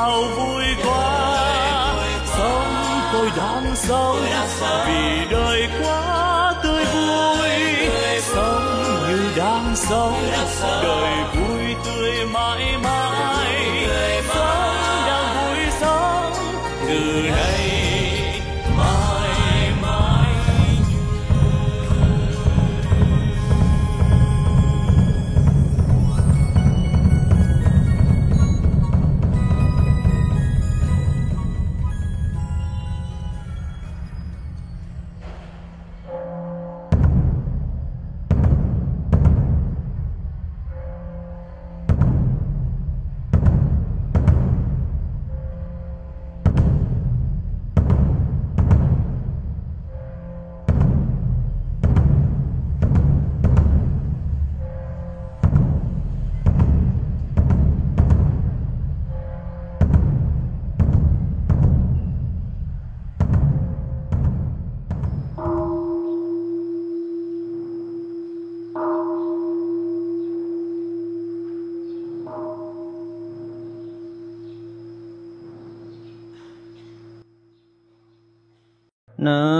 [0.00, 1.36] Sao vui quá.
[2.36, 4.16] Sống tôi đang sống
[4.86, 5.19] vì
[79.20, 79.59] No.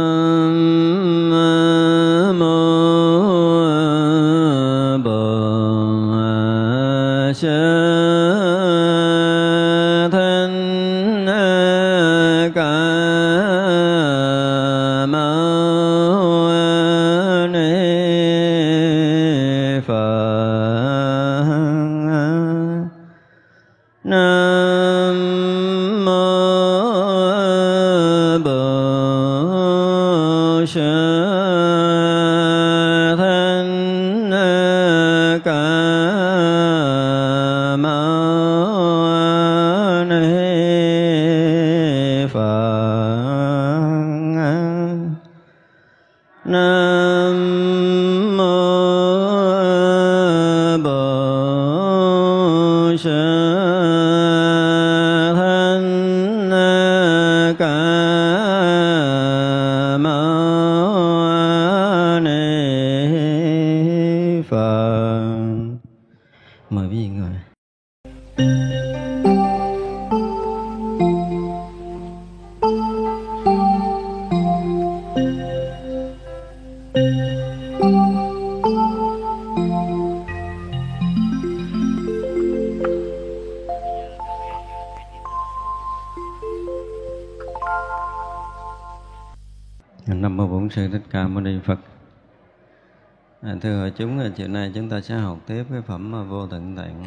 [94.00, 97.04] Chúng, chiều nay chúng ta sẽ học tiếp cái phẩm vô tận tạng.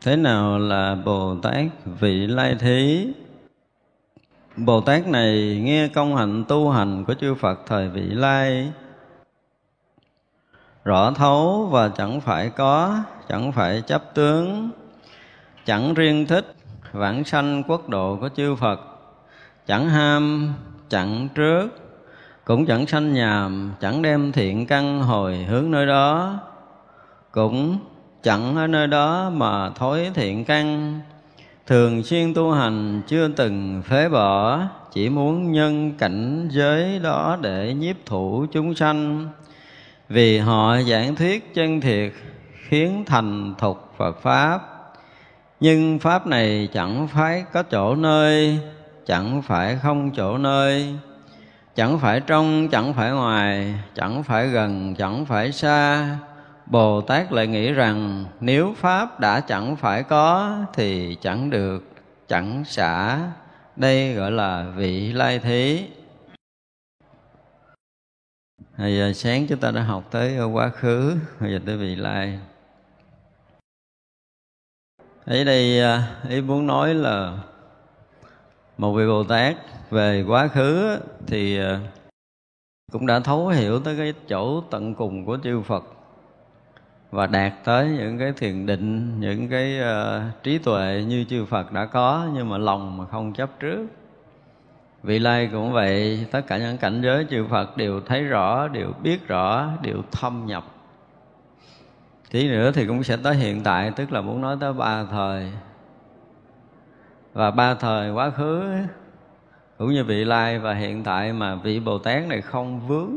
[0.00, 1.66] Thế nào là Bồ Tát
[2.00, 3.08] vị lai thí?
[4.56, 8.72] Bồ Tát này nghe công hạnh tu hành của chư Phật thời vị lai
[10.84, 12.98] rõ thấu và chẳng phải có,
[13.28, 14.70] chẳng phải chấp tướng,
[15.64, 16.54] chẳng riêng thích
[16.92, 18.80] vãng sanh quốc độ của chư Phật,
[19.66, 20.54] chẳng ham,
[20.88, 21.85] chẳng trước,
[22.46, 26.38] cũng chẳng sanh nhàm, chẳng đem thiện căn hồi hướng nơi đó.
[27.32, 27.78] Cũng
[28.22, 31.00] chẳng ở nơi đó mà thối thiện căn.
[31.66, 34.60] Thường xuyên tu hành chưa từng phế bỏ,
[34.92, 39.28] chỉ muốn nhân cảnh giới đó để nhiếp thủ chúng sanh.
[40.08, 42.12] Vì họ giảng thuyết chân thiệt
[42.68, 44.60] khiến thành thục Phật pháp.
[45.60, 48.58] Nhưng pháp này chẳng phải có chỗ nơi,
[49.06, 50.94] chẳng phải không chỗ nơi
[51.76, 56.08] chẳng phải trong, chẳng phải ngoài, chẳng phải gần, chẳng phải xa.
[56.66, 61.84] Bồ tát lại nghĩ rằng, nếu pháp đã chẳng phải có, thì chẳng được,
[62.28, 63.18] chẳng xả.
[63.76, 65.84] Đây gọi là vị lai thí.
[68.78, 72.38] Hồi giờ sáng chúng ta đã học tới quá khứ, Bây giờ tới vị lai.
[75.24, 77.38] Ở đây à, ý muốn nói là
[78.78, 79.56] một vị Bồ Tát
[79.90, 81.80] về quá khứ thì ờ,
[82.92, 85.84] cũng đã thấu hiểu tới cái chỗ tận cùng của chư Phật
[87.10, 91.72] và đạt tới những cái thiền định, những cái uh, trí tuệ như chư Phật
[91.72, 93.86] đã có nhưng mà lòng mà không chấp trước.
[95.02, 98.92] Vị lai cũng vậy, tất cả những cảnh giới chư Phật đều thấy rõ, đều
[99.02, 100.64] biết rõ, đều thâm nhập.
[102.30, 105.52] Tí nữa thì cũng sẽ tới hiện tại, tức là muốn nói tới ba thời.
[107.36, 108.64] Và ba thời quá khứ,
[109.78, 113.10] cũng như vị lai và hiện tại mà vị bồ tát này không vướng,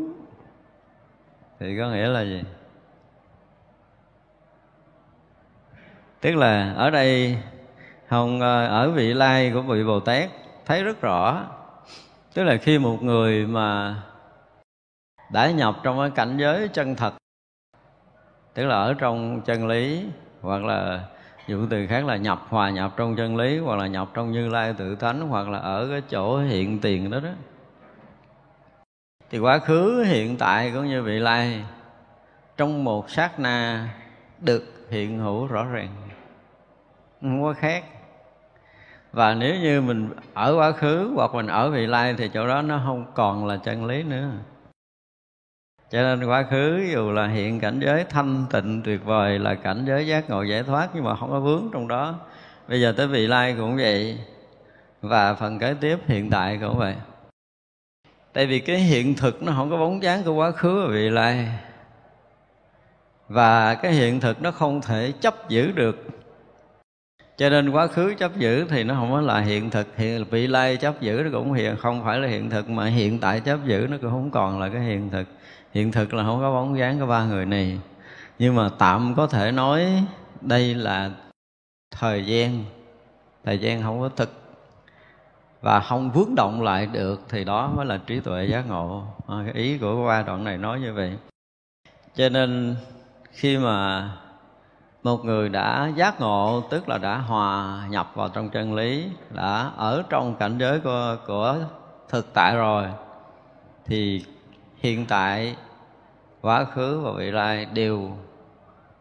[1.60, 2.44] thì có nghĩa là gì?
[6.21, 7.38] Tức là ở đây
[8.07, 10.30] hồng ờ, ở vị lai của vị bồ tát
[10.66, 11.45] thấy rất rõ.
[12.33, 13.95] Tức là khi một người mà
[15.31, 17.13] đã nhập trong cái cảnh giới chân thật,
[18.54, 20.06] tức là ở trong chân lý,
[20.42, 21.06] hoặc là
[21.49, 24.49] dụng từ khác là nhập, hòa nhập trong chân lý, hoặc là nhập trong như
[24.49, 27.29] lai tự tánh hoặc là ở cái chỗ hiện tiền đó đó.
[29.29, 31.63] Thì quá khứ, hiện tại cũng như vị lai,
[32.57, 33.87] trong một sát na
[34.39, 35.95] được hiện hữu rõ ràng,
[37.21, 37.83] không có khác.
[39.13, 42.61] Và nếu như mình ở quá khứ hoặc mình ở vị lai thì chỗ đó
[42.61, 44.29] nó không còn là chân lý nữa
[45.91, 49.83] cho nên quá khứ dù là hiện cảnh giới thanh tịnh tuyệt vời là cảnh
[49.88, 52.15] giới giác ngộ giải thoát nhưng mà không có vướng trong đó.
[52.68, 54.18] Bây giờ tới vị lai cũng vậy
[55.01, 56.95] và phần kế tiếp hiện tại cũng vậy.
[58.33, 61.09] Tại vì cái hiện thực nó không có bóng dáng của quá khứ và vị
[61.09, 61.47] lai
[63.30, 66.06] và cái hiện thực nó không thể chấp giữ được.
[67.38, 69.97] Cho nên quá khứ chấp giữ thì nó không có là hiện thực.
[69.97, 73.19] Hiện vị lai chấp giữ nó cũng hiện không phải là hiện thực mà hiện
[73.19, 75.27] tại chấp giữ nó cũng không còn là cái hiện thực
[75.71, 77.80] hiện thực là không có bóng dáng của ba người này.
[78.39, 80.04] Nhưng mà tạm có thể nói
[80.42, 81.12] đây là
[81.92, 82.63] thời gian.
[83.44, 84.33] Thời gian không có thực.
[85.61, 89.04] Và không vướng động lại được thì đó mới là trí tuệ giác ngộ.
[89.28, 91.18] À, cái ý của ba đoạn này nói như vậy.
[92.16, 92.76] Cho nên
[93.31, 94.09] khi mà
[95.04, 99.71] một người đã giác ngộ tức là đã hòa nhập vào trong chân lý đã
[99.78, 101.56] ở trong cảnh giới của, của
[102.09, 102.88] thực tại rồi
[103.85, 104.26] thì
[104.80, 105.56] hiện tại
[106.42, 108.12] quá khứ và vị lai đều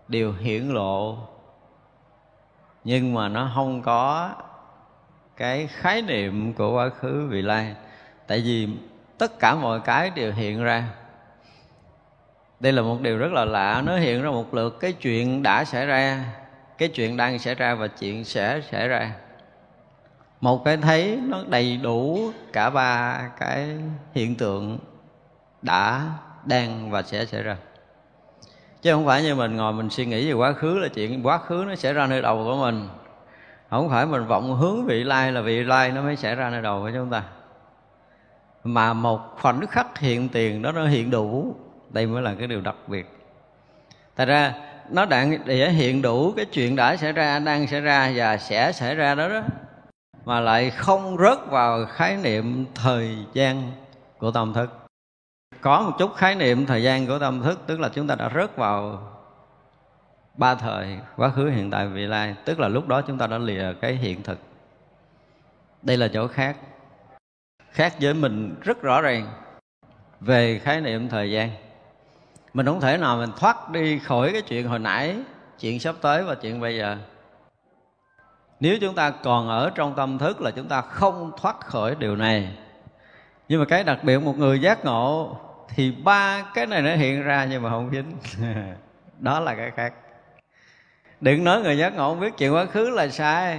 [0.08, 1.16] đều hiển lộ.
[2.84, 4.30] Nhưng mà nó không có
[5.36, 7.74] cái khái niệm của quá khứ, vị lai.
[8.26, 8.68] Tại vì
[9.18, 10.84] tất cả mọi cái đều hiện ra.
[12.60, 13.82] Đây là một điều rất là lạ.
[13.86, 16.24] Nó hiện ra một lượt cái chuyện đã xảy ra,
[16.78, 19.12] cái chuyện đang xảy ra và chuyện sẽ xảy ra.
[20.40, 23.68] Một cái thấy nó đầy đủ cả ba cái
[24.14, 24.78] hiện tượng
[25.62, 26.02] đã
[26.44, 27.56] đang và sẽ xảy ra.
[28.82, 31.38] Chứ không phải như mình ngồi mình suy nghĩ về quá khứ là chuyện, quá
[31.38, 32.88] khứ nó xảy ra nơi đầu của mình.
[33.70, 36.62] Không phải mình vọng hướng vị lai là vị lai nó mới xảy ra nơi
[36.62, 37.22] đầu của chúng ta.
[38.64, 41.56] Mà một khoảnh khắc hiện tiền đó nó hiện đủ,
[41.90, 43.06] đây mới là cái điều đặc biệt.
[44.16, 44.54] Tại ra,
[44.90, 48.72] nó đã để hiện đủ cái chuyện đã xảy ra, đang xảy ra và sẽ
[48.72, 49.42] xảy ra đó đó,
[50.24, 53.72] mà lại không rớt vào khái niệm thời gian
[54.18, 54.87] của tâm thức
[55.60, 58.30] có một chút khái niệm thời gian của tâm thức, tức là chúng ta đã
[58.34, 59.02] rớt vào
[60.34, 62.34] ba thời, quá khứ, hiện tại, vị lai.
[62.44, 64.38] Tức là lúc đó chúng ta đã lìa cái hiện thực.
[65.82, 66.56] Đây là chỗ khác.
[67.70, 69.26] Khác với mình rất rõ ràng
[70.20, 71.50] về khái niệm thời gian.
[72.54, 75.16] Mình không thể nào mình thoát đi khỏi cái chuyện hồi nãy,
[75.60, 76.96] chuyện sắp tới và chuyện bây giờ.
[78.60, 82.16] Nếu chúng ta còn ở trong tâm thức là chúng ta không thoát khỏi điều
[82.16, 82.56] này.
[83.48, 85.36] Nhưng mà cái đặc biệt, một người giác ngộ
[85.74, 88.12] thì ba cái này nó hiện ra nhưng mà không dính.
[89.18, 89.92] Đó là cái khác.
[91.20, 93.58] Đừng nói người giác ngộ không biết chuyện quá khứ là sai.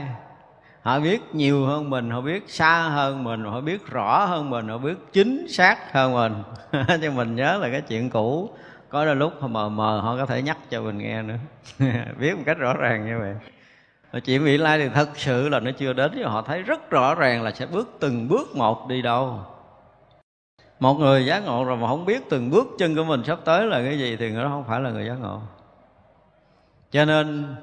[0.81, 4.67] Họ biết nhiều hơn mình, họ biết xa hơn mình, họ biết rõ hơn mình,
[4.67, 6.43] họ biết chính xác hơn mình.
[7.01, 8.49] Cho mình nhớ là cái chuyện cũ.
[8.89, 11.37] Có đôi lúc họ mờ mờ, họ có thể nhắc cho mình nghe nữa.
[12.19, 13.35] Biết một cách rõ ràng như vậy.
[14.21, 17.15] Chuyện vị lai thì thật sự là nó chưa đến, nhưng họ thấy rất rõ
[17.15, 19.39] ràng là sẽ bước từng bước một đi đâu
[20.79, 23.67] một người giác ngộ rồi mà không biết từng bước chân của mình sắp tới
[23.67, 25.41] là cái gì thì người đó không phải là người giác ngộ.
[26.91, 27.55] Cho nên,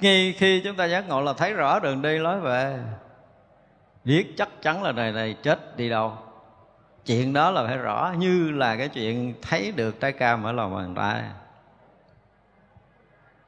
[0.00, 2.78] ngay khi chúng ta giác ngộ là thấy rõ đường đi lối về,
[4.04, 6.12] biết chắc chắn là đời này chết đi đâu.
[7.06, 10.74] Chuyện đó là phải rõ như là cái chuyện thấy được trái cam ở lòng
[10.74, 11.22] bàn tay.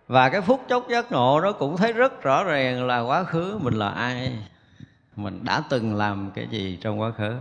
[0.08, 3.58] Và cái phút chốc giác ngộ đó cũng thấy rất rõ ràng là quá khứ
[3.62, 4.38] mình là ai,
[5.16, 7.34] mình đã từng làm cái gì trong quá khứ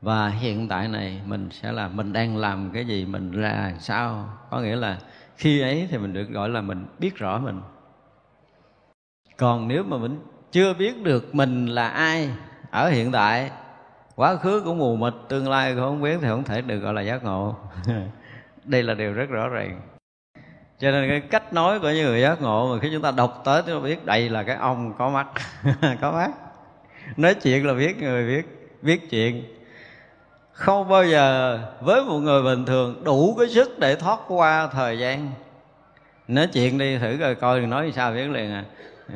[0.00, 4.28] và hiện tại này mình sẽ là mình đang làm cái gì, mình là sao?
[4.50, 4.98] Có nghĩa là
[5.36, 7.60] khi ấy thì mình được gọi là mình biết rõ mình.
[9.36, 10.20] Còn nếu mà mình
[10.52, 12.30] chưa biết được mình là ai
[12.70, 13.50] ở hiện tại,
[14.14, 16.94] quá khứ cũng mù mịt, tương lai cũng không biết thì không thể được gọi
[16.94, 17.56] là giác ngộ.
[18.64, 19.80] Đây là điều rất rõ ràng.
[20.78, 23.42] Cho nên cái cách nói của những người giác ngộ mà khi chúng ta đọc
[23.44, 25.26] tới chúng ta biết đây là cái ông có mắt
[26.00, 26.30] có mắt.
[27.16, 28.46] Nói chuyện là biết người biết
[28.82, 29.57] biết chuyện
[30.58, 34.98] không bao giờ với một người bình thường đủ cái sức để thoát qua thời
[34.98, 35.30] gian.
[36.28, 38.64] Nói chuyện đi, thử coi coi nói sao biết liền à.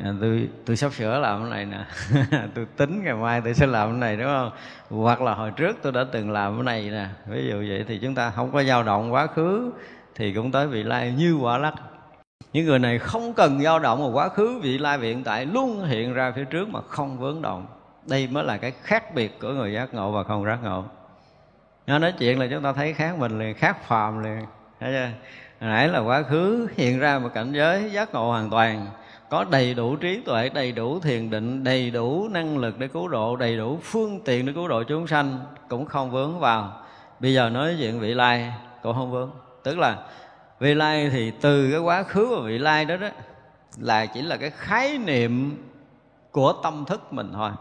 [0.03, 0.13] à.
[0.21, 1.85] Tôi tôi sắp sửa làm cái này nè.
[2.55, 4.51] Tôi tính ngày mai tôi sẽ làm cái này, đúng không?
[4.89, 7.07] Hoặc là hồi trước tôi đã từng làm cái này nè.
[7.27, 9.71] Ví dụ vậy thì chúng ta không có dao động quá khứ
[10.15, 11.73] thì cũng tới vị lai như quả lắc.
[12.53, 15.85] Những người này không cần dao động ở quá khứ, vị lai hiện tại luôn
[15.85, 17.65] hiện ra phía trước mà không vướng động.
[18.07, 20.83] Đây mới là cái khác biệt của người giác ngộ và không giác ngộ
[21.87, 24.45] nó nói chuyện là chúng ta thấy khác mình liền khác phàm liền.
[24.79, 25.09] Thấy chưa?
[25.59, 28.87] Hồi nãy là quá khứ hiện ra một cảnh giới giác ngộ hoàn toàn.
[29.29, 33.07] Có đầy đủ trí tuệ, đầy đủ thiền định, đầy đủ năng lực để cứu
[33.07, 36.81] độ, đầy đủ phương tiện để cứu độ chúng sanh cũng không vướng vào.
[37.19, 39.31] Bây giờ nói chuyện vị lai cũng không vướng.
[39.63, 39.97] Tức là
[40.59, 43.07] vị lai thì từ cái quá khứ và vị lai đó đó
[43.77, 45.63] là chỉ là cái khái niệm
[46.31, 47.51] của tâm thức mình thôi.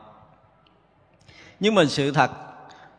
[1.60, 2.30] Nhưng mà sự thật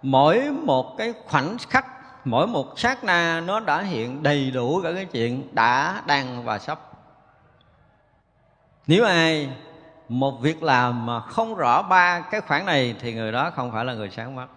[0.03, 1.85] mỗi một cái khoảnh khắc,
[2.25, 6.59] mỗi một sát na nó đã hiện đầy đủ cả cái chuyện đã, đang và
[6.59, 6.79] sắp.
[8.87, 9.49] Nếu ai
[10.09, 13.85] một việc làm mà không rõ ba cái khoản này thì người đó không phải
[13.85, 14.49] là người sáng mắt.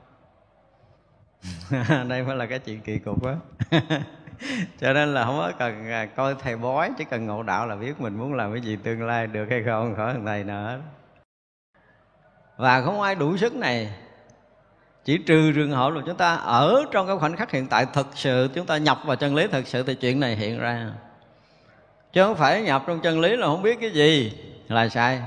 [2.09, 3.35] Đây mới là cái chuyện kỳ cục á.
[4.81, 7.77] Cho nên là không có cần à, coi thầy bói, chỉ cần ngộ đạo là
[7.77, 10.81] biết mình muốn làm cái gì tương lai được hay không, khỏi thằng nữa
[12.57, 13.95] và không ai đủ sức này
[15.07, 18.07] chỉ trừ trường hợp là chúng ta ở trong cái khoảnh khắc hiện tại thực
[18.15, 20.91] sự, chúng ta nhập vào chân lý thực sự thì chuyện này hiện ra.
[22.13, 24.33] Chứ không phải nhập trong chân lý là không biết cái gì
[24.69, 25.23] là sai.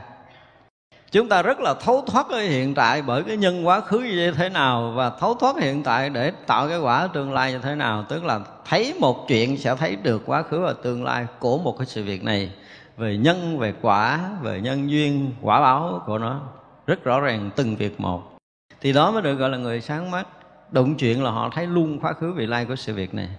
[1.11, 4.31] Chúng ta rất là thấu thoát cái hiện tại bởi cái nhân quá khứ như
[4.31, 7.75] thế nào và thấu thoát hiện tại để tạo cái quả tương lai như thế
[7.75, 8.05] nào.
[8.09, 11.75] Tức là thấy một chuyện sẽ thấy được quá khứ và tương lai của một
[11.77, 12.51] cái sự việc này.
[12.97, 16.41] Về nhân, về quả, về nhân duyên, quả báo của nó.
[16.87, 18.38] Rất rõ ràng từng việc một
[18.81, 20.27] thì đó mới được gọi là người sáng mắt.
[20.71, 23.29] Đụng chuyện là họ thấy luôn quá khứ vị lai của sự việc này.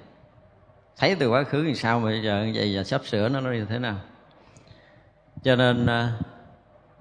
[0.98, 3.64] Thấy từ quá khứ thì sao mà bây giờ vậy giờ sắp sửa nó như
[3.64, 3.96] thế nào?
[5.42, 6.12] Cho nên à,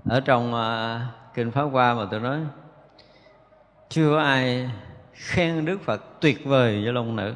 [0.06, 1.02] ở trong à,
[1.34, 2.40] kinh pháp hoa mà tôi nói,
[3.90, 4.70] chưa có ai
[5.14, 7.34] khen đức phật tuyệt vời với long nữ.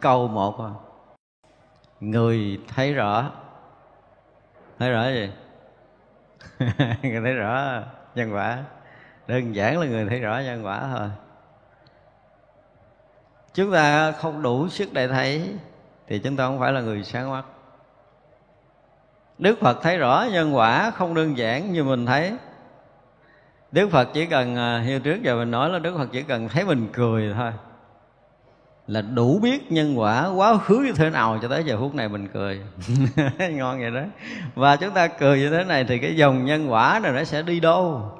[0.00, 0.70] Câu một thôi.
[2.00, 3.30] Người thấy rõ.
[4.78, 5.30] Thấy rõ gì?
[7.02, 7.82] Người thấy rõ
[8.14, 8.64] nhân quả
[9.26, 11.08] đơn giản là người thấy rõ nhân quả thôi.
[13.54, 15.54] Chúng ta không đủ sức để thấy
[16.06, 17.44] thì chúng ta không phải là người sáng mắt.
[19.38, 22.36] Đức phật thấy rõ nhân quả không đơn giản như mình thấy.
[23.72, 26.48] Đức phật chỉ cần à, như trước giờ mình nói là đức phật chỉ cần
[26.48, 27.52] thấy mình cười thôi
[28.86, 32.08] là đủ biết nhân quả quá khứ như thế nào cho tới giờ phút này
[32.08, 32.60] mình cười.
[33.50, 34.00] Ngon vậy đó.
[34.54, 37.42] Và chúng ta cười như thế này thì cái dòng nhân quả này nó sẽ
[37.42, 38.12] đi đâu?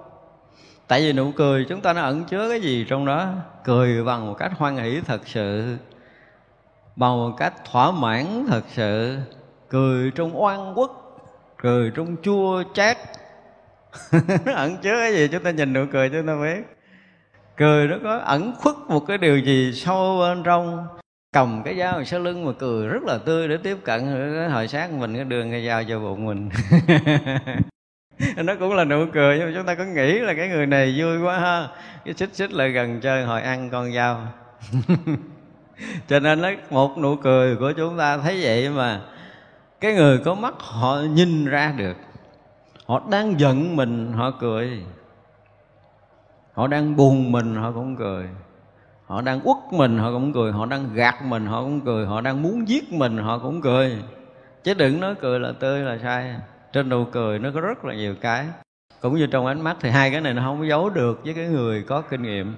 [0.89, 3.33] Tại vì nụ cười chúng ta nó ẩn chứa cái gì trong đó?
[3.65, 5.77] Cười bằng một cách hoan hỷ thật sự,
[6.97, 9.19] bằng một cách thỏa mãn thật sự.
[9.69, 11.19] Cười trong oan quốc,
[11.59, 12.99] cười trong chua chát.
[14.45, 15.29] Nó ẩn chứa cái gì?
[15.29, 16.77] Chúng ta nhìn nụ cười chúng ta biết.
[17.57, 20.87] Cười nó có ẩn khuất một cái điều gì sâu bên trong.
[21.33, 24.07] Cầm cái dao sau lưng mà cười rất là tươi để tiếp cận.
[24.53, 26.49] Hồi sáng mình cái đường cái dao cho bụng mình.
[28.37, 30.95] nó cũng là nụ cười, nhưng mà chúng ta có nghĩ là cái người này
[30.97, 31.69] vui quá ha.
[32.05, 34.29] Cái xích xích lại gần chơi, hồi ăn con dao.
[36.09, 39.01] Cho nên nó một nụ cười của chúng ta thấy vậy mà
[39.81, 41.97] cái người có mắt họ nhìn ra được.
[42.87, 44.83] Họ đang giận mình, họ cười.
[46.53, 48.29] Họ đang buồn mình, họ cũng cười.
[49.07, 50.53] Họ đang uất mình, họ cũng cười.
[50.53, 52.07] Họ đang gạt mình, họ cũng cười.
[52.07, 54.03] Họ đang muốn giết mình, họ cũng cười.
[54.65, 56.35] Chứ đừng nói cười là tươi là sai
[56.77, 58.47] trên nụ cười nó có rất là nhiều cái.
[59.01, 61.47] Cũng như trong ánh mắt thì hai cái này nó không giấu được với cái
[61.47, 62.55] người có kinh nghiệm.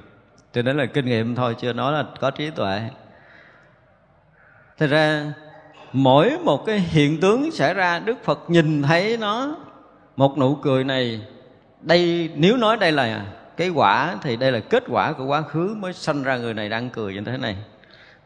[0.52, 2.80] Cho nên là kinh nghiệm thôi, chưa nói là có trí tuệ.
[4.78, 5.32] Thật ra,
[5.92, 9.56] mỗi một cái hiện tướng xảy ra, đức phật nhìn thấy nó,
[10.16, 11.20] một nụ cười này,
[11.80, 15.76] đây, nếu nói đây là cái quả, thì đây là kết quả của quá khứ
[15.78, 17.56] mới sanh ra người này đang cười như thế này.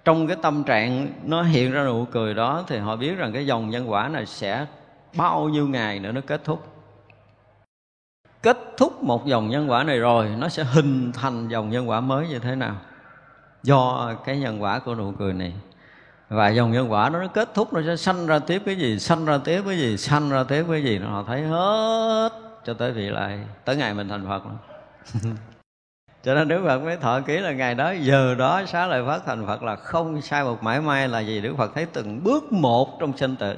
[0.04, 3.46] Trong cái tâm trạng nó hiện ra nụ cười đó, thì họ biết rằng cái
[3.46, 4.66] dòng nhân quả này sẽ
[5.16, 6.66] bao nhiêu ngày nữa nó kết thúc.
[8.42, 12.00] Kết thúc một dòng nhân quả này rồi, nó sẽ hình thành dòng nhân quả
[12.00, 12.76] mới như thế nào?
[13.62, 15.52] Do cái nhân quả của nụ cười này.
[16.28, 18.99] Và dòng nhân quả đó nó kết thúc, nó sẽ sanh ra tiếp cái gì?
[18.99, 19.97] Sanh ra tiếp cái gì?
[19.97, 20.99] Sanh ra tiếp cái gì?
[20.99, 22.31] Nó họ thấy hết
[22.64, 24.42] cho tới vị lại tới ngày mình thành phật.
[26.25, 29.23] Cho nên Đức Phật mới thọ ký là ngày đó, giờ đó xá lợi phát
[29.26, 32.52] thành Phật là không sai một mãi may là gì Đức Phật thấy từng bước
[32.52, 33.54] một trong sinh tử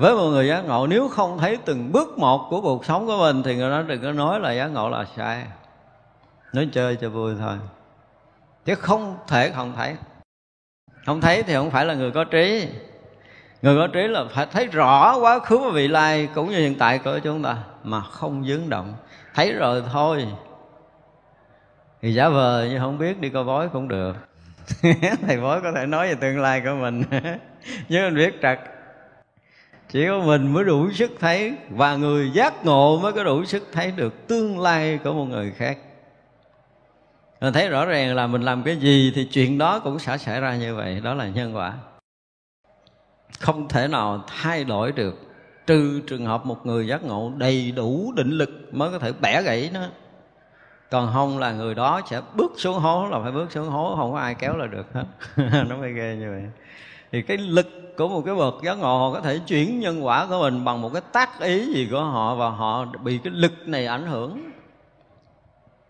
[0.00, 3.16] với một người giác ngộ, nếu không thấy từng bước một của cuộc sống của
[3.18, 5.44] mình, thì người đó đừng có nói là giác ngộ là sai.
[6.52, 7.56] Nói chơi cho vui thôi.
[8.64, 9.96] Chứ không thể không thấy.
[11.06, 12.68] Không thấy thì không phải là người có trí.
[13.62, 16.78] Người có trí là phải thấy rõ quá khứ và vị lai cũng như hiện
[16.78, 18.94] tại của chúng ta, mà không dướng động.
[19.34, 20.26] Thấy rồi thôi.
[22.02, 24.16] Thì giả vờ như không biết đi coi bói cũng được.
[25.26, 27.02] Thầy bói có thể nói về tương lai của mình.
[27.88, 28.58] Nhưng mình biết trật
[29.92, 33.68] chỉ có mình mới đủ sức thấy, và người giác ngộ mới có đủ sức
[33.72, 35.78] thấy được tương lai của một người khác.
[37.40, 40.40] Mình thấy rõ ràng là mình làm cái gì thì chuyện đó cũng sẽ xảy
[40.40, 41.72] ra như vậy, đó là nhân quả.
[43.40, 45.14] Không thể nào thay đổi được.
[45.66, 49.42] Trừ trường hợp một người giác ngộ đầy đủ định lực mới có thể bẻ
[49.42, 49.80] gãy nó.
[50.90, 54.12] Còn không là người đó sẽ bước xuống hố, là phải bước xuống hố, không
[54.12, 55.04] có ai kéo là được hết.
[55.68, 56.42] Nó mới ghê như vậy
[57.12, 60.26] thì cái lực của một cái bậc giác ngộ họ có thể chuyển nhân quả
[60.26, 63.52] của mình bằng một cái tác ý gì của họ và họ bị cái lực
[63.68, 64.50] này ảnh hưởng.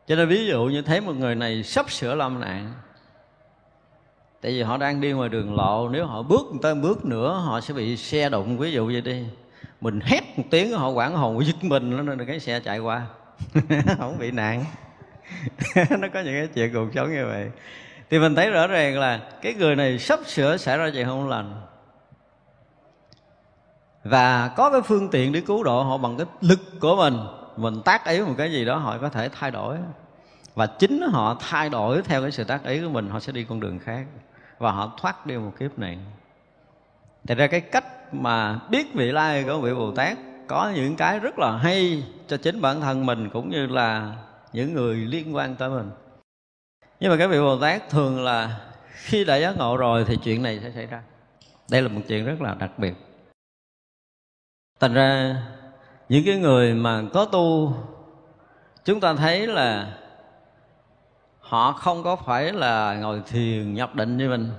[0.06, 2.72] Cho nên ví dụ như thấy một người này sắp sửa lâm nạn,
[4.40, 7.60] tại vì họ đang đi ngoài đường lộ, nếu họ bước tới bước nữa, họ
[7.60, 8.58] sẽ bị xe đụng.
[8.58, 9.24] Ví dụ vậy đi,
[9.80, 13.06] mình hét một tiếng, họ quảng hồn giật mình nên cái xe chạy qua.
[13.98, 14.64] Không bị nạn.
[15.74, 17.50] Nó có những cái chuyện cuộc sống như vậy
[18.10, 21.28] thì mình thấy rõ ràng là cái người này sắp sửa xảy ra chuyện không
[21.28, 21.54] lành.
[24.04, 27.18] Và có cái phương tiện để cứu độ họ bằng cái lực của mình.
[27.56, 29.76] Mình tác ý một cái gì đó, họ có thể thay đổi.
[30.54, 33.44] Và chính họ thay đổi theo cái sự tác ý của mình, họ sẽ đi
[33.44, 34.06] con đường khác.
[34.58, 35.98] Và họ thoát đi một kiếp này.
[37.26, 41.18] Thật ra cái cách mà biết vị lai của vị Bồ Tát có những cái
[41.18, 44.12] rất là hay cho chính bản thân mình, cũng như là
[44.52, 45.90] những người liên quan tới mình.
[47.00, 48.60] Nhưng mà các vị Bồ Tát thường là
[48.92, 51.02] khi đã giác ngộ rồi thì chuyện này sẽ xảy ra.
[51.70, 52.94] Đây là một chuyện rất là đặc biệt.
[54.80, 55.36] Thành ra,
[56.08, 57.74] những cái người mà có tu,
[58.84, 59.96] chúng ta thấy là
[61.40, 64.50] họ không có phải là ngồi thiền nhập định như mình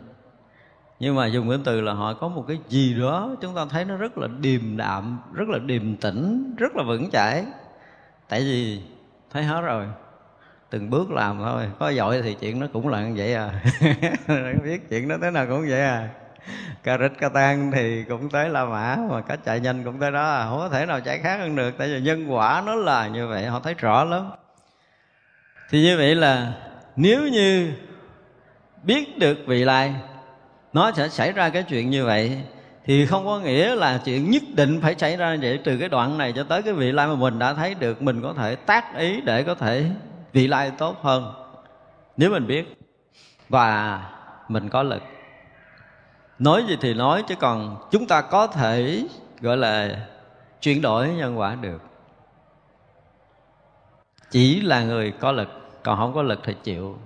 [1.00, 3.86] nhưng mà dùng cái từ là họ có một cái gì đó chúng ta thấy
[3.86, 7.46] nó rất là điềm đạm, rất là điềm tĩnh, rất là vững chãi
[8.30, 8.82] tại vì
[9.30, 9.88] thấy hết rồi
[10.72, 11.64] từng bước làm thôi.
[11.80, 13.50] Có giỏi thì chuyện nó cũng là như vậy à.
[14.64, 16.10] Biết chuyện nó thế nào cũng vậy à.
[16.84, 20.12] Ca rít, ca tan thì cũng tới la mã, mà cá chạy nhanh cũng tới
[20.12, 20.46] đó à.
[20.50, 23.28] Không có thể nào chạy khác hơn được, tại vì nhân quả nó là như
[23.28, 24.30] vậy, họ thấy rõ lắm.
[25.70, 26.54] Thì như vậy là
[26.96, 27.72] nếu như
[28.84, 29.94] biết được vị lai,
[30.74, 32.38] nó sẽ xảy ra cái chuyện như vậy,
[32.86, 35.60] thì không có nghĩa là chuyện nhất định phải xảy ra vậy.
[35.64, 38.22] Từ cái đoạn này cho tới cái vị lai mà mình đã thấy được, mình
[38.22, 39.86] có thể tác ý để có thể
[40.34, 41.34] vị lai tốt hơn.
[42.18, 42.78] Nếu mình biết
[43.50, 44.02] và
[44.48, 45.04] mình có lực.
[46.40, 49.06] Nói gì thì nói, chứ còn chúng ta có thể,
[49.42, 50.06] gọi là,
[50.62, 51.82] chuyển đổi nhân quả được.
[54.30, 55.50] Chỉ là người có lực,
[55.84, 56.98] còn không có lực thì chịu.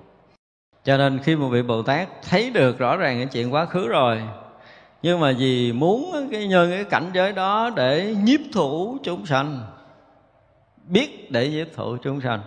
[0.83, 3.87] Cho nên khi một vị bồ tát thấy được rõ ràng cái chuyện quá khứ
[3.87, 4.21] rồi,
[5.01, 9.61] nhưng mà vì muốn cái nhân cái cảnh giới đó để nhiếp thủ chúng sanh,
[10.87, 12.41] biết để nhiếp thủ chúng sanh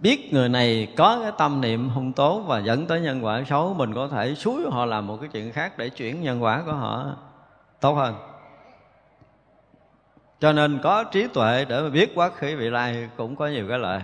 [0.00, 3.74] biết người này có cái tâm niệm không tốt và dẫn tới nhân quả xấu,
[3.74, 6.72] mình có thể suối họ làm một cái chuyện khác để chuyển nhân quả của
[6.72, 7.16] họ.
[7.80, 8.14] Tốt hơn.
[10.40, 13.68] Cho nên có trí tuệ để mà biết quá khứ vị lai cũng có nhiều
[13.68, 14.00] cái lợi.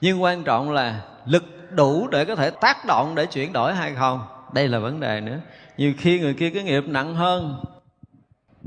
[0.00, 3.94] Nhưng quan trọng là lực đủ để có thể tác động để chuyển đổi hay
[3.94, 4.20] không?
[4.54, 5.38] Đây là vấn đề nữa.
[5.76, 7.56] Nhiều khi người kia cái nghiệp nặng hơn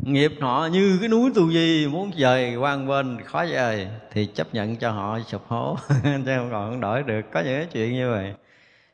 [0.05, 4.53] nghiệp họ như cái núi tu di muốn dời quan bên khó dời, thì chấp
[4.53, 5.77] nhận cho họ sụp hố.
[6.03, 8.33] Chứ không còn đổi được, có những cái chuyện như vậy.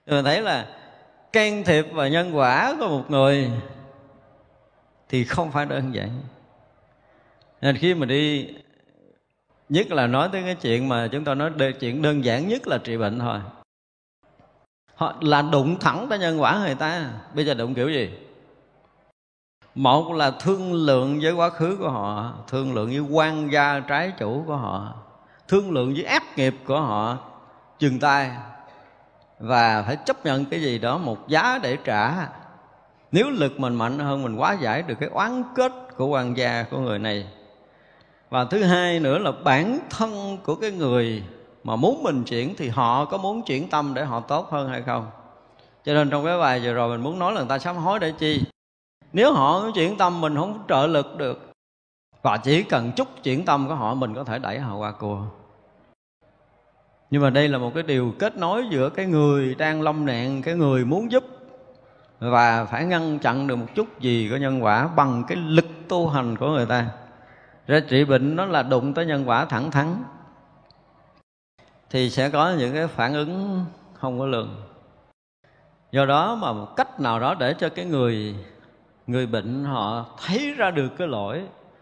[0.08, 0.68] Mình thấy là
[1.34, 3.52] can thiệp vào nhân quả của một người
[5.10, 6.10] thì không phải đơn giản.
[7.62, 8.48] Nên khi mà đi,
[9.70, 12.78] nhất là nói tới cái chuyện mà chúng ta nói chuyện đơn giản nhất là
[12.78, 13.40] trị bệnh thôi.
[14.96, 17.12] Họ là đụng thẳng tới nhân quả người ta.
[17.36, 18.10] Bây giờ đụng kiểu gì?
[19.80, 24.12] Một là thương lượng với quá khứ của họ, thương lượng với quan gia trái
[24.20, 24.94] chủ của họ,
[25.48, 27.18] thương lượng với áp nghiệp của họ
[27.80, 28.32] chừng tay
[29.40, 32.28] và phải chấp nhận cái gì đó một giá để trả.
[33.12, 36.66] Nếu lực mình mạnh hơn, mình quá giải được cái oán kết của quan gia
[36.72, 37.28] của người này.
[38.30, 41.24] Và thứ hai nữa là bản thân của cái người
[41.64, 44.82] mà muốn mình chuyển thì họ có muốn chuyển tâm để họ tốt hơn hay
[44.82, 45.08] không?
[45.86, 48.00] Cho nên trong cái bài vừa rồi mình muốn nói là người ta sám hối
[48.00, 48.44] để chi?
[49.14, 51.52] Nếu họ chuyển tâm, mình không trợ lực được.
[52.22, 55.22] Và chỉ cần chút chuyển tâm của họ, mình có thể đẩy họ qua cua.
[57.12, 60.42] Nhưng mà đây là một cái điều kết nối giữa cái người đang lâm nạn,
[60.42, 61.24] cái người muốn giúp,
[62.20, 66.10] và phải ngăn chặn được một chút gì của nhân quả bằng cái lực tu
[66.10, 66.88] hành của người ta.
[67.68, 70.04] Ra trị bệnh, nó là đụng tới nhân quả thẳng thắn,
[71.90, 74.56] thì sẽ có những cái phản ứng không có lường.
[75.92, 78.36] Do đó mà một cách nào đó để cho cái người
[79.10, 81.42] người bệnh họ thấy ra được cái lỗi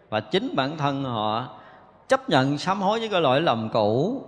[0.10, 1.48] và chính bản thân họ
[2.08, 4.22] chấp nhận sám hối với cái lỗi lầm cũ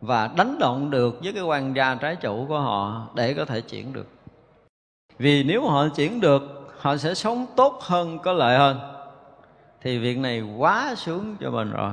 [0.00, 3.60] và đánh động được với cái quan gia trái chủ của họ để có thể
[3.60, 4.06] chuyển được.
[5.18, 6.42] Vì nếu họ chuyển được,
[6.80, 8.78] họ sẽ sống tốt hơn, có lợi hơn.
[9.80, 11.92] Thì việc này quá xuống cho mình rồi.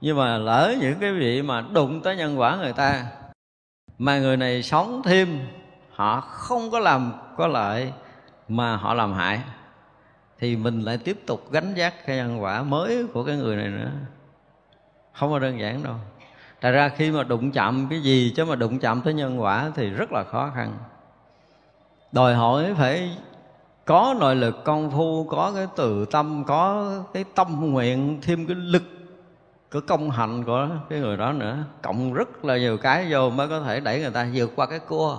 [0.00, 3.06] Nhưng mà lỡ những cái vị mà đụng tới nhân quả người ta,
[3.98, 5.38] mà người này sống thêm,
[5.90, 7.92] họ không có làm có lợi
[8.48, 9.40] mà họ làm hại
[10.38, 13.68] thì mình lại tiếp tục gánh vác cái nhân quả mới của cái người này
[13.68, 13.90] nữa.
[15.12, 15.94] Không có đơn giản đâu.
[16.60, 19.70] Tại ra khi mà đụng chạm cái gì chứ mà đụng chạm tới nhân quả
[19.74, 20.78] thì rất là khó khăn.
[22.12, 23.16] Đòi hỏi phải
[23.84, 28.56] có nội lực công phu, có cái từ tâm, có cái tâm nguyện, thêm cái
[28.56, 28.82] lực
[29.70, 31.58] cái công hạnh của cái người đó nữa.
[31.82, 34.78] Cộng rất là nhiều cái vô mới có thể đẩy người ta vượt qua cái
[34.78, 35.18] cua.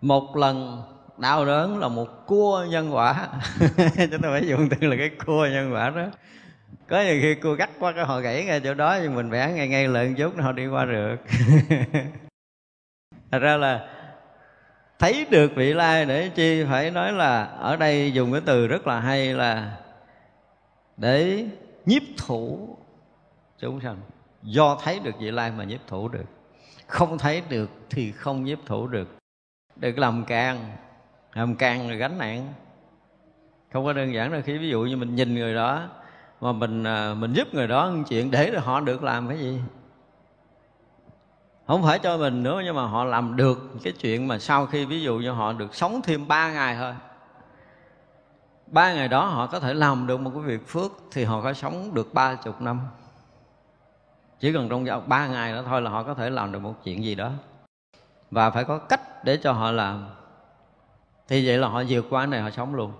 [0.00, 0.82] Một lần
[1.18, 3.28] đau đớn là một cua nhân quả.
[4.10, 6.06] Chúng ta phải dùng từ là cái cua nhân quả đó.
[6.88, 9.52] Có nhiều khi cua gắt quá, cái họ gãy ngay chỗ đó, nhưng mình vẽ
[9.52, 11.16] ngay ngay lợn chút họ đi qua được.
[13.30, 13.88] Thật ra là
[14.98, 18.86] thấy được vị lai để chi phải nói là ở đây dùng cái từ rất
[18.86, 19.76] là hay là
[20.96, 21.44] để
[21.86, 22.76] nhiếp thủ.
[23.58, 23.96] Chúng sanh
[24.42, 26.24] do thấy được vị lai mà nhiếp thủ được.
[26.86, 29.16] Không thấy được thì không nhiếp thủ được.
[29.76, 30.76] Đừng làm can
[31.36, 32.54] làm càng rồi gánh nặng.
[33.72, 35.82] Không có đơn giản đâu, khi ví dụ như mình nhìn người đó,
[36.40, 39.60] mà mình à, mình giúp người đó một chuyện để họ được làm cái gì?
[41.66, 44.84] Không phải cho mình nữa, nhưng mà họ làm được cái chuyện mà sau khi
[44.84, 46.94] ví dụ như họ được sống thêm ba ngày thôi.
[48.66, 51.52] Ba ngày đó họ có thể làm được một cái việc phước thì họ có
[51.52, 52.80] sống được ba chục năm.
[54.40, 56.74] Chỉ cần trong vòng ba ngày đó thôi là họ có thể làm được một
[56.84, 57.30] chuyện gì đó.
[58.30, 60.06] Và phải có cách để cho họ làm
[61.28, 62.92] thì vậy là họ vượt qua này họ sống luôn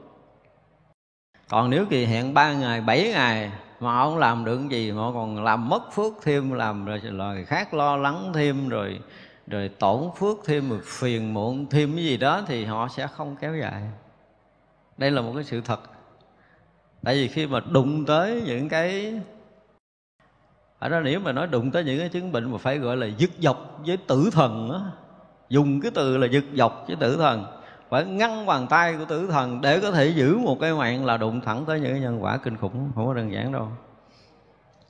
[1.48, 5.02] còn nếu kỳ hẹn ba ngày, bảy ngày mà họ không làm được gì, mà
[5.02, 9.00] họ còn làm mất phước thêm, làm rồi người khác lo lắng thêm, rồi
[9.46, 13.36] rồi tổn phước thêm, rồi phiền muộn thêm cái gì đó thì họ sẽ không
[13.40, 13.82] kéo dài
[14.98, 15.80] đây là một cái sự thật
[17.02, 19.20] tại vì khi mà đụng tới những cái,
[20.78, 23.06] ở đó nếu mà nói đụng tới những cái chứng bệnh mà phải gọi là
[23.06, 24.86] dứt dọc với tử thần đó.
[25.48, 27.44] dùng cái từ là dứt dọc với tử thần
[27.88, 31.16] phải ngăn bàn tay của tử thần để có thể giữ một cái mạng là
[31.16, 33.68] đụng thẳng tới những cái nhân quả kinh khủng, không có đơn giản đâu.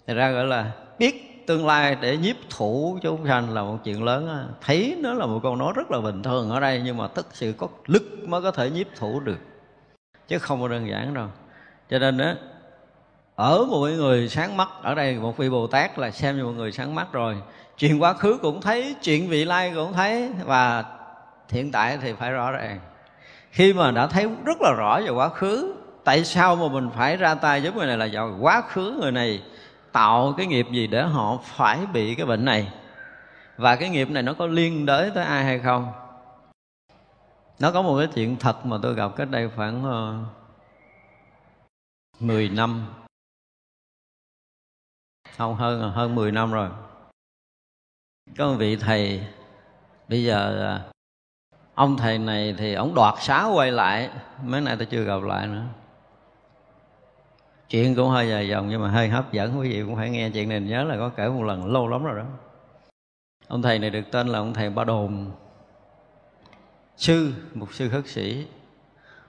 [0.06, 4.04] Thì ra gọi là biết tương lai để nhiếp thủ chúng sanh là một chuyện
[4.04, 7.08] lớn thấy nó là một câu nói rất là bình thường ở đây, nhưng mà
[7.08, 9.38] tất sự có lực mới có thể nhiếp thủ được.
[10.28, 11.28] Chứ không có đơn giản đâu.
[11.90, 12.32] Cho nên đó
[13.34, 16.52] ở một người sáng mắt, ở đây một vị bồ tát là xem như một
[16.52, 17.36] người sáng mắt rồi.
[17.78, 20.84] Chuyện quá khứ cũng thấy chuyện vị lai cũng thấy, và
[21.48, 22.80] hiện tại thì phải rõ ràng.
[23.50, 27.16] Khi mà đã thấy rất là rõ về quá khứ tại sao mà mình phải
[27.16, 29.42] ra tay với người này là do quá khứ người này
[29.92, 32.72] tạo cái nghiệp gì để họ phải bị cái bệnh này?
[33.56, 35.92] Và cái nghiệp này nó có liên đới tới ai hay không?
[37.58, 40.18] Nó có một cái chuyện thật mà tôi gặp cách đây khoảng ờ,
[42.16, 42.86] uh, 10 năm.
[45.36, 46.68] Không hơn hơn 10 năm rồi.
[48.38, 49.26] Có một vị thầy
[50.08, 50.95] bây giờ ờ,
[51.76, 54.10] ông thầy này thì ông đoạt xá quay lại,
[54.44, 55.62] mấy nay tôi chưa gặp lại nữa.
[57.68, 60.30] Chuyện cũng hơi dài dòng nhưng mà hơi hấp dẫn, quý vị cũng phải nghe
[60.30, 62.24] chuyện này, nhớ là có kể một lần, lâu lắm rồi đó.
[63.48, 65.30] Ông thầy này được tên là ông thầy ba đồn.
[66.96, 68.46] Sư, một sư khất sĩ.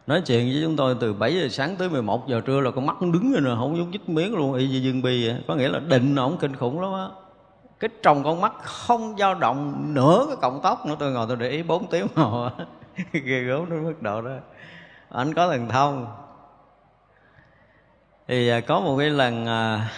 [0.07, 2.85] Nói chuyện với chúng tôi từ 7 giờ sáng tới 11 giờ trưa là con
[2.85, 5.43] mắt đứng rồi nè, không nhúc nhích miếng luôn, y như dương bi vậy.
[5.47, 7.26] có nghĩa là định ổng kinh khủng lắm á
[7.79, 10.95] cái trong con mắt không dao động nửa cái cọng tóc nữa.
[10.99, 12.49] Tôi ngồi tôi để ý 4 tiếng hồ
[13.11, 14.31] ghê gớm đến mức độ đó.
[15.09, 16.07] Anh có thần thông.
[18.27, 19.89] Thì à, có một cái lần à,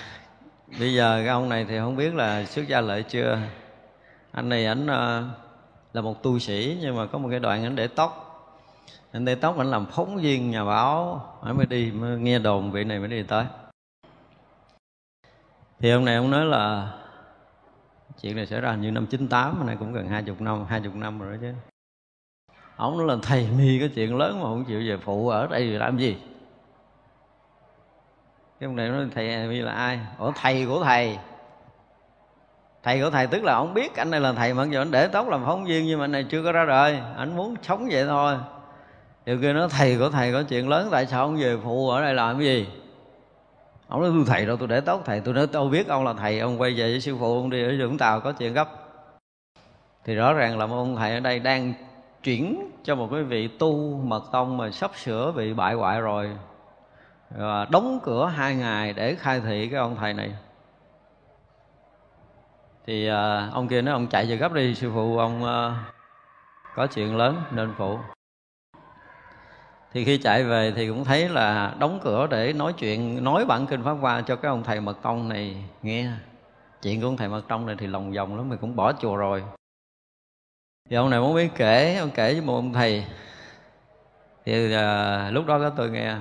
[0.79, 3.39] bây giờ cái ông này thì không biết là xuất gia lợi chưa.
[4.31, 5.23] Anh này ảnh à,
[5.93, 8.25] là một tu sĩ nhưng mà có một cái đoạn ảnh để tóc.
[9.11, 11.25] Anh để tóc ảnh làm phóng viên nhà báo.
[11.43, 13.45] Ảnh mới đi mới nghe đồn vị này mới đi tới.
[15.79, 16.93] Thì ông này ông nói là
[18.21, 20.95] chuyện này xảy ra như năm 98 nay cũng gần hai chục năm, hai chục
[20.95, 21.53] năm rồi đó chứ.
[22.75, 25.65] Ông nói là thầy mi cái chuyện lớn mà không chịu về phụ ở đây
[25.65, 26.17] làm gì?
[28.59, 29.99] Cái ông này nói thầy mi là ai?
[30.17, 31.17] Ủa, thầy của thầy.
[32.83, 35.07] Thầy của thầy tức là ông biết anh này là thầy mặc dù anh để
[35.07, 36.99] tóc làm phóng viên nhưng mà anh này chưa có ra đời.
[37.17, 38.37] Anh muốn sống vậy thôi.
[39.25, 42.01] Điều kia nói thầy của thầy có chuyện lớn, tại sao ông về phụ ở
[42.01, 42.67] đây làm cái gì?
[43.89, 46.13] Ông nói tôi thầy đâu tôi để tốt thầy tôi nói tôi biết ông là
[46.13, 48.69] thầy ông quay về với sư phụ ông đi ở vũng tàu có chuyện gấp.
[50.05, 51.73] Thì rõ ràng là ông thầy ở đây đang
[52.23, 56.29] chuyển cho một cái vị tu mật tông mà sắp sửa bị bại hoại rồi.
[57.37, 60.31] Và đóng cửa hai ngày để khai thị cái ông thầy này.
[62.87, 65.83] Thì à, ông kia nói ông chạy về gấp đi sư phụ ông à,
[66.75, 67.97] có chuyện lớn nên phụ
[69.93, 73.67] thì khi chạy về thì cũng thấy là đóng cửa để nói chuyện nói bản
[73.67, 76.07] kinh pháp hoa cho cái ông thầy mật tông này nghe.
[76.81, 79.15] Chuyện của ông thầy mật tông này thì lòng vòng lắm mình cũng bỏ chùa
[79.15, 79.43] rồi.
[80.89, 83.05] Thì ông này muốn biết kể ông kể với một ông thầy.
[84.45, 86.15] Thì à, lúc đó có tôi nghe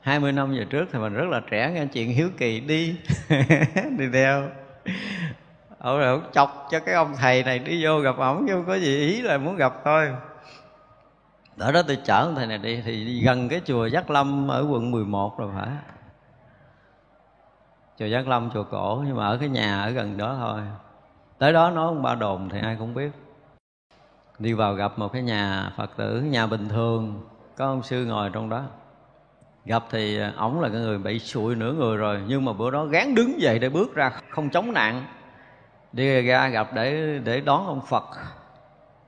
[0.00, 2.96] 20 năm về trước thì mình rất là trẻ nghe chuyện hiếu kỳ đi
[3.98, 4.48] đi theo.
[5.78, 8.64] Ông rồi ông chọc cho cái ông thầy này đi vô gặp ổng chứ không
[8.66, 10.08] có gì ý là muốn gặp thôi
[11.58, 14.50] ở đó tôi chở ông thầy này đi, thì đi gần cái chùa Giác Lâm
[14.50, 15.68] ở quận 11 rồi phải.
[17.98, 20.60] Chùa Giác Lâm, chùa cổ, nhưng mà ở cái nhà ở gần đó thôi.
[21.38, 23.10] Tới đó nói ông ba đồn thì ai cũng biết.
[24.38, 28.30] Đi vào gặp một cái nhà phật tử, nhà bình thường, có ông sư ngồi
[28.32, 28.62] trong đó.
[29.64, 32.84] Gặp thì ổng là cái người bị sụi nửa người rồi, nhưng mà bữa đó
[32.84, 35.04] gán đứng dậy để bước ra, không chống nạn.
[35.92, 38.04] Đi ra gặp để để đón ông phật.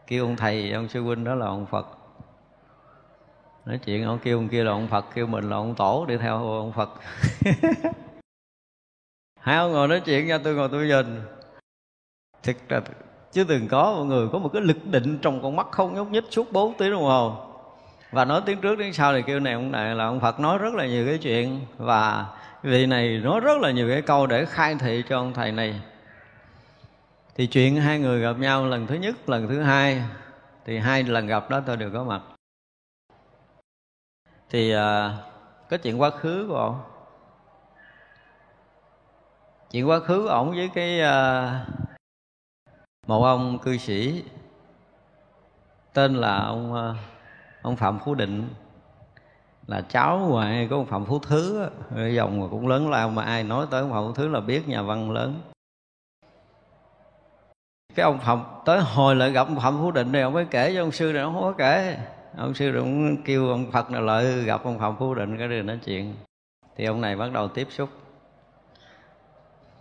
[0.06, 1.93] Kêu ông thầy, ông sư huynh đó là ông phật
[3.66, 6.16] nói chuyện ông kêu ông kia là ông phật, kêu mình là ông tổ, đi
[6.16, 6.90] theo ông phật.
[9.40, 11.20] Hai ông ngồi nói chuyện nha tôi ngồi tôi nhìn.
[12.42, 12.80] Thực là,
[13.32, 16.10] chứ từng có mọi người có một cái lực định trong con mắt không nhúc
[16.10, 17.36] nhích suốt 4 tiếng đồng hồ.
[18.12, 20.58] Và nói tiếng trước, tiếng sau thì kêu này ông này là ông Phật, nói
[20.58, 21.60] rất là nhiều cái chuyện.
[21.78, 22.26] Và
[22.62, 25.80] vị này nói rất là nhiều cái câu để khai thị cho ông thầy này.
[27.36, 30.02] Thì chuyện hai người gặp nhau lần thứ nhất, lần thứ hai,
[30.64, 32.20] thì hai lần gặp đó tôi đều có mặt
[34.54, 35.16] thì à,
[35.70, 36.82] có chuyện quá khứ của ông
[39.70, 41.66] chuyện quá khứ của ổng với cái à,
[43.06, 44.24] một ông cư sĩ
[45.92, 46.94] tên là ông à,
[47.62, 48.48] ông phạm phú định.
[49.66, 51.68] Là cháu ngoại của ông phạm phú thứ
[52.16, 54.68] dòng mà cũng lớn lao mà ai nói tới ông phạm phú thứ là biết
[54.68, 55.40] nhà văn lớn.
[57.94, 60.74] Cái ông phạm tới hồi lại gặp ông phạm phú định này ông mới kể
[60.74, 61.98] cho ông sư này ông không có kể
[62.36, 65.66] ông sư cũng kêu ông phật nào lợi, gặp ông phạm phú định, cái đường
[65.66, 66.14] nói chuyện.
[66.76, 67.88] Thì ông này bắt đầu tiếp xúc.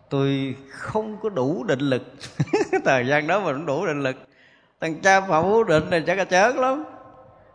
[0.09, 2.03] Tôi không có đủ định lực.
[2.85, 4.15] Thời gian đó mà không đủ định lực.
[4.81, 6.83] Thằng cha phạm phú định này chắc là chớn lắm.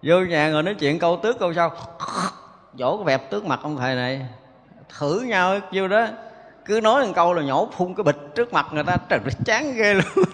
[0.02, 1.72] Vô nhà rồi nói chuyện câu tước câu sau.
[2.78, 4.26] Dỗ cái vẹp tước mặt ông thầy này.
[4.98, 6.06] Thử nhau vô đó.
[6.64, 8.96] Cứ nói một câu là nhổ phun cái bịch trước mặt người ta.
[9.08, 10.24] Trời chán ghê luôn.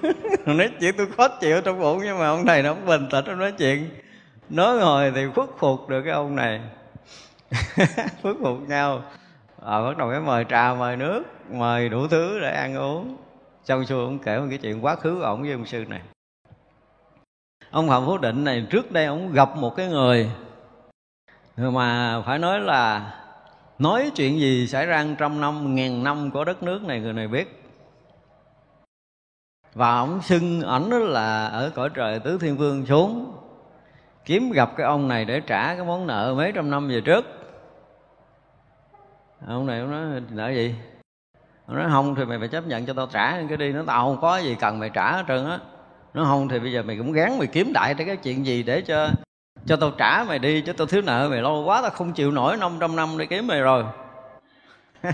[0.58, 3.52] Nói chuyện tôi khó chịu trong bụng nhưng mà ông thầy nó bình tĩnh nói
[3.52, 3.88] chuyện
[4.50, 6.60] nói ngồi thì khuất phục được cái ông này.
[8.22, 9.02] Khuất phục nhau.
[9.62, 13.16] À, bắt đầu cái mời trà mời nước mời đủ thứ để ăn uống.
[13.64, 16.00] Xong xuôi ông kể một cái chuyện quá khứ của ổng với ông sư này.
[17.70, 20.30] Ông phạm phú định này trước đây ông gặp một cái người
[21.56, 23.14] mà phải nói là
[23.78, 27.28] nói chuyện gì xảy ra trăm năm ngàn năm của đất nước này người này
[27.28, 27.64] biết.
[29.74, 33.32] Và ông xưng ảnh là ở cõi trời tứ thiên vương xuống
[34.24, 37.24] kiếm gặp cái ông này để trả cái món nợ mấy trăm năm về trước.
[39.46, 40.74] Ông này ông nói, nợ gì?
[41.66, 44.04] Ông nói, không thì mày phải chấp nhận cho tao trả, cái đi nó tao
[44.04, 45.58] không có gì cần mày trả hết trơn á.
[46.14, 48.80] Nó, không thì bây giờ mày cũng gán mày kiếm đại cái chuyện gì để
[48.80, 49.10] cho
[49.66, 52.30] cho tao trả mày đi chứ tao thiếu nợ mày lâu quá, tao không chịu
[52.30, 53.84] nổi 500 năm để kiếm mày rồi.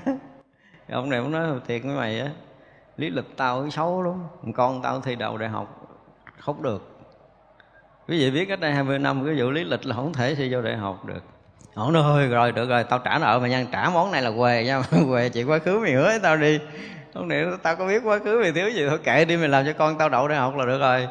[0.90, 2.31] Ông này cũng nói, thiệt với mày á,
[2.96, 5.96] lý lịch tao xấu lắm, con tao thi đầu đại học,
[6.38, 7.00] không được
[8.09, 10.49] quý vị biết cách đây 20 năm, cái vụ lý lịch là không thể thi
[10.53, 11.23] vô đại học được.
[11.75, 14.65] Ổn ơi rồi, được rồi, tao trả nợ mày nhân trả món này là què
[14.65, 16.59] nha què chị quá khứ mày hứa tao đi.
[17.15, 19.67] Không để tao có biết quá khứ mày thiếu gì, thôi kệ đi, mày làm
[19.67, 21.09] cho con tao đậu đại học là được rồi.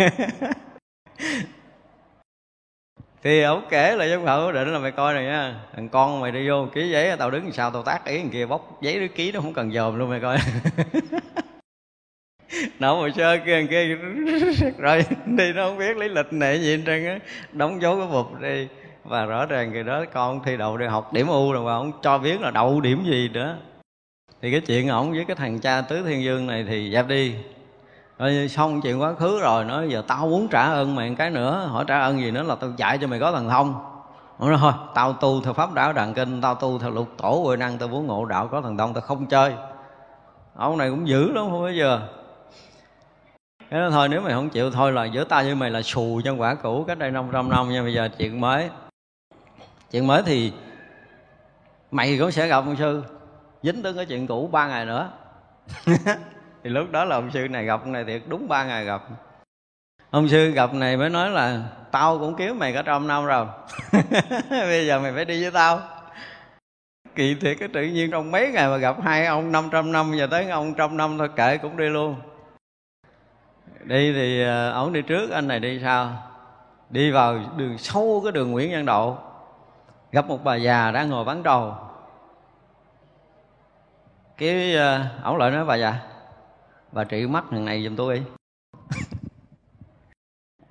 [3.22, 5.54] Thì ổng kể là giống mộng định là mày coi này nha.
[5.76, 8.46] Thằng con mày đi vô ký giấy, tao đứng sau tao tác ý thằng kia,
[8.46, 10.38] bóc giấy đứa ký nó không cần dòm luôn mày coi.
[12.78, 13.96] nộp hồ sơ kia kia
[14.78, 17.18] rồi đi nó không biết lý lịch này gì hết trơn á,
[17.52, 18.68] đóng dấu cái bụp đi.
[19.04, 21.92] Và rõ ràng người đó con thi đậu đại học điểm u rồi, mà ông
[22.02, 23.56] cho biết là đậu điểm gì nữa.
[24.42, 27.34] Thì cái chuyện ổng với cái thằng cha tứ thiên dương này thì dẹp đi.
[28.18, 31.66] Rồi xong chuyện quá khứ rồi nói giờ tao muốn trả ơn mày cái nữa.
[31.70, 33.74] Hỏi trả ơn gì nữa là tao dạy cho mày có thần thông.
[34.40, 37.42] Nó nói, thôi, tao tu theo pháp đạo đàn kinh, tao tu theo lục tổ
[37.44, 39.52] huệ năng, tao muốn ngộ đạo có thần thông, tao không chơi.
[40.54, 42.00] Ông này cũng dữ lắm, không bây giờ
[43.70, 46.20] thế nói thôi, nếu mày không chịu, thôi là giữa tao với mày là xù
[46.24, 47.82] trong quả cũ, cách đây 500 năm nha.
[47.82, 48.70] Bây giờ chuyện mới
[49.90, 50.52] chuyện mới thì
[51.90, 53.02] mày cũng sẽ gặp ông sư,
[53.62, 55.10] dính tới cái chuyện cũ ba ngày nữa.
[56.64, 59.02] Thì lúc đó là ông sư này gặp ông này thiệt, đúng ba ngày gặp.
[60.10, 63.46] Ông sư gặp này mới nói là tao cũng kiếm mày cả trăm năm rồi.
[64.50, 65.80] Bây giờ mày phải đi với tao.
[67.14, 70.26] Kỳ thiệt, cái tự nhiên trong mấy ngày mà gặp hai ông 500 năm, giờ
[70.26, 72.16] tới ông trăm năm thôi, kệ cũng đi luôn
[73.84, 76.12] đi thì ờ, ổng đi trước, anh này đi sau.
[76.90, 79.16] Đi vào đường sâu cái đường nguyễn văn độ.
[80.12, 81.74] Gặp một bà già đang ngồi bán trầu
[84.40, 85.94] cái ờ, ổng lại nói, bà già,
[86.92, 88.22] bà trị mắt thằng này giùm tôi đi.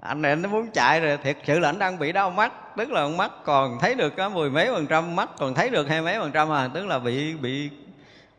[0.02, 2.54] Anh này nó muốn chạy rồi, thiệt sự là anh đang bị đau mắt.
[2.78, 5.90] Tức là mắt còn thấy được có mười mấy phần trăm, mắt còn thấy được
[5.90, 6.70] hai mấy phần trăm à.
[6.74, 7.70] Tức là bị bị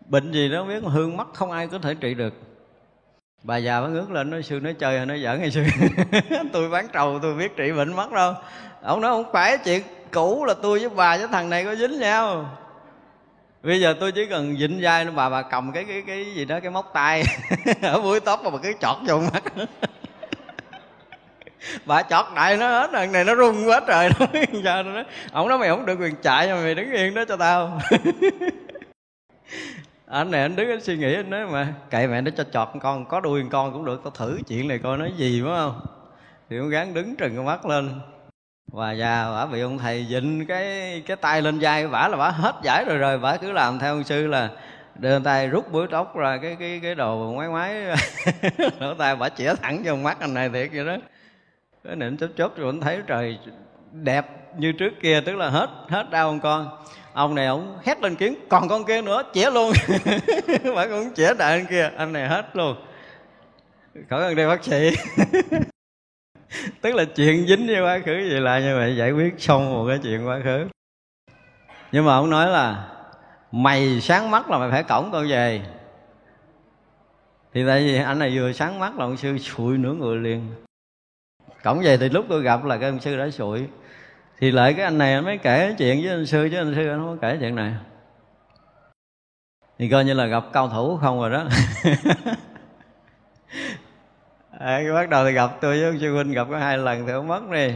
[0.06, 2.34] bệnh gì đó, biết hương mắt không ai có thể trị được
[3.42, 5.64] bà già mới ngước lên nói, sư, nói chơi hay nói giỡn hay sư?
[6.52, 8.34] Tôi bán trầu, tôi biết trị bệnh mất đâu.
[8.82, 11.98] Ông nói, không phải, chuyện cũ là tôi với bà với thằng này có dính
[11.98, 12.56] nhau.
[13.62, 16.44] Bây giờ tôi chỉ cần dịnh vai nó, bà bà cầm cái cái cái gì
[16.44, 17.24] đó, cái móc tay
[17.82, 19.42] ở buổi tóc mà bà cứ chọt vô mắt.
[21.86, 24.26] Bà chọt đại nó hết thằng này nó run quá trời nó
[24.64, 27.36] sao nó ông nói mày không được quyền chạy mà mày đứng yên đó cho
[27.36, 27.80] tao
[30.10, 31.74] anh này anh đứng anh suy nghĩ, anh nói mà.
[31.90, 34.78] Cậy mẹ nó cho chọt con có đuôi con cũng được, tao thử chuyện này
[34.78, 35.80] coi nói gì, phải không?
[36.50, 38.00] Thì ông gắng đứng trừng con mắt lên.
[38.72, 42.30] Và già bả bị ông thầy dịnh cái cái tay lên vai bả là bả
[42.30, 44.50] hết giải rồi rồi bả cứ làm theo ông sư là
[44.98, 47.74] đưa tay rút búi tóc ra cái cái cái đồ ngoái ngoái.
[48.80, 50.96] Lỗ tay bả chĩa thẳng vô mắt anh này thiệt vậy đó.
[51.84, 53.38] Cái nịnh chớp chớp rồi anh thấy trời
[53.92, 54.26] đẹp
[54.58, 56.68] như trước kia, tức là hết hết đau con
[57.12, 59.72] ông này ông hét lên kiến còn con kia nữa, chĩa luôn.
[60.76, 62.76] Bả cũng chĩa đại anh kia, anh này hết luôn.
[64.10, 64.90] Khỏi cần đi bác sĩ.
[66.80, 69.84] Tức là chuyện dính với quá khứ vậy là như vậy, giải quyết xong một
[69.88, 70.68] cái chuyện quá khứ.
[71.92, 72.88] Nhưng mà ông nói là,
[73.52, 75.62] mày sáng mắt là mày phải cổng con về.
[77.54, 80.54] Thì tại vì anh này vừa sáng mắt là ông sư sụi nửa người liền.
[81.64, 83.66] Cổng về thì lúc tôi gặp là cái ông sư đã sụi
[84.40, 86.88] thì lại cái anh này anh mới kể chuyện với anh sư chứ anh sư
[86.88, 87.74] anh không có kể chuyện này.
[89.78, 91.44] Thì coi như là gặp cao thủ không rồi đó.
[94.60, 97.12] À, bắt đầu thì gặp tôi với ông sư huynh gặp có hai lần thì
[97.12, 97.74] ông mất đi.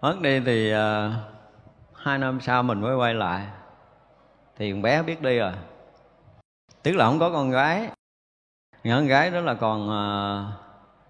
[0.00, 1.12] Mất đi thì uh,
[1.94, 3.46] hai năm sau mình mới quay lại.
[4.56, 5.52] Thì con bé biết đi rồi.
[6.82, 7.88] Tức là không có con gái.
[8.84, 10.04] Con gái đó là còn à,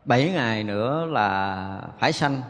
[0.02, 2.42] uh, 7 ngày nữa là phải sanh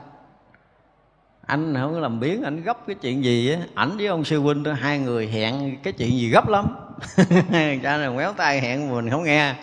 [1.46, 3.58] anh không có làm biến anh gấp cái chuyện gì á.
[3.74, 6.76] Ảnh với ông sư huynh tôi hai người hẹn cái chuyện gì gấp lắm.
[7.82, 9.54] Cha này méo tay hẹn mình không nghe.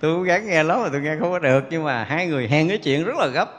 [0.00, 2.48] Tôi cố gắng nghe lắm mà tôi nghe không có được nhưng mà hai người
[2.48, 3.50] hẹn cái chuyện rất là gấp.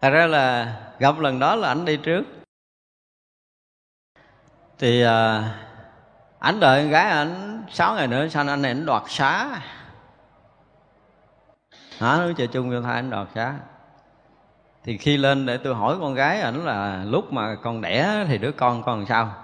[0.00, 2.24] Thật ra là gặp lần đó là ảnh đi trước.
[4.78, 5.44] Thì à,
[6.38, 9.60] ảnh đợi con gái ảnh sáu ngày nữa xong anh này ảnh đoạt xá?
[11.98, 12.16] Hả?
[12.16, 13.54] Nói chờ chung cho thay ảnh đoạt xá
[14.84, 18.38] thì khi lên để tôi hỏi con gái ảnh là lúc mà con đẻ thì
[18.38, 19.34] đứa con con làm sao?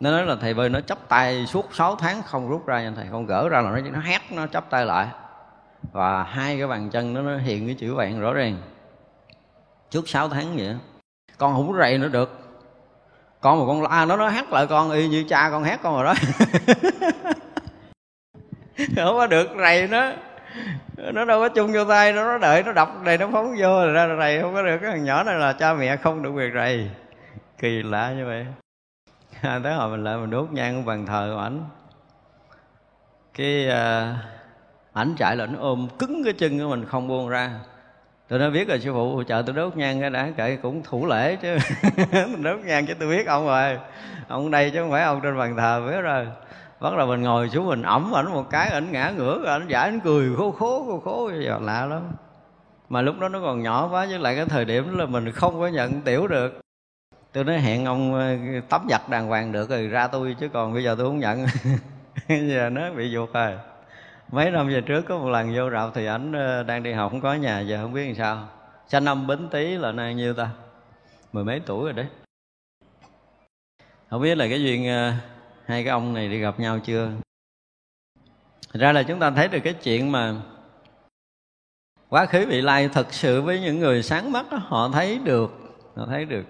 [0.00, 2.92] Nó nói là thầy bơi nó chấp tay suốt 6 tháng không rút ra nha
[2.96, 3.06] thầy.
[3.12, 5.08] Con gỡ ra là nó nó hét nó chấp tay lại.
[5.92, 8.56] Và hai cái bàn chân nó, nó hiện cái chữ vàng rõ ràng.
[9.90, 10.76] Trước 6 tháng vậy
[11.38, 12.40] con không rầy nữa được.
[13.40, 15.94] Con mà con la nó nó hát lại con y như cha con hát con
[15.94, 16.14] rồi đó.
[18.96, 20.12] Không có được rầy nó
[20.96, 23.68] nó đâu có chung vô tay nó nó đợi nó đọc đây nó phóng vô
[23.68, 24.78] rồi ra rầy không có được.
[24.82, 26.90] Cái thằng nhỏ này là cha mẹ không được quyền rầy.
[27.58, 28.46] Kỳ lạ như vậy.
[29.42, 31.64] À, tới hồi mình lại mình đốt nhang bàn thờ của ảnh.
[33.34, 34.16] Cái à,
[34.92, 37.50] ảnh chạy là nó ôm cứng cái chân của mình không buông ra.
[38.28, 41.06] Tôi nói biết rồi sư phụ chờ tôi đốt nhang cái đã kệ cũng thủ
[41.06, 41.58] lễ chứ.
[42.12, 43.78] Mình đốt nhang chứ tôi biết ông rồi.
[44.28, 46.26] Ông đây chứ không phải ông trên bàn thờ biết rồi
[46.80, 49.68] bắt đầu mình ngồi xuống mình ẩm ảnh một cái, ảnh ngã ngửa rồi ảnh
[49.68, 52.02] giải, ảnh cười, khố khố khố khố, giờ lạ lắm.
[52.88, 55.60] Mà lúc đó nó còn nhỏ quá, với lại cái thời điểm là mình không
[55.60, 56.60] có nhận tiểu được.
[57.32, 58.36] Tôi nói hẹn ông ờ,
[58.68, 61.46] tắm giặt đàng hoàng được rồi ra tôi, chứ còn bây giờ tôi không nhận.
[62.28, 63.52] Giờ nó bị ruột rồi.
[64.32, 67.10] Mấy năm về trước có một lần vô rạp thì ảnh ờ, đang đi học,
[67.10, 68.48] không có nhà, giờ không biết làm sao.
[68.88, 70.48] Sanh năm bính tý là nay nhiêu ta?
[71.32, 72.06] Mười mấy tuổi rồi đấy.
[74.10, 75.12] Không biết là cái duyên ờ,
[75.68, 77.10] hai cái ông này đi gặp nhau chưa?
[78.72, 80.34] Thật ra là chúng ta thấy được cái chuyện mà
[82.08, 85.50] quá khứ vị lai thật sự với những người sáng mắt đó, họ thấy được
[85.96, 86.44] họ thấy được.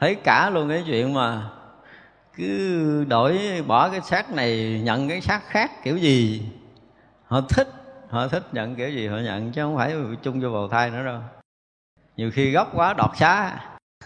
[0.00, 1.50] Thấy cả luôn cái chuyện mà
[2.34, 6.42] cứ đổi bỏ cái xác này nhận cái xác khác kiểu gì.
[7.24, 7.68] Họ thích
[8.08, 11.04] họ thích nhận kiểu gì họ nhận chứ không phải chung vô bào thai nữa
[11.04, 11.20] đâu.
[12.16, 13.58] Nhiều khi gốc quá đọt xá.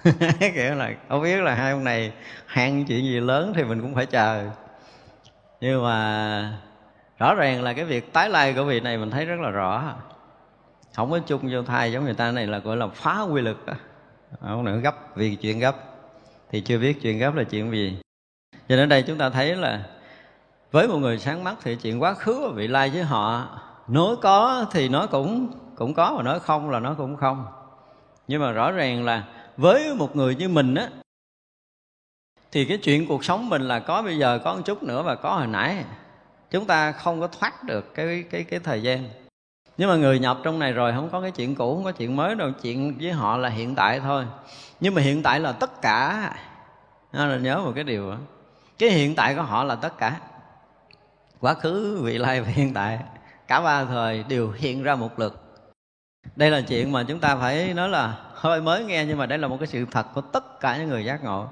[0.55, 2.13] kiểu là, không biết là hai ông này
[2.47, 4.51] hẹn chuyện gì lớn thì mình cũng phải chờ.
[5.61, 6.59] Nhưng mà
[7.19, 9.95] rõ ràng là cái việc tái lai của vị này mình thấy rất là rõ.
[10.97, 13.67] Không có chung vô thai giống người ta này là gọi là phá quy lực
[13.67, 13.75] đó.
[14.41, 15.77] ông nữa gấp, vì chuyện gấp.
[16.51, 17.99] Thì chưa biết chuyện gấp là chuyện gì.
[18.69, 19.85] Cho nên đây chúng ta thấy là
[20.73, 23.49] với một người sáng mắt thì chuyện quá khứ và vị lai với họ,
[23.89, 27.47] nói có thì nó cũng cũng có mà nói không là nó cũng không.
[28.29, 29.25] Nhưng mà rõ ràng là
[29.57, 30.89] với một người như mình á,
[32.53, 35.15] thì cái chuyện cuộc sống mình là có bây giờ, có một chút nữa và
[35.15, 35.85] có hồi nãy.
[36.51, 39.09] Chúng ta không có thoát được cái cái cái thời gian.
[39.77, 42.17] Nhưng mà người nhập trong này rồi, không có cái chuyện cũ, không có chuyện
[42.17, 42.51] mới đâu.
[42.63, 44.25] Chuyện với họ là hiện tại thôi.
[44.81, 46.31] Nhưng mà hiện tại là tất cả.
[47.13, 48.17] Nên là nhớ một cái điều đó.
[48.79, 50.21] cái hiện tại của họ là tất cả.
[51.41, 52.99] Quá khứ, vị lai và hiện tại.
[53.49, 55.44] Cả ba thời đều hiện ra một lượt
[56.37, 59.39] đây là chuyện mà chúng ta phải nói là hơi mới nghe, nhưng mà đây
[59.39, 61.49] là một cái sự thật của tất cả những người giác ngộ.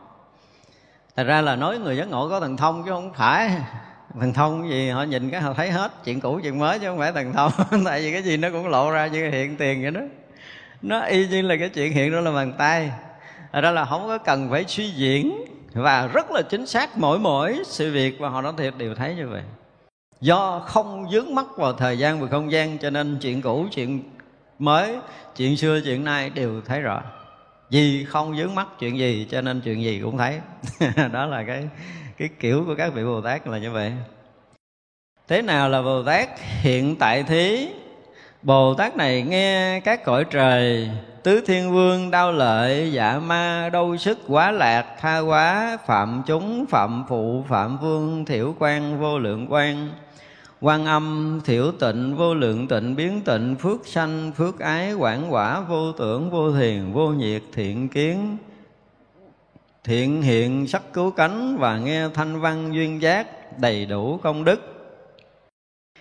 [1.17, 3.51] Thật ra là nói người giác ngộ có thần thông chứ không phải.
[4.21, 6.99] Thần thông gì, họ nhìn cái họ thấy hết chuyện cũ, chuyện mới chứ không
[6.99, 7.53] phải thần thông.
[7.85, 10.01] Tại vì cái gì nó cũng lộ ra như hiện tiền vậy đó.
[10.83, 12.91] Nó y như là cái chuyện hiện đó là bàn tay.
[13.53, 15.45] Thật ra là không có cần phải suy diễn
[15.75, 19.15] và rất là chính xác mỗi mỗi sự việc và họ nói thiệt đều thấy
[19.15, 19.43] như vậy.
[20.21, 24.03] Do không dướng mắt vào thời gian và không gian cho nên chuyện cũ, chuyện
[24.63, 24.97] mới.
[25.37, 27.03] Chuyện xưa, chuyện nay đều thấy rõ.
[27.71, 30.41] Vì không dướng mắt chuyện gì, cho nên chuyện gì cũng thấy.
[31.13, 31.69] Đó là cái
[32.19, 33.93] cái kiểu của các vị bồ tát là như vậy.
[35.29, 36.29] Thế nào là bồ tát?
[36.61, 37.69] Hiện tại thí,
[38.43, 40.91] bồ tát này nghe các cõi trời,
[41.23, 46.67] tứ thiên vương đau lợi dạ ma đau sức, quá lạc, tha quá phạm chúng,
[46.67, 49.89] phạm phụ, phạm vương, thiểu quan, vô lượng quan
[50.65, 55.61] quan âm, thiểu tịnh, vô lượng tịnh, biến tịnh, phước sanh, phước ái, quảng quả,
[55.61, 58.37] vô tưởng, vô thiền, vô nhiệt, thiện kiến.
[59.85, 64.61] Thiện hiện, sắc cứu cánh và nghe thanh văn duyên giác, đầy đủ công đức.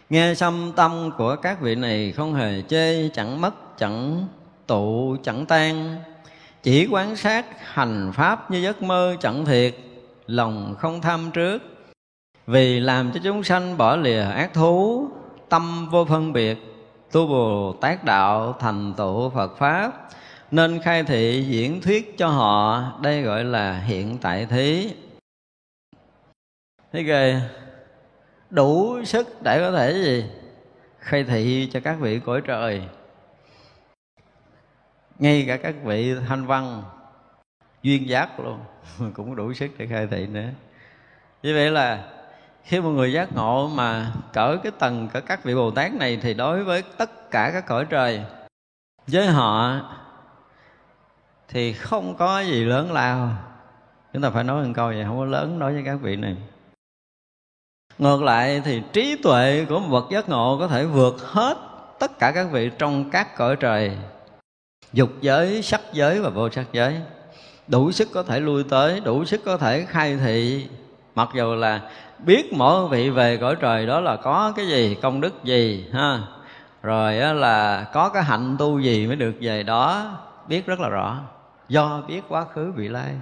[0.09, 4.28] Nghe xâm tâm của các vị này không hề chê, chẳng mất, chẳng
[4.68, 5.97] tụ, chẳng tan.
[6.64, 9.76] Chỉ quán sát hành pháp như giấc mơ chẳng thiệt,
[10.28, 11.62] lòng không tham trước
[12.52, 15.08] vì làm cho chúng sanh bỏ lìa ác thú,
[15.49, 16.58] tâm vô phân biệt,
[17.12, 20.10] tu bồ tát đạo thành tựu phật pháp,
[20.52, 24.93] nên khai thị diễn thuyết cho họ, đây gọi là hiện tại thí.
[26.93, 27.41] Thế kìa
[28.49, 30.26] đủ sức để có thể gì?
[30.99, 32.82] Khai thị cho các vị cõi trời.
[35.20, 36.84] Ngay cả các vị thanh văn,
[37.84, 38.60] duyên giác luôn.
[39.14, 40.49] Cũng đủ sức để khai thị nữa.
[41.43, 42.04] Như vậy là
[42.64, 46.20] khi một người giác ngộ mà cỡ cái tầng cỡ các vị bồ tát này
[46.22, 48.24] thì đối với tất cả các cõi trời,
[49.07, 49.80] với họ
[51.47, 53.30] thì không có gì lớn lao.
[54.14, 56.36] Chúng ta phải nói một câu vậy, không có lớn đối với các vị này.
[57.97, 61.57] Ngược lại thì trí tuệ của một bậc giác ngộ có thể vượt hết
[61.99, 63.97] tất cả các vị trong các cõi trời.
[64.93, 67.01] Dục giới, sắc giới và vô sắc giới.
[67.68, 70.68] Đủ sức có thể lui tới, đủ sức có thể khai thị.
[71.16, 71.91] Mặc dù là
[72.26, 76.19] biết mỗi vị về cõi trời đó là có cái gì, công đức gì, ha?
[76.82, 80.17] Rồi là có cái hạnh tu gì mới được về đó,
[80.47, 81.19] biết rất là rõ.
[81.69, 83.15] Do biết quá khứ vị lai.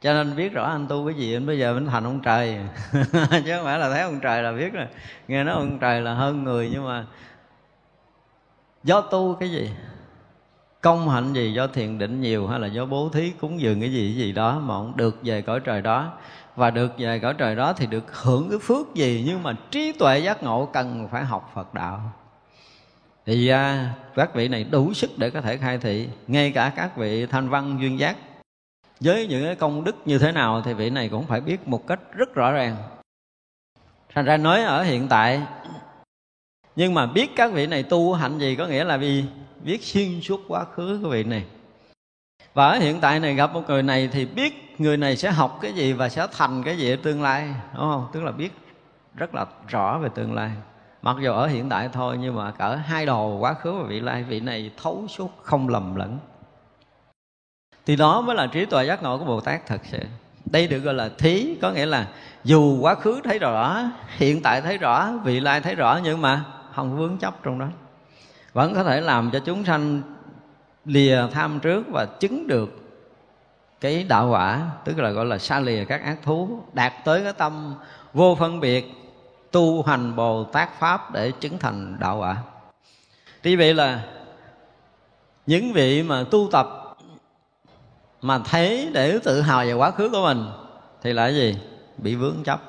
[0.00, 2.58] Cho nên biết rõ anh tu cái gì, anh bây giờ mình thành ông trời.
[3.12, 4.86] Chứ không phải là thấy ông trời là biết rồi.
[5.28, 7.04] Nghe nói ông trời là hơn người, nhưng mà
[8.84, 9.70] do tu cái gì?
[10.80, 13.92] Công hạnh gì, do thiền định nhiều hay là do bố thí cúng dường cái
[13.92, 16.12] gì cái gì đó mà ông được về cõi trời đó?
[16.56, 19.92] Và được về cõi trời đó thì được hưởng cái phước gì nhưng mà trí
[19.92, 22.12] tuệ giác ngộ cần phải học Phật đạo.
[23.26, 26.08] Thì à, các vị này đủ sức để có thể khai thị.
[26.26, 28.16] Ngay cả các vị thanh văn duyên giác
[29.00, 31.86] với những cái công đức như thế nào thì vị này cũng phải biết một
[31.86, 32.76] cách rất rõ ràng.
[34.14, 35.42] Thành ra nói ở hiện tại
[36.76, 39.24] nhưng mà biết các vị này tu hạnh gì có nghĩa là vì
[39.64, 41.44] biết xuyên suốt quá khứ của vị này
[42.54, 45.58] và ở hiện tại này gặp một người này thì biết người này sẽ học
[45.62, 48.08] cái gì và sẽ thành cái gì ở tương lai, đúng không?
[48.12, 48.52] Tức là biết
[49.14, 50.50] rất là rõ về tương lai.
[51.02, 54.00] Mặc dù ở hiện tại thôi nhưng mà cỡ hai đồ quá khứ và vị
[54.00, 56.18] lai, vị này thấu suốt không lầm lẫn.
[57.86, 59.98] Thì đó mới là trí tuệ giác ngộ của bồ tát thật sự.
[60.44, 62.06] Đây được gọi là thí, có nghĩa là
[62.44, 63.78] dù quá khứ thấy rõ,
[64.16, 66.44] hiện tại thấy rõ, vị lai thấy rõ nhưng mà
[66.74, 67.66] không vướng chấp trong đó.
[68.52, 70.02] Vẫn có thể làm cho chúng sanh
[70.84, 72.78] lìa tham trước và chứng được
[73.80, 77.32] cái đạo quả, tức là gọi là xa lìa các ác thú, đạt tới cái
[77.32, 77.74] tâm
[78.12, 78.92] vô phân biệt,
[79.50, 82.36] tu hành bồ tát pháp để chứng thành đạo quả.
[83.42, 84.02] Tuy vậy là
[85.46, 86.96] những vị mà tu tập
[88.20, 90.46] mà thấy để tự hào về quá khứ của mình,
[91.02, 91.58] thì là gì?
[91.98, 92.60] Bị vướng chấp.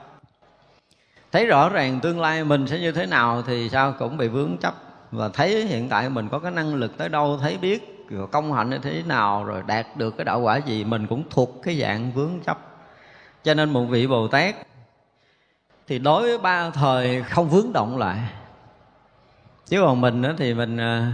[1.32, 4.57] Thấy rõ ràng tương lai mình sẽ như thế nào thì sao cũng bị vướng
[4.57, 4.74] chấp.
[5.11, 7.92] Và thấy hiện tại mình có cái năng lực tới đâu, thấy biết
[8.31, 11.61] công hạnh như thế nào, rồi đạt được cái đạo quả gì, mình cũng thuộc
[11.63, 12.57] cái dạng vướng chấp.
[13.43, 14.55] Cho nên một vị bồ tát
[15.87, 18.19] thì đối với ba thời không vướng động lại.
[19.65, 21.13] Chứ còn mình thì mình à,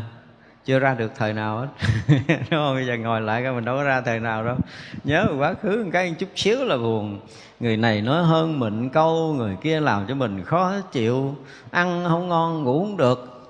[0.65, 1.67] chưa ra được thời nào hết.
[2.27, 2.75] Đúng không?
[2.75, 4.55] Bây giờ ngồi lại cái mình đâu có ra thời nào đâu.
[5.03, 7.19] Nhớ quá khứ một cái chút xíu là buồn.
[7.59, 11.35] Người này nói hơn mình câu, người kia làm cho mình khó chịu.
[11.71, 13.49] Ăn không ngon ngủ không được.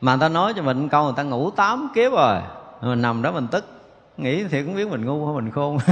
[0.00, 2.40] Mà người ta nói cho mình câu, người ta ngủ tám kiếp rồi
[2.80, 3.64] mình nằm đó mình tức.
[4.16, 5.78] Nghĩ thì cũng biết mình ngu hay mình khôn.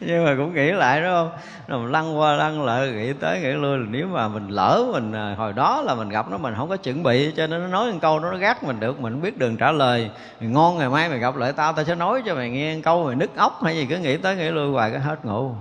[0.00, 1.30] Nhưng mà cũng nghĩ lại, đúng không?
[1.68, 4.84] Rồi mình lăn qua lăn lại, nghĩ tới nghĩ lui là nếu mà mình lỡ
[4.92, 7.60] mình à, hồi đó là mình gặp nó, mình không có chuẩn bị, cho nên
[7.60, 10.10] nó nói một câu, nó gắt mình được, mình biết đường trả lời.
[10.40, 13.14] Ngon ngày mai mày gặp lại tao tao sẽ nói cho mày nghe câu, mày
[13.14, 15.52] nứt ốc hay gì, cứ nghĩ tới nghĩ lui hoài, cái hết ngủ.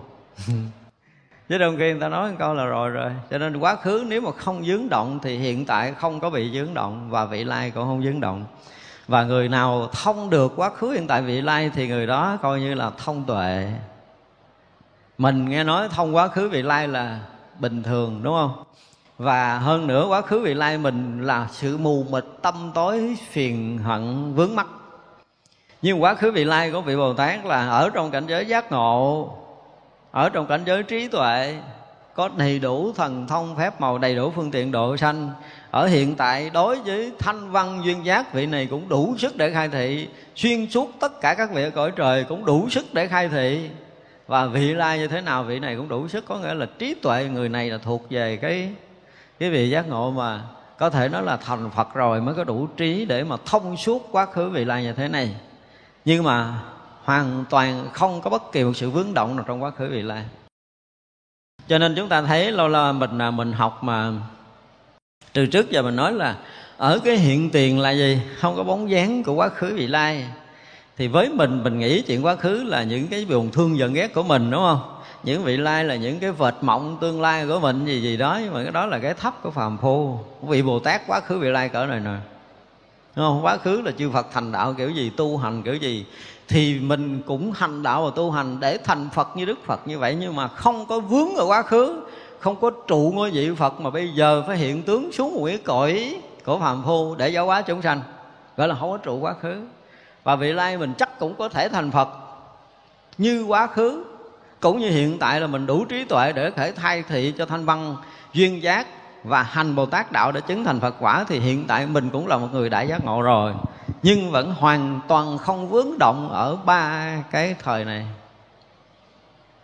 [1.50, 3.12] Chứ đôi khi người ta nói một câu là rồi rồi.
[3.32, 6.52] Cho nên quá khứ nếu mà không dướng động thì hiện tại không có bị
[6.54, 8.46] dướng động và vị lai cũng không dướng động
[9.08, 12.60] và người nào thông được quá khứ hiện tại vị lai thì người đó coi
[12.60, 13.72] như là thông tuệ.
[15.18, 17.20] Mình nghe nói thông quá khứ vị lai là
[17.60, 18.64] bình thường, đúng không?
[19.18, 23.78] Và hơn nữa, quá khứ vị lai mình là sự mù mịt, tâm tối, phiền
[23.78, 24.68] hận, vướng mắc.
[25.82, 28.72] Nhưng quá khứ vị lai của vị bồ tát là ở trong cảnh giới giác
[28.72, 29.30] ngộ,
[30.12, 31.60] ở trong cảnh giới trí tuệ,
[32.14, 35.30] có đầy đủ thần thông phép màu, đầy đủ phương tiện độ sanh
[35.78, 39.54] ở hiện tại, đối với thanh văn duyên giác, vị này cũng đủ sức để
[39.54, 40.08] khai thị.
[40.36, 43.70] Xuyên suốt tất cả các vị ở cõi trời cũng đủ sức để khai thị.
[44.28, 46.26] Và vị lai như thế nào, vị này cũng đủ sức.
[46.28, 48.70] Có nghĩa là trí tuệ người này là thuộc về cái
[49.40, 50.42] cái vị giác ngộ mà.
[50.78, 54.08] Có thể nói là thành Phật rồi mới có đủ trí để mà thông suốt
[54.12, 55.36] quá khứ vị lai như thế này.
[56.06, 56.60] Nhưng mà
[57.04, 60.02] hoàn toàn không có bất kỳ một sự vướng động nào trong quá khứ vị
[60.02, 60.24] lai.
[61.68, 64.12] Cho nên chúng ta thấy, lâu lâu mình là mình học mà
[65.38, 66.36] từ trước giờ mình nói là,
[66.78, 68.20] ở cái hiện tiền là gì?
[68.40, 70.26] Không có bóng dáng của quá khứ vị lai.
[70.98, 74.14] Thì với mình mình nghĩ chuyện quá khứ là những cái buồn thương giận ghét
[74.14, 74.80] của mình, đúng không?
[75.24, 78.40] Những vị lai là những cái vệt mộng tương lai của mình, gì gì đó,
[78.44, 80.20] nhưng mà cái đó là cái thấp của phàm phu.
[80.42, 82.16] Vị bồ tát quá khứ vị lai cỡ này nè.
[83.16, 83.46] Đúng không?
[83.46, 86.06] Quá khứ là chư phật thành đạo kiểu gì, tu hành kiểu gì.
[86.48, 90.00] Thì mình cũng hành đạo và tu hành để thành phật như đức phật như
[90.00, 92.02] vậy, nhưng mà không có vướng ở quá khứ
[92.40, 95.58] không có trụ ngôi vị phật mà bây giờ phải hiện tướng xuống một cái
[95.58, 98.02] cõi của phàm phu để giáo hóa chúng sanh.
[98.58, 99.62] Gọi là không có trụ quá khứ.
[100.24, 102.10] Và vị lai mình chắc cũng có thể thành phật.
[103.18, 104.04] Như quá khứ,
[104.60, 107.66] cũng như hiện tại là mình đủ trí tuệ để thể thay thị cho thanh
[107.66, 107.96] văn,
[108.34, 108.88] duyên giác
[109.24, 112.28] và hành bồ tát đạo để chứng thành phật quả, thì hiện tại mình cũng
[112.28, 113.54] là một người đại giác ngộ rồi.
[114.04, 118.06] Nhưng vẫn hoàn toàn không vướng động ở ba cái thời này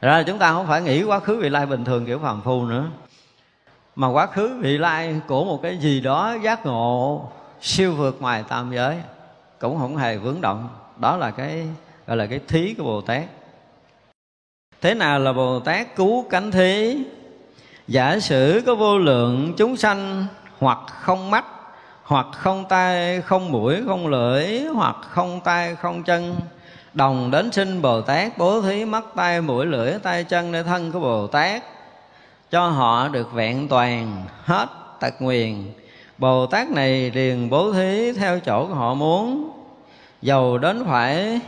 [0.03, 2.65] ra chúng ta không phải nghĩ quá khứ vị lai bình thường kiểu phàm phu
[2.65, 2.85] nữa.
[3.95, 7.29] Mà quá khứ vị lai của một cái gì đó giác ngộ,
[7.61, 8.97] siêu vượt ngoài tam giới,
[9.59, 10.69] cũng không hề vướng động.
[10.97, 11.67] Đó là cái,
[12.07, 13.23] gọi là cái thí của bồ tát.
[14.81, 16.97] Thế nào là bồ tát cứu cánh thí?
[17.87, 20.25] Giả sử có vô lượng chúng sanh,
[20.59, 21.45] hoặc không mắt,
[22.03, 26.35] hoặc không tay không mũi, không lưỡi, hoặc không tay không chân
[26.93, 30.91] đồng đến sinh bồ tát, bố thí mắt tay, mũi lưỡi tay chân để thân
[30.91, 31.63] của bồ tát.
[32.51, 34.67] Cho họ được vẹn toàn, hết
[34.99, 35.73] tật nguyền.
[36.17, 39.51] Bồ tát này liền bố thí theo chỗ họ muốn.
[40.21, 41.39] Dầu đến phải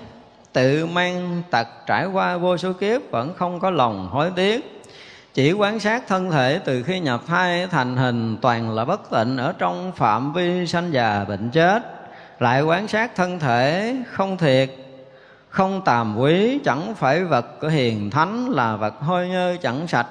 [0.54, 4.84] tự mang tật trải qua vô số kiếp, vẫn không có lòng hối tiếc.
[5.34, 9.38] Chỉ quan sát thân thể từ khi nhập thai, thành hình toàn là bất tịnh
[9.38, 11.84] ở trong phạm vi sanh già bệnh chết.
[12.40, 14.70] Lại quan sát thân thể không thiệt
[15.56, 20.08] không tàm quý chẳng phải vật của hiền thánh là vật hôi nhơ chẳng sạch.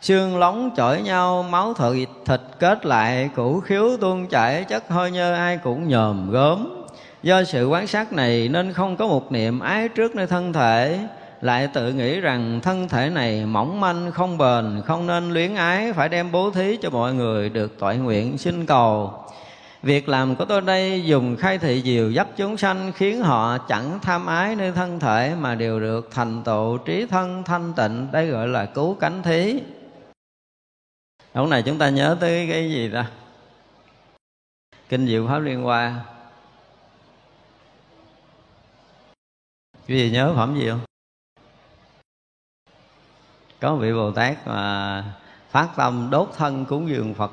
[0.00, 5.10] Xương lóng chổi nhau, máu thịt thịt kết lại, củ khiếu tuôn chảy, chất hơi
[5.10, 6.84] nhơ ai cũng nhòm gớm.
[7.22, 10.98] Do sự quán sát này nên không có một niệm ái trước nơi thân thể.
[11.40, 15.92] Lại tự nghĩ rằng thân thể này mỏng manh, không bền, không nên luyến ái,
[15.92, 19.12] phải đem bố thí cho mọi người được tội nguyện xin cầu.
[19.82, 23.98] Việc làm của tôi đây dùng khai thị diều dắt chúng sanh Khiến họ chẳng
[24.02, 28.08] tham ái nơi thân thể Mà đều được thành tựu trí thân thanh tịnh.
[28.12, 29.60] Đây gọi là cứu cánh thí.
[31.34, 33.10] Lúc này chúng ta nhớ tới cái gì ta?
[34.88, 36.04] Kinh Diệu Pháp Liên Hoa.
[39.86, 40.80] Cái gì nhớ phẩm gì không?
[43.60, 45.04] Có vị Bồ Tát mà
[45.50, 47.32] phát tâm đốt thân cúng dường Phật.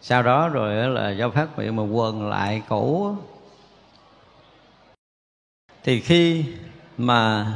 [0.00, 3.14] Sau đó rồi là do phát nguyện mà quần lại cũ.
[5.84, 6.44] Thì khi
[6.98, 7.46] mà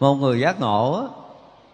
[0.00, 1.08] một người giác ngộ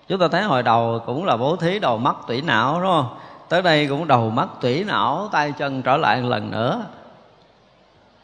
[0.08, 3.16] Chúng ta thấy hồi đầu cũng là bố thí đầu mắt tủy não, đúng không?
[3.48, 6.84] Tới đây cũng đầu mắt tủy não, tay chân trở lại một lần nữa.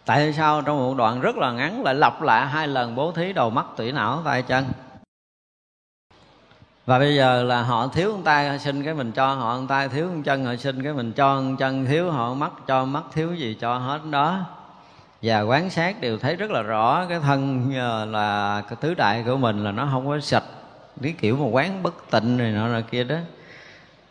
[0.05, 3.33] Tại sao trong một đoạn rất là ngắn lại lặp lại hai lần bố thí
[3.33, 4.65] đầu mắt tủy não, tay chân?
[6.89, 9.67] Và bây giờ là họ thiếu con tay, họ xin cái mình cho họ con
[9.67, 12.85] tay, thiếu con chân họ xin cái mình cho con chân, thiếu họ mắt cho
[12.85, 14.41] mắt, thiếu gì cho hết đó.
[15.23, 19.23] Và quán sát đều thấy rất là rõ cái thân ờ, là cái tứ đại
[19.27, 20.45] của mình là nó không có sạch,
[21.03, 23.17] cái kiểu mà quán bất tịnh này nọ là kia đó.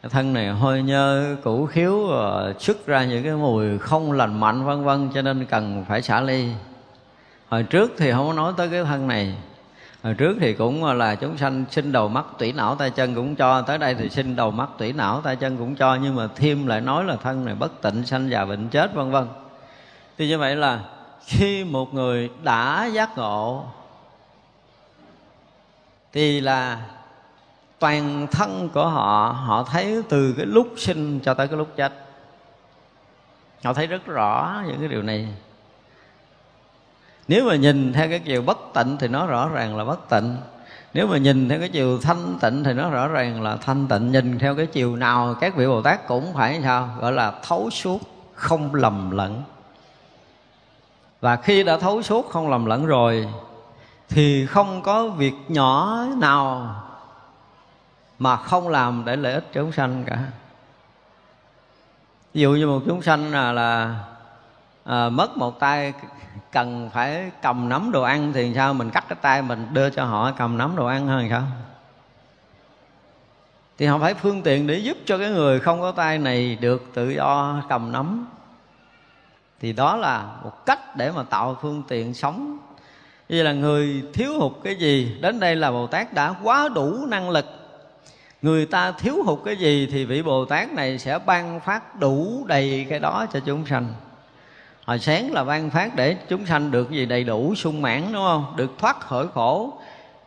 [0.09, 4.65] Thân này hơi nhơ, cũ khiếu ờ, xuất ra những cái mùi không lành mạnh,
[4.65, 6.49] vân vân, cho nên cần phải xả ly.
[7.49, 9.35] Hồi trước thì không có nói tới cái thân này
[10.07, 13.15] hồi trước thì cũng ờ, là chúng sanh sinh đầu mắt tủy não tay chân
[13.15, 16.15] cũng cho, tới đây thì sinh đầu mắt tủy não tay chân cũng cho, nhưng
[16.15, 19.27] mà thêm lại nói là thân này bất tịnh, sanh già bệnh chết, vân vân.
[20.17, 20.79] Thì như vậy là
[21.25, 23.65] khi một người đã giác ngộ,
[26.13, 26.81] thì là
[27.79, 31.93] toàn thân của họ họ thấy từ cái lúc sinh cho tới cái lúc chết.
[33.63, 35.27] Họ thấy rất rõ những cái điều này
[37.27, 40.35] nếu mà nhìn theo cái chiều bất tịnh thì nó rõ ràng là bất tịnh.
[40.93, 44.11] Nếu mà nhìn theo cái chiều thanh tịnh thì nó rõ ràng là thanh tịnh.
[44.11, 46.89] Nhìn theo cái chiều nào các vị bồ tát cũng phải sao?
[46.99, 48.01] Gọi là thấu suốt
[48.33, 49.43] không lầm lẫn.
[51.21, 53.29] Và khi đã thấu suốt không lầm lẫn rồi
[54.09, 56.75] thì không có việc nhỏ nào
[58.19, 60.17] mà không làm để lợi ích chúng sanh cả.
[62.33, 63.95] Ví dụ như một chúng sanh là, là
[64.87, 65.93] à, mất một tay
[66.51, 68.73] cần phải cầm nắm đồ ăn thì sao?
[68.73, 71.43] Mình cắt cái tay mình đưa cho họ cầm nắm đồ ăn hơn sao?
[73.77, 76.91] Thì họ phải phương tiện để giúp cho cái người không có tay này được
[76.93, 78.27] tự do cầm nắm.
[79.59, 82.57] Thì đó là một cách để mà tạo phương tiện sống.
[83.29, 87.05] Như là người thiếu hụt cái gì đến đây là bồ tát đã quá đủ
[87.07, 87.45] năng lực.
[88.41, 92.45] Người ta thiếu hụt cái gì thì vị bồ tát này sẽ ban phát đủ
[92.47, 93.93] đầy cái đó cho chúng sanh
[94.87, 98.23] hồi sáng là ban phát để chúng sanh được gì đầy đủ sung mãn, đúng
[98.23, 98.53] không?
[98.55, 99.73] Được thoát khỏi khổ.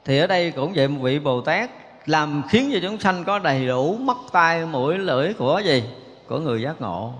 [0.04, 1.70] Thì ở đây cũng vậy, một vị bồ tát
[2.06, 5.84] làm khiến cho chúng sanh có đầy đủ mắt tay mũi, lưỡi của gì?
[6.28, 7.12] Của người giác ngộ.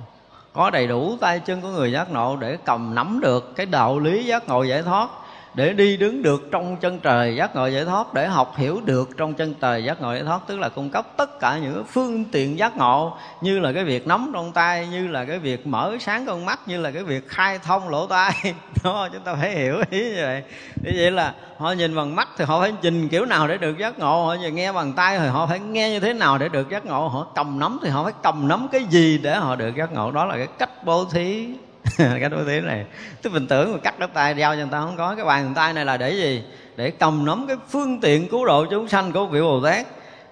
[0.53, 3.99] Có đầy đủ tay chân của người giác ngộ để cầm nắm được cái đạo
[3.99, 5.09] lý giác ngộ giải thoát
[5.55, 9.09] để đi đứng được trong chân trời giác ngộ giải thoát, để học hiểu được
[9.17, 12.25] trong chân trời giác ngộ giải thoát, tức là cung cấp tất cả những phương
[12.25, 15.97] tiện giác ngộ, như là cái việc nắm trong tay, như là cái việc mở
[16.01, 18.33] sáng con mắt, như là cái việc khai thông lỗ tai.
[18.85, 20.43] Đó, chúng ta phải hiểu ý như vậy.
[20.85, 23.79] Như vậy là họ nhìn bằng mắt thì họ phải nhìn kiểu nào để được
[23.79, 26.71] giác ngộ, họ nghe bằng tay thì họ phải nghe như thế nào để được
[26.71, 29.77] giác ngộ, họ cầm nắm thì họ phải cầm nắm cái gì để họ được
[29.77, 30.11] giác ngộ.
[30.11, 31.49] Đó là cái cách bố thí.
[31.99, 32.85] cái đối thế này.
[33.23, 35.15] Tức mình tưởng mà cắt đứt tay, giao cho người ta không có.
[35.15, 36.43] Cái bàn tay này là để gì?
[36.77, 39.87] Để cầm nắm cái phương tiện cứu độ chúng sanh của vị bồ tát.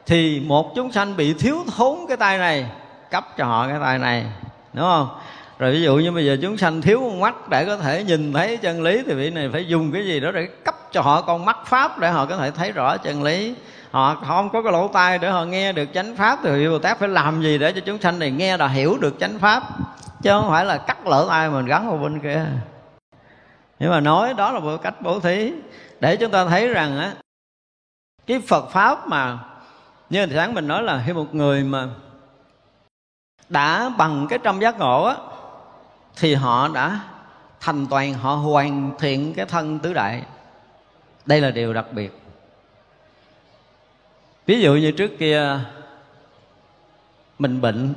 [0.07, 2.67] Thì một chúng sanh bị thiếu thốn cái tay này,
[3.11, 4.25] cấp cho họ cái tay này.
[4.73, 5.09] Đúng không?
[5.59, 8.33] Rồi ví dụ như bây giờ chúng sanh thiếu con mắt để có thể nhìn
[8.33, 11.23] thấy chân lý, thì vị này phải dùng cái gì đó để cấp cho họ
[11.23, 13.55] con mắt pháp để họ có thể thấy rõ chân lý
[13.91, 16.79] họ, không có cái lỗ tai để họ nghe được chánh pháp thì vị bồ
[16.79, 19.63] tát phải làm gì để cho chúng sanh này nghe là hiểu được chánh pháp?
[20.23, 22.47] Chứ không phải là cắt lỗ tai mình gắn vào bên kia.
[23.79, 25.53] Nhưng mà nói đó là một cách bố thí
[26.01, 27.13] để chúng ta thấy rằng á
[28.27, 29.39] cái Phật pháp mà
[30.11, 31.89] như sáng mình nói là khi một người mà
[33.49, 35.17] đã bằng cái trăm giác ngộ á
[36.17, 37.01] thì họ đã
[37.61, 40.23] thành toàn họ hoàn thiện cái thân tứ đại.
[41.27, 42.28] Đây là điều đặc biệt
[44.49, 45.61] ví dụ như trước kia,
[47.39, 47.95] mình bệnh.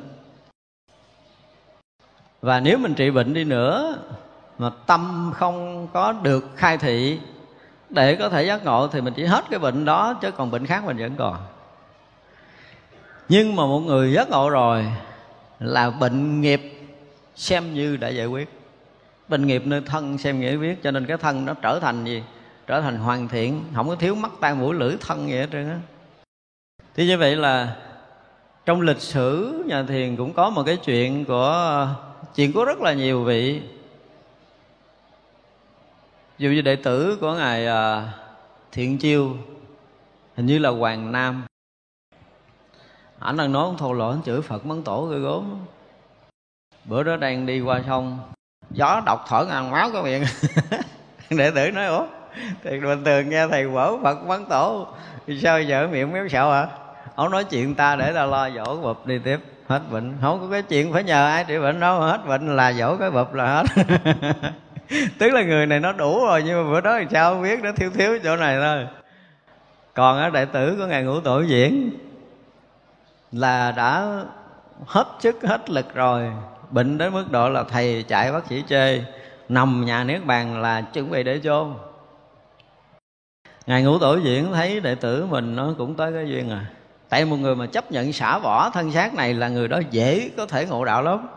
[2.42, 3.98] Và nếu mình trị bệnh đi nữa,
[4.58, 7.20] mà tâm không có được khai thị,
[7.90, 10.66] để có thể giác ngộ thì mình chỉ hết cái bệnh đó, chứ còn bệnh
[10.66, 11.38] khác mình vẫn còn.
[13.30, 14.86] Nhưng mà một người giác ngộ rồi,
[15.60, 16.62] là bệnh nghiệp
[17.36, 18.50] xem như đã giải quyết.
[19.28, 22.24] Bệnh nghiệp nơi thân xem nghĩa viết, cho nên cái thân nó trở thành gì?
[22.68, 25.70] Trở thành hoàn thiện, không có thiếu mắt tai mũi lưỡi thân gì hết trơn
[25.70, 25.80] á
[26.96, 27.76] thì như vậy là
[28.66, 31.88] trong lịch sử nhà thiền cũng có một cái chuyện của
[32.36, 33.62] chuyện của rất là nhiều vị.
[36.38, 38.14] Dù như đệ tử của ngài à,
[38.72, 39.38] thiện chiêu,
[40.36, 41.44] hình như là hoàng nam.
[43.20, 45.66] Ảnh đang nói thô lỗ chửi phật mấn tổ ghê gốm
[46.86, 48.20] bữa đó đang đi qua sông,
[48.72, 50.24] gió độc thở ngàn máu cái miệng.
[51.38, 52.06] Đệ tử nói, ủa
[52.64, 54.88] thì bình thường nghe thầy quở phật mấn tổ
[55.28, 56.68] thì sao giờ miệng méo sẹo hả?
[57.16, 59.40] Ông nói chuyện ta để ta lo dỗ bụp đi tiếp.
[59.68, 60.14] Hết bệnh.
[60.22, 62.00] Không có cái chuyện phải nhờ ai trị bệnh đâu.
[62.00, 63.84] Hết bệnh là dỗ cái bụp là hết.
[65.20, 67.60] Tức là người này nó đủ rồi, nhưng mà bữa đó thì sao không biết,
[67.64, 68.88] nó thiếu thiếu chỗ này thôi.
[69.94, 71.92] Còn ở đại tử của ngài ngũ tổ diễn
[73.32, 74.20] là đã
[74.86, 76.32] hết sức, hết lực rồi.
[76.70, 79.04] Bệnh đến mức độ là thầy chạy bác sĩ chê,
[79.50, 81.74] nằm nhà niết bàn là chuẩn bị để chôn.
[83.66, 86.66] Ngài ngũ tổ diễn thấy đệ tử mình nó cũng tới cái duyên à
[87.12, 90.30] tại một người mà chấp nhận xả bỏ thân xác này là người đó dễ
[90.38, 91.28] có thể ngộ đạo lắm.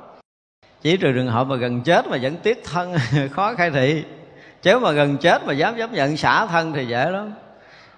[0.83, 2.97] Chỉ trừ trường hợp mà gần chết mà vẫn tiếc thân,
[3.31, 4.05] khó khai thị.
[4.63, 7.33] Chứ mà gần chết mà dám chấp nhận xả thân thì dễ lắm.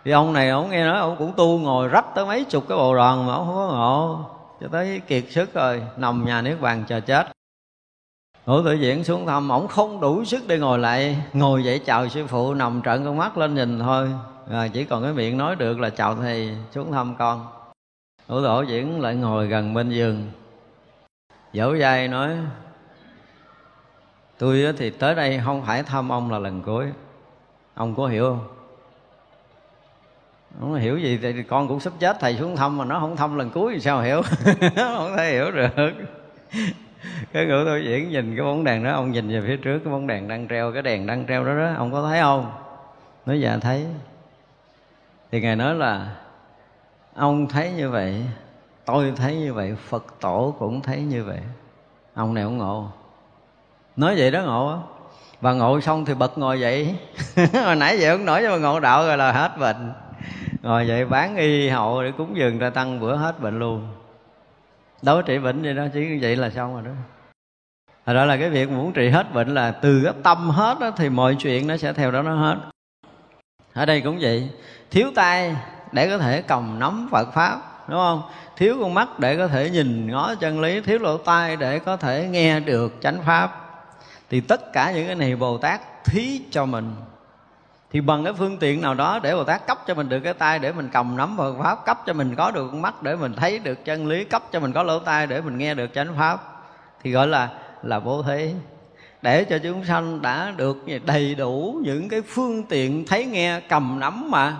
[0.04, 2.78] Thì ông này ông nghe nói ông cũng tu ngồi rách tới mấy chục cái
[2.78, 4.20] bộ đoàn mà ông không có ngộ.
[4.60, 7.26] Cho tới kiệt sức rồi, nằm nhà nước bàn chờ chết.
[8.46, 11.16] Ngũ tự diễn xuống thăm Ông không đủ sức để ngồi lại.
[11.32, 14.08] Ngồi dậy chào sư phụ, Nằm trợn con mắt lên nhìn thôi.
[14.50, 17.55] Rồi Chỉ còn cái miệng nói được là chào thầy, xuống thăm con
[18.26, 20.30] hữu tổ diễn lại ngồi gần bên giường.
[21.52, 22.36] Dỗ dai nói,
[24.38, 26.86] Tôi thì tới đây không phải thăm ông là lần cuối.
[27.74, 28.48] Ông có hiểu không?
[30.60, 31.18] không hiểu gì?
[31.22, 33.80] Thì con cũng sắp chết, thầy xuống thăm mà nó không thăm lần cuối thì
[33.80, 34.22] sao hiểu?
[34.76, 35.92] Không thể hiểu được.
[37.32, 39.92] Cái ngữ tôi diễn nhìn cái bóng đèn đó, ông nhìn về phía trước, cái
[39.92, 42.52] bóng đèn đang treo, cái đèn đang treo đó đó, ông có thấy không?
[43.26, 43.86] Nói dạ thấy.
[45.32, 46.16] Thì ngài nói là
[47.16, 48.24] ông thấy như vậy
[48.86, 51.40] tôi thấy như vậy phật tổ cũng thấy như vậy.
[52.14, 52.88] Ông này ông ngộ.
[53.96, 54.78] Nói vậy đó ngộ á.
[55.40, 56.96] Và ngộ xong thì bật ngồi dậy.
[57.64, 59.92] Hồi nãy vậy ông nổi cho mà ngộ đạo rồi là hết bệnh.
[60.62, 63.88] Ngồi dậy bán y hậu để cúng dường ra tăng bữa hết bệnh luôn.
[65.02, 66.90] Đối trị bệnh gì đó chỉ vậy là xong rồi đó.
[68.06, 70.90] Thật đó là cái việc muốn trị hết bệnh là từ cái tâm hết đó,
[70.96, 72.56] thì mọi chuyện nó sẽ theo đó nó hết.
[73.72, 74.48] Ở đây cũng vậy.
[74.90, 75.56] Thiếu tay
[75.92, 77.58] để có thể cầm nắm Phật pháp,
[77.88, 78.22] đúng không?
[78.56, 81.96] Thiếu con mắt để có thể nhìn ngó chân lý, thiếu lỗ tai để có
[81.96, 83.62] thể nghe được chánh pháp.
[84.30, 86.94] Thì tất cả những cái này bồ tát thí cho mình.
[87.92, 90.34] Thì bằng cái phương tiện nào đó để bồ tát cấp cho mình được cái
[90.34, 93.16] tay để mình cầm nắm Phật pháp, cấp cho mình có được con mắt để
[93.16, 95.94] mình thấy được chân lý, cấp cho mình có lỗ tai để mình nghe được
[95.94, 96.62] chánh pháp,
[97.02, 97.48] thì gọi là
[97.82, 98.54] là vô thế.
[99.22, 104.00] để cho chúng sanh đã được đầy đủ những cái phương tiện thấy nghe, cầm
[104.00, 104.56] nắm mà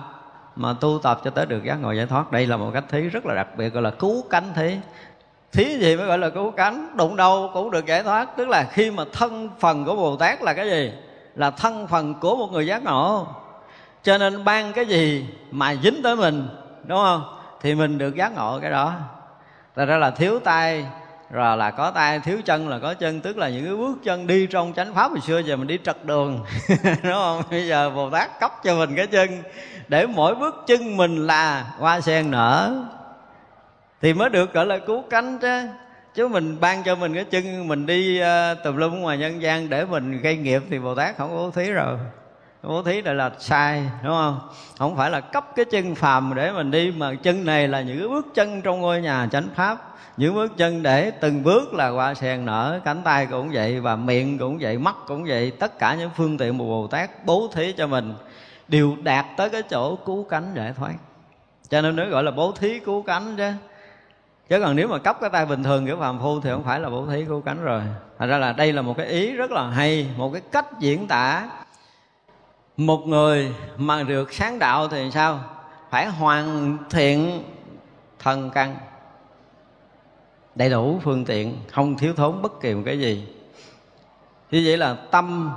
[0.57, 2.31] mà tu tập cho tới được giác ngộ giải thoát.
[2.31, 4.77] Đây là một cách thí rất là đặc biệt, gọi là cứu cánh thí.
[5.51, 6.97] Thí gì mới gọi là cứu cánh?
[6.97, 8.37] Đụng đâu cũng được giải thoát.
[8.37, 10.91] Tức là khi mà thân phần của bồ tát là cái gì?
[11.35, 13.27] Là thân phần của một người giác ngộ.
[14.03, 16.47] Cho nên ban cái gì mà dính tới mình,
[16.83, 17.23] đúng không?
[17.61, 18.93] Thì mình được giác ngộ cái đó.
[19.75, 20.85] Thật ra là thiếu tay
[21.31, 24.27] rồi là có tay thiếu chân là có chân tức là những cái bước chân
[24.27, 26.45] đi trong chánh pháp hồi xưa giờ mình đi trật đường
[26.83, 27.41] đúng không?
[27.51, 29.43] Bây giờ bồ tát cấp cho mình cái chân
[29.87, 32.75] để mỗi bước chân mình là hoa sen nở
[34.01, 35.61] thì mới được gọi là cứu cánh chứ.
[36.15, 39.69] Chứ mình ban cho mình cái chân mình đi uh, tùm lum ngoài nhân gian
[39.69, 41.97] để mình gây nghiệp thì bồ tát không có thí rồi.
[42.63, 44.39] Bố thí đây là sai đúng không?
[44.77, 48.09] Không phải là cấp cái chân phàm để mình đi mà chân này là những
[48.09, 49.86] bước chân trong ngôi nhà chánh pháp
[50.17, 53.95] những bước chân để từng bước là qua sen nở, cánh tay cũng vậy và
[53.95, 55.51] miệng cũng vậy, mắt cũng vậy.
[55.51, 58.13] Tất cả những phương tiện một bồ tát bố thí cho mình
[58.67, 60.93] đều đạt tới cái chỗ cứu cánh giải thoát.
[61.69, 63.51] Cho nên nếu gọi là bố thí cứu cánh chứ
[64.49, 66.79] chứ còn nếu mà cấp cái tay bình thường kiểu phàm phu thì không phải
[66.79, 67.81] là bố thí cứu cánh rồi.
[68.19, 71.07] Thành ra là đây là một cái ý rất là hay, một cái cách diễn
[71.07, 71.49] tả.
[72.77, 75.39] Một người mà được sáng đạo thì sao?
[75.89, 77.43] Phải hoàn thiện
[78.19, 78.75] thần căn
[80.57, 83.27] đầy đủ phương tiện, không thiếu thốn bất kỳ một cái gì.
[84.51, 85.51] Như vậy là tâm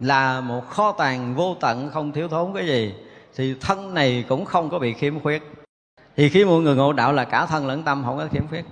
[0.00, 2.94] là một kho tàng vô tận, không thiếu thốn cái gì.
[3.36, 5.42] Thì thân này cũng không có bị khiếm khuyết.
[6.16, 8.64] Thì khi mọi người ngộ đạo là cả thân lẫn tâm không có khiếm khuyết.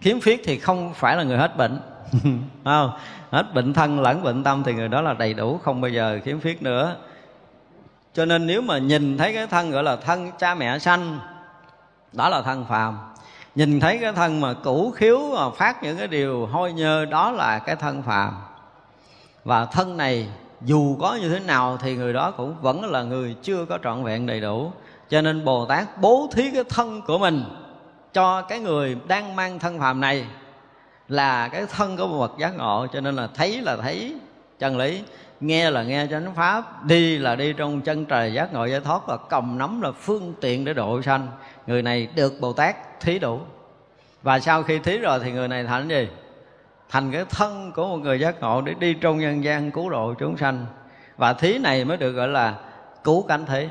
[0.00, 1.80] Khiếm khuyết thì không phải là người hết bệnh.
[2.64, 2.90] Không?
[3.30, 6.20] Hết bệnh thân lẫn bệnh tâm thì người đó là đầy đủ, không bao giờ
[6.24, 6.96] khiếm khuyết nữa.
[8.14, 11.18] Cho nên nếu mà nhìn thấy cái thân gọi là thân cha mẹ sanh,
[12.12, 12.98] đó là thân phàm
[13.56, 17.30] nhìn thấy cái thân mà cũ khiếu mà phát những cái điều hôi nhơ, đó
[17.30, 18.34] là cái thân phàm.
[19.44, 20.28] Và thân này
[20.60, 24.04] dù có như thế nào thì người đó cũng vẫn là người chưa có trọn
[24.04, 24.72] vẹn đầy đủ.
[25.08, 27.44] Cho nên bồ tát bố thí cái thân của mình
[28.12, 30.26] cho cái người đang mang thân phàm này
[31.08, 32.86] là cái thân của một bậc giác ngộ.
[32.92, 34.14] Cho nên là thấy là thấy
[34.58, 35.02] chân lý
[35.40, 39.06] nghe là nghe chánh pháp, đi là đi trong chân trời giác ngộ giải thoát
[39.06, 41.28] và cầm nắm là phương tiện để độ sanh.
[41.66, 43.40] Người này được bồ tát thí đủ.
[44.22, 46.08] Và sau khi thí rồi thì người này thành gì?
[46.88, 50.14] Thành cái thân của một người giác ngộ để đi trong nhân gian cứu độ
[50.18, 50.66] chúng sanh.
[51.16, 52.54] Và thí này mới được gọi là
[53.04, 53.68] cứu cánh thí.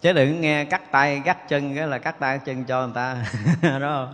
[0.00, 3.16] Chứ đừng nghe cắt tay cắt chân, cái là cắt tay chân cho người ta.
[3.80, 4.08] Đó.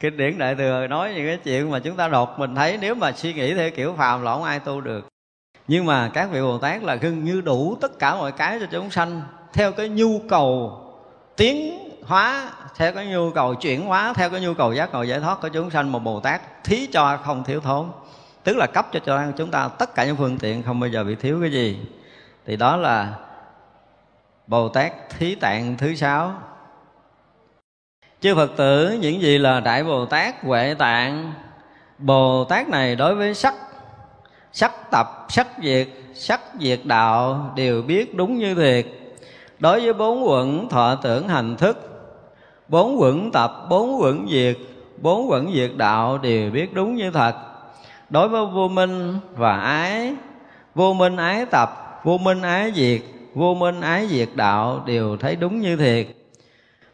[0.00, 2.94] Kinh điển đại thừa nói những cái chuyện mà chúng ta đột mình thấy, nếu
[2.94, 5.09] mà suy nghĩ theo kiểu phàm là không ai tu được
[5.70, 8.66] nhưng mà các vị bồ tát là gần như đủ tất cả mọi cái cho
[8.70, 10.78] chúng sanh theo cái nhu cầu
[11.36, 15.20] tiến hóa, theo cái nhu cầu chuyển hóa, theo cái nhu cầu giác ngộ giải
[15.20, 15.92] thoát của chúng sanh.
[15.92, 17.86] Một bồ tát thí cho không thiếu thốn,
[18.44, 21.04] tức là cấp cho cho chúng ta tất cả những phương tiện không bao giờ
[21.04, 21.80] bị thiếu cái gì.
[22.46, 23.14] Thì đó là
[24.46, 26.34] bồ tát thí tạng thứ sáu.
[28.20, 31.32] Chư phật tử, những gì là đại bồ tát huệ tạng,
[31.98, 33.54] bồ tát này đối với sắc
[34.52, 38.86] sắc tập, sắc diệt sắc diệt đạo đều biết đúng như thiệt.
[39.58, 41.76] Đối với bốn quẩn, thọ tưởng, hành thức,
[42.68, 44.56] bốn quẩn tập, bốn quẩn diệt,
[44.98, 47.34] bốn quẩn diệt đạo đều biết đúng như thật.
[48.10, 50.14] Đối với vô minh và ái,
[50.74, 53.00] vô minh ái tập, vô minh ái diệt,
[53.34, 56.06] vô minh ái diệt đạo đều thấy đúng như thiệt.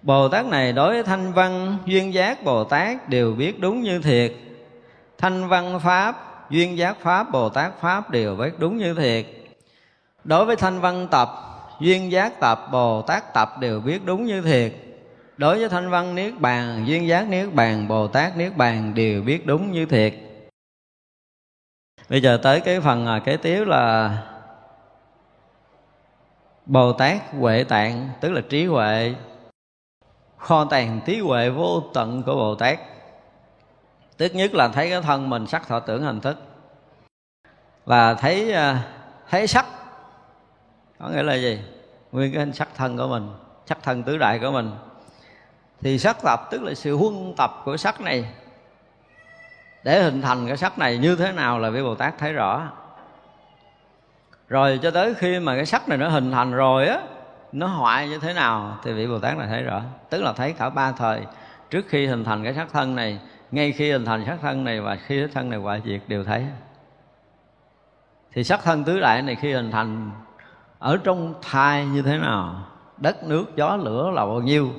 [0.03, 3.99] Bồ Tát này đối với thanh văn, duyên giác Bồ Tát đều biết đúng như
[3.99, 4.33] thiệt.
[5.19, 9.27] Thanh văn Pháp duyên giác Pháp, Bồ Tát Pháp đều biết đúng như thiệt.
[10.25, 11.29] Đối với thanh văn tập,
[11.81, 14.73] duyên giác tập, Bồ Tát tập đều biết đúng như thiệt.
[15.37, 19.23] Đối với thanh văn Niết Bàn, duyên giác Niết Bàn, Bồ Tát Niết Bàn đều
[19.23, 20.15] biết đúng như thiệt.
[22.09, 24.17] Bây giờ tới cái phần à, kế tiếp là
[26.67, 29.15] Bồ Tát Huệ Tạng, Tức là trí huệ.
[30.37, 32.79] Kho tàng trí huệ vô tận của bồ tát
[34.17, 36.37] tức nhất là thấy cái thân mình sắc, thọ tưởng hành thức.
[37.85, 38.83] Và thấy à,
[39.31, 39.67] thấy sắc.
[40.99, 41.61] Có nghĩa là gì?
[42.13, 43.29] Nguyên cái hình sắc thân của mình,
[43.67, 44.71] sắc thân tứ đại của mình.
[45.81, 48.25] Thì sắc tập tức là sự huân tập của sắc này.
[49.85, 52.73] Để hình thành cái sắc này như thế nào là vị bồ tát thấy rõ.
[54.49, 57.01] Rồi cho tới khi mà cái sắc này nó hình thành rồi á,
[57.53, 59.83] nó hoại như thế nào thì vị bồ tát này thấy rõ.
[60.11, 61.23] Tức là thấy cả ba thời
[61.71, 63.19] trước khi hình thành cái sắc thân này
[63.57, 66.25] ngay khi hình thành sắc thân này và khi sắc thân này hoại diệt đều
[66.25, 66.45] thấy.
[68.33, 70.11] Thì sắc thân tứ đại này khi hình thành
[70.79, 72.67] ở trong thai như thế nào?
[72.97, 74.71] Đất, nước, gió, lửa, là bao nhiêu?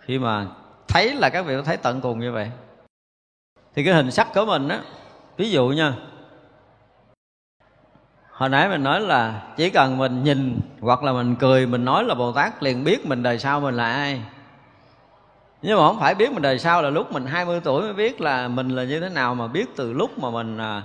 [0.00, 0.46] Khi mà
[0.88, 2.50] thấy là các vị thấy tận cùng như vậy.
[3.74, 4.80] Thì cái hình sắc của mình á,
[5.36, 5.94] ví dụ nha.
[8.30, 12.04] Hồi nãy mình nói là chỉ cần mình nhìn hoặc là mình cười, mình nói
[12.04, 14.22] là bồ tát liền biết mình đời sau mình là ai
[15.62, 18.20] nhưng mà không phải biết mình đời sau là lúc mình 20 tuổi mới biết
[18.20, 20.82] là mình là như thế nào, mà biết từ lúc mà mình à,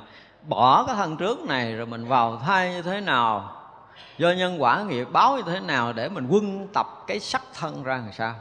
[0.48, 3.52] bỏ cái thân trước này rồi mình vào thai như thế nào,
[4.18, 7.84] do nhân quả nghiệp báo như thế nào để mình quân tập cái sắc thân
[7.84, 8.36] ra làm sao.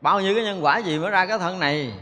[0.00, 1.92] Bao nhiêu cái nhân quả gì mới ra cái thân này?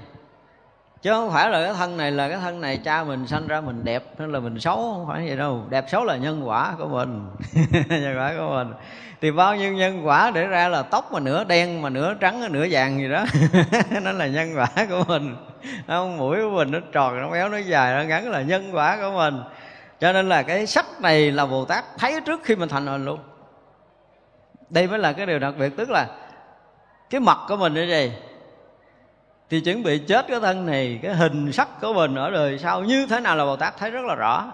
[1.07, 3.61] Chứ không phải là cái thân này là cái thân này cha mình sanh ra
[3.61, 5.65] mình đẹp nên là mình xấu, không phải vậy đâu.
[5.69, 7.27] Đẹp xấu là nhân quả của mình.
[7.89, 8.75] Nhân quả của mình.
[9.21, 12.53] Thì bao nhiêu nhân quả để ra là tóc mà nửa đen mà nửa trắng
[12.53, 13.25] nửa vàng gì đó.
[14.03, 15.37] Nó là nhân quả của mình.
[15.87, 18.97] Không mũi của mình, nó tròn, nó béo nó dài, nó ngắn là nhân quả
[18.97, 19.41] của mình.
[20.01, 23.05] Cho nên là cái sách này là bồ tát thấy trước khi mình thành hình
[23.05, 23.19] luôn.
[24.71, 26.07] Đây mới là cái điều đặc biệt, tức là
[27.11, 28.13] cái mặt của mình như vậy
[29.51, 32.80] thì chuẩn bị chết cái thân này, cái hình sắc của mình ở đời sau
[32.80, 34.44] như thế nào là bồ tát thấy rất là rõ.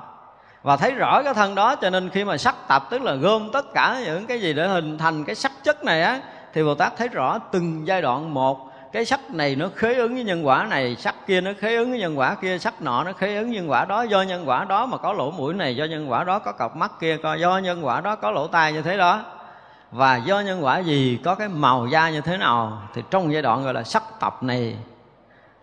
[0.63, 3.51] Và thấy rõ cái thân đó, cho nên khi mà sắc tập, tức là gom
[3.53, 6.21] tất cả những cái gì để hình thành cái sắc chất này á,
[6.55, 8.69] thì bồ tát thấy rõ từng giai đoạn một.
[8.93, 11.91] Cái sắc này nó khế ứng với nhân quả này, sắc kia nó khế ứng
[11.91, 14.65] với nhân quả kia, sắc nọ nó khế ứng nhân quả đó, do nhân quả
[14.65, 17.41] đó mà có lỗ mũi này, do nhân quả đó có cọc mắt kia coi
[17.41, 19.21] do nhân quả đó có lỗ tai như thế đó
[19.93, 23.43] và do nhân quả gì, có cái màu da như thế nào, thì trong giai
[23.43, 24.77] đoạn gọi là sắc tập này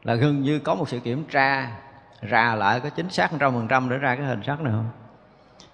[0.04, 1.72] là gần như có một sự kiểm tra,
[2.22, 4.90] ra lại có chính xác trăm phần trăm để ra cái hình sắc này không?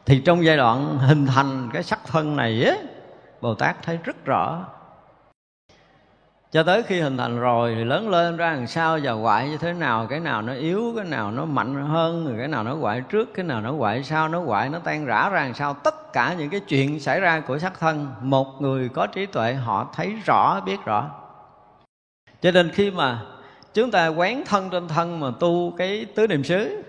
[0.05, 2.75] Thì trong giai đoạn hình thành cái sắc thân này á,
[3.41, 4.65] bồ tát thấy rất rõ
[6.55, 9.57] cho tới khi hình thành rồi thì lớn lên ra làm sao và quại như
[9.57, 12.75] thế nào, cái nào nó yếu, cái nào nó mạnh hơn, rồi cái nào nó
[12.75, 15.73] quại trước, cái nào nó quại sau, nó quại nó tan rã ra làm sao.
[15.73, 19.53] Tất cả những cái chuyện xảy ra của sắc thân, một người có trí tuệ,
[19.53, 21.09] họ thấy rõ, biết rõ.
[22.41, 23.19] Cho nên khi mà
[23.73, 26.83] chúng ta quán thân trên thân mà tu cái tứ niệm xứ,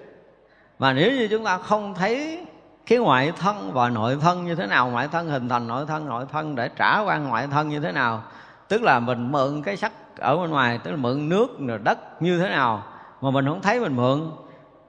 [0.79, 2.45] mà nếu như chúng ta không thấy
[2.87, 6.09] cái ngoại thân và nội thân như thế nào, ngoại thân hình thành nội thân
[6.09, 8.23] nội thân để trả qua ngoại thân như thế nào
[8.69, 12.23] tức là mình mượn cái sắc ở bên ngoài, tức là mượn nước rồi đất
[12.23, 12.83] như thế nào
[13.21, 14.31] mà mình không thấy mình mượn.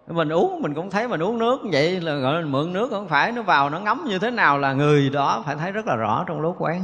[0.08, 3.08] Mình uống, mình cũng thấy mình uống nước vậy, là gọi là mượn nước không
[3.08, 5.96] phải, nó vào nó ngấm như thế nào là người đó phải thấy rất là
[5.96, 6.82] rõ trong lúc quán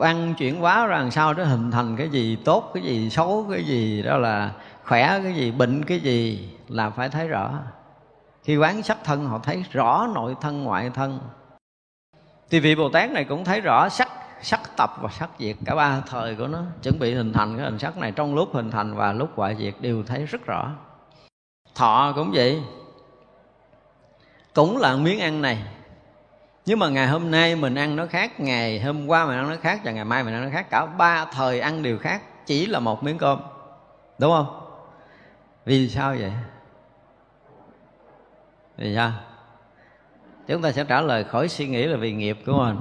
[0.00, 3.46] ăn chuyển hóa ra làm sao nó hình thành cái gì tốt, cái gì xấu,
[3.50, 4.50] cái gì đó là
[4.84, 7.50] khỏe, cái gì bệnh, cái gì là phải thấy rõ.
[8.44, 11.18] Khi quán sắc thân, họ thấy rõ nội thân, ngoại thân.
[12.50, 14.08] Thì vị bồ tát này cũng thấy rõ sắc
[14.42, 15.56] sắc tập và sắc diệt.
[15.64, 18.12] Cả ba thời của nó chuẩn bị hình thành cái hình sắc này.
[18.12, 20.70] Trong lúc hình thành và lúc hoại diệt đều thấy rất rõ.
[21.74, 22.62] Thọ cũng vậy.
[24.54, 25.64] Cũng là miếng ăn này.
[26.66, 29.56] Nhưng mà ngày hôm nay mình ăn nó khác, ngày hôm qua mình ăn nó
[29.60, 30.66] khác và ngày mai mình ăn nó khác.
[30.70, 33.40] Cả ba thời ăn đều khác, chỉ là một miếng cơm.
[34.18, 34.60] Đúng không?
[35.64, 36.32] Vì sao vậy?
[38.76, 39.12] Vì sao?
[40.46, 42.76] Chúng ta sẽ trả lời khỏi suy nghĩ là vì nghiệp của mình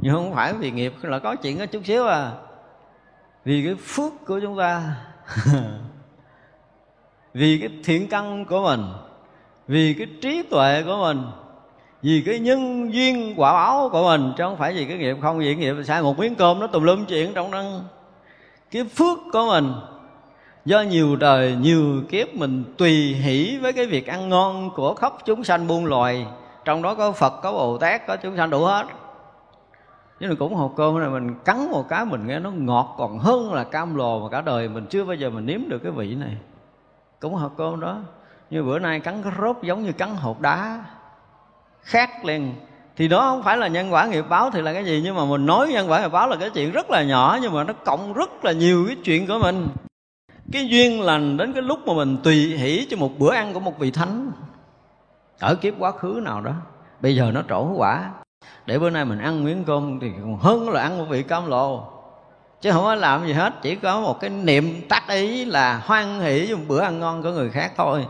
[0.00, 2.32] nhưng không phải vì nghiệp là có chuyện có chút xíu à.
[3.44, 4.96] Vì cái phước của chúng ta.
[7.34, 8.84] Vì cái thiện căn của mình.
[9.68, 11.22] Vì cái trí tuệ của mình.
[12.02, 14.32] Vì cái nhân duyên quả báo của mình.
[14.36, 16.66] Chứ không phải vì cái nghiệp không, vì cái nghiệp sai một miếng cơm nó
[16.66, 17.62] tùm lum chuyện trong đó
[18.70, 19.72] cái phước của mình.
[20.64, 25.12] Do nhiều đời, nhiều kiếp mình tùy hỷ với cái việc ăn ngon của khắp
[25.24, 26.26] chúng sanh buôn loài.
[26.64, 28.86] Trong đó có phật, có bồ tát, có chúng sanh đủ hết
[30.20, 33.18] chứ mình cũng hồ cơm này mình cắn một cái mình nghe nó ngọt còn
[33.18, 34.68] hơn là cam lồ mà cả đời.
[34.68, 36.36] Mình chưa bao giờ mình nếm được cái vị này.
[37.20, 37.98] Cũng hồ cơm đó.
[38.50, 40.84] Như bữa nay cắn cái rốt giống như cắn hột đá.
[41.82, 42.54] Khác liền.
[42.96, 45.00] Thì đó không phải là nhân quả nghiệp báo thì là cái gì.
[45.04, 47.38] Nhưng mà mình nói nhân quả nghiệp báo là cái chuyện rất là nhỏ.
[47.42, 49.68] Nhưng mà nó cộng rất là nhiều cái chuyện của mình.
[50.52, 53.60] Cái duyên lành đến cái lúc mà mình tùy hỷ cho một bữa ăn của
[53.60, 54.30] một vị thánh.
[55.40, 56.52] Ở kiếp quá khứ nào đó.
[57.00, 58.10] Bây giờ nó trổ quả
[58.66, 61.46] để bữa nay mình ăn miếng cơm thì còn hơn là ăn một vị cam
[61.46, 61.92] lồ
[62.60, 66.20] chứ không có làm gì hết, chỉ có một cái niệm tác ý là hoan
[66.20, 68.06] hỷ dùng bữa ăn ngon của người khác thôi.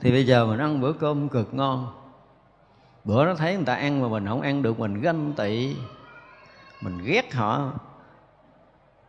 [0.00, 1.86] Thì bây giờ mình ăn bữa cơm cực ngon.
[3.04, 5.76] Bữa nó thấy người ta ăn mà mình không ăn được, mình ganh tị.
[6.80, 7.70] Mình ghét họ.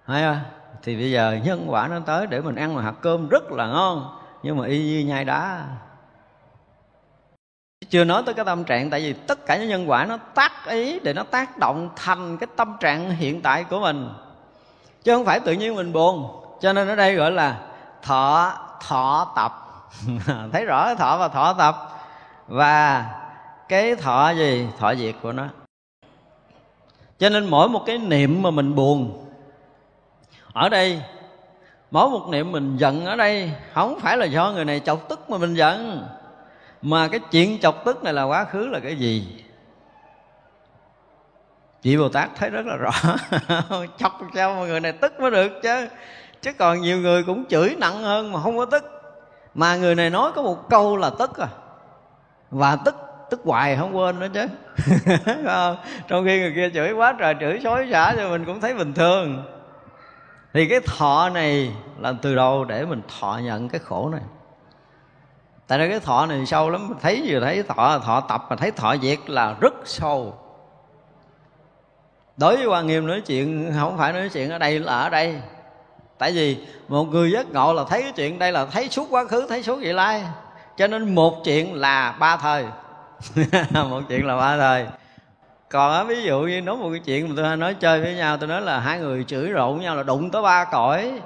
[0.05, 0.39] Hay không?
[0.83, 3.67] Thì bây giờ nhân quả nó tới để mình ăn mà hạt cơm rất là
[3.67, 5.65] ngon, nhưng mà y như nhai đá
[7.89, 10.51] chưa nói tới cái tâm trạng, tại vì tất cả những nhân quả nó tác
[10.65, 14.09] ý để nó tác động thành cái tâm trạng hiện tại của mình.
[15.03, 16.41] Chứ không phải tự nhiên mình buồn.
[16.61, 17.55] Cho nên ở đây gọi là
[18.01, 18.53] thọ
[18.87, 19.51] thọ tập.
[20.53, 21.75] Thấy rõ cái thọ và thọ tập.
[22.47, 23.05] Và
[23.69, 24.67] cái thọ gì?
[24.79, 25.45] Thọ diệt của nó.
[27.19, 29.25] Cho nên mỗi một cái niệm mà mình buồn,
[30.53, 31.01] ở đây,
[31.91, 35.29] mỗi một niệm mình giận ở đây, không phải là do người này chọc tức
[35.29, 36.07] mà mình giận
[36.81, 39.43] mà cái chuyện chọc tức này là quá khứ là cái gì?
[41.81, 42.91] Chị bồ tát thấy rất là rõ.
[43.97, 45.87] Chọc sao mà người này tức mới được chứ?
[46.41, 48.83] Chứ còn nhiều người cũng chửi nặng hơn mà không có tức.
[49.53, 51.47] Mà người này nói có một câu là tức à.
[52.51, 52.95] Và tức
[53.29, 54.47] tức hoài không quên nữa chứ.
[56.07, 58.93] Trong khi người kia chửi quá trời, chửi xối xả cho mình cũng thấy bình
[58.93, 59.43] thường.
[60.53, 64.21] Thì cái thọ này là từ đầu để mình thọ nhận cái khổ này?
[65.69, 68.71] Tại đây cái thọ này sâu lắm thấy vừa thấy thọ thọ tập mà thấy
[68.71, 70.33] thọ diệt là rất sâu.
[72.37, 75.41] Đối với quan nghiêm nói chuyện, không phải nói chuyện ở đây là ở đây.
[76.17, 76.57] Tại vì
[76.87, 79.63] một người giác ngộ là thấy cái chuyện đây là thấy suốt quá khứ, thấy
[79.63, 80.23] suốt vị lai.
[80.77, 82.65] Cho nên một chuyện là ba thời.
[83.89, 84.87] Một chuyện là ba thời.
[85.69, 88.37] Còn á, ví dụ như nói một cái chuyện mà tôi nói chơi với nhau
[88.37, 91.21] tôi nói là hai người chửi rộn nhau là đụng tới ba cõi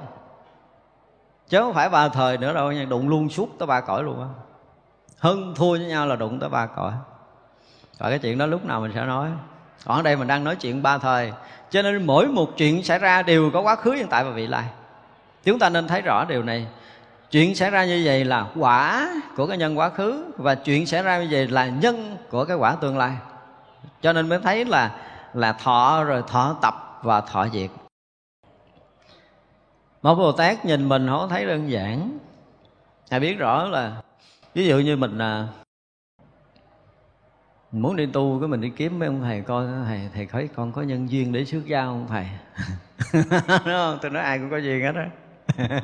[1.50, 4.22] chứ không phải ba thời nữa đâu nha đụng luôn suốt tới ba cõi luôn
[4.22, 4.28] á.
[5.20, 6.92] Hơn thua với nhau là đụng tới ba cõi.
[7.98, 9.30] Và cái chuyện đó lúc nào mình sẽ nói.
[9.86, 11.34] Còn ở đây mình đang nói chuyện ba thời.
[11.70, 14.48] Cho nên mỗi một chuyện xảy ra đều có quá khứ, hiện tại và vị
[14.48, 14.66] lai.
[15.44, 16.68] Chúng ta nên thấy rõ điều này.
[17.32, 21.04] Chuyện xảy ra như vậy là quả của cái nhân quá khứ và chuyện xảy
[21.04, 23.14] ra như vậy là nhân của cái quả tương lai.
[24.02, 24.92] Cho nên mới thấy là
[25.34, 27.70] là thọ rồi thọ tập và thọ diệt
[30.04, 32.18] một bồ tát nhìn mình không thấy đơn giản.
[33.10, 33.92] Ngài biết rõ là,
[34.54, 35.48] ví dụ như mình là
[37.72, 40.50] mình muốn đi tu cái mình đi kiếm mấy ông thầy coi, thầy thầy thấy
[40.56, 42.26] con có nhân duyên để xuất gia không thầy?
[43.48, 43.98] Đúng không?
[44.02, 45.10] Tôi nói ai cũng có duyên hết á.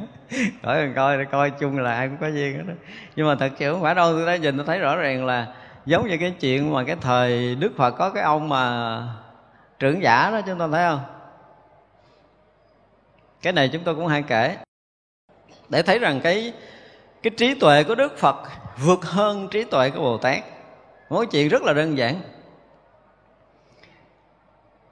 [0.64, 2.74] Hỏi mình coi để coi chung là ai cũng có duyên hết đó
[3.16, 5.54] nhưng mà thật sự không phải đâu, tôi đã nhìn tôi thấy rõ ràng là
[5.86, 9.02] giống như cái chuyện mà cái thời đức phật có cái ông mà
[9.80, 11.19] trưởng giả đó, chúng ta thấy không?
[13.42, 14.58] Cái này chúng tôi cũng hay kể.
[15.70, 16.54] Để thấy rằng cái
[17.24, 18.36] cái trí tuệ của đức phật
[18.78, 20.44] vượt hơn trí tuệ của bồ tát.
[21.10, 22.22] Mối chuyện rất là đơn giản.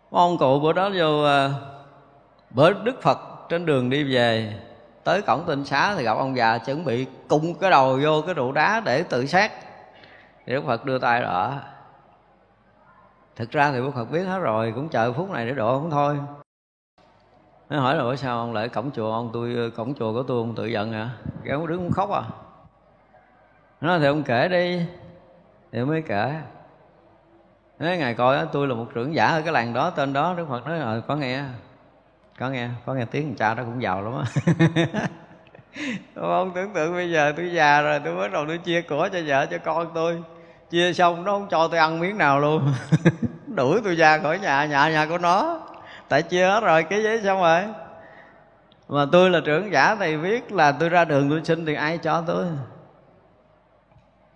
[0.09, 1.49] Ông cụ bữa đó vô à,
[2.49, 3.19] bữa đức phật
[3.49, 4.53] trên đường đi về
[5.03, 8.35] tới cổng tinh xá thì gặp ông già chuẩn bị cung cái đầu vô cái
[8.35, 9.51] trụ đá để tự sát.
[10.45, 11.53] Thì đức phật đưa tay đỡ.
[13.35, 15.91] Thực ra thì đức phật biết hết rồi cũng chờ phút này để độ không
[15.91, 16.17] thôi
[17.69, 19.29] nó hỏi là bởi sao ông lại cổng chùa ông?
[19.33, 21.05] Tôi cổng chùa của tôi ông tự giận à?
[21.05, 21.09] hả
[21.43, 22.21] cái ông đứng ông khóc à.
[23.81, 24.81] Nó thì ông kể đi.
[25.71, 26.35] Thì mới kể.
[27.79, 30.33] Nói ngài coi đó, tôi là một trưởng giả ở cái làng đó tên đó.
[30.37, 31.43] Đức phật nói rồi có nghe.
[32.39, 34.25] Có nghe có nghe tiếng cha đó cũng giàu lắm á.
[36.15, 39.19] Ông tưởng tượng bây giờ tôi già rồi tôi bắt đầu tôi chia của cho
[39.25, 40.23] vợ cho con tôi.
[40.69, 42.73] Chia xong nó không cho tôi ăn miếng nào luôn.
[43.55, 45.59] Đuổi tôi ra khỏi nhà nhà nhà của nó
[46.09, 47.61] tại chia hết rồi, cái giấy xong rồi.
[48.89, 51.97] Mà tôi là trưởng giả thầy viết là tôi ra đường tôi xin thì ai
[51.97, 52.45] cho tôi?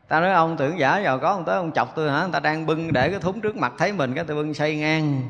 [0.08, 2.22] Ta nói ông tưởng giả giàu có ông tới ông chọc tôi hả?
[2.22, 4.76] Người ta đang bưng để cái thúng trước mặt thấy mình, cái tôi bưng xây
[4.76, 5.22] ngang.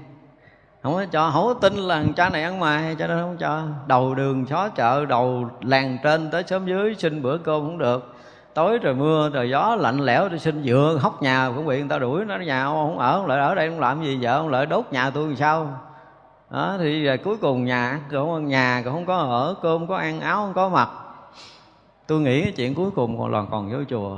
[0.83, 3.63] Không có cho không có tin là cha này ăn mày, cho nên không cho.
[3.87, 8.15] Đầu đường xó chợ, đầu làng trên tới xóm dưới, xin bữa cơm cũng được.
[8.53, 11.89] Tối trời mưa, trời gió, lạnh lẽo, tôi xin dựa, hóc nhà cũng bị người
[11.89, 12.25] ta đuổi.
[12.25, 14.37] Nó nhà ông không ở, ông lại ở đây không làm gì vợ?
[14.37, 15.79] Ông lại đốt nhà tôi làm sao?
[16.51, 19.97] Đó, thì giờ cuối cùng nhà cũng nhà cũng không có ở, cơm không có
[19.97, 20.89] ăn, áo không có mặc.
[22.07, 24.17] Tôi nghĩ cái chuyện cuối cùng còn còn còn vô chùa.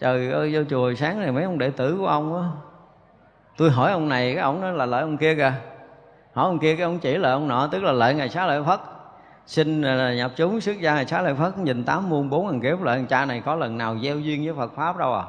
[0.00, 2.48] Trời ơi, vô chùa sáng này mấy ông đệ tử của ông á.
[3.56, 5.52] Tôi hỏi ông này, cái ông nói là lợi ông kia kìa.
[6.32, 8.62] Hỏi ông kia, cái ông chỉ lợi ông nọ, tức là lợi ngày xá lợi
[8.62, 8.80] phất.
[9.46, 12.60] Xin à, nhập chúng xuất gia ngày xá lợi phất, nhìn tám muôn bốn ngàn
[12.60, 15.24] kiếp, lợi cha này có lần nào gieo duyên với phật pháp đâu à?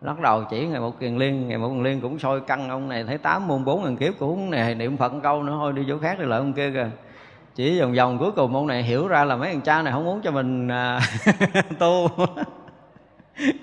[0.00, 2.88] Lắc đầu chỉ ngày một kiền liên ngày một kiền liên cũng soi căng ông
[2.88, 5.84] này thấy tám môn bốn ngàn kiếp cũng này niệm phật câu nữa thôi đi
[5.88, 6.90] chỗ khác đi lại ông kia kìa.
[7.54, 10.04] Chỉ vòng vòng cuối cùng ông này hiểu ra là mấy thằng cha này không
[10.04, 11.00] muốn cho mình à,
[11.78, 12.08] tu.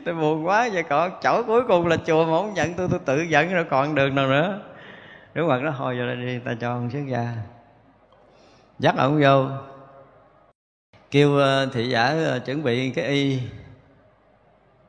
[0.06, 3.00] Tôi buồn quá vậy còn chỗ cuối cùng là chùa mà không nhận tôi tôi
[3.06, 4.60] tự giận rồi còn đường nào nữa.
[5.36, 7.34] Nếu mà nó hồi vô đây đi ta cho ông xuất gia.
[8.80, 9.46] Dắt ông vô.
[11.12, 13.40] Kêu à, thị giả à, chuẩn bị cái y.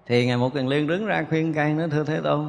[0.08, 2.48] Thì Ngày một cần Liên đứng ra khuyên can nó thưa Thế Tôn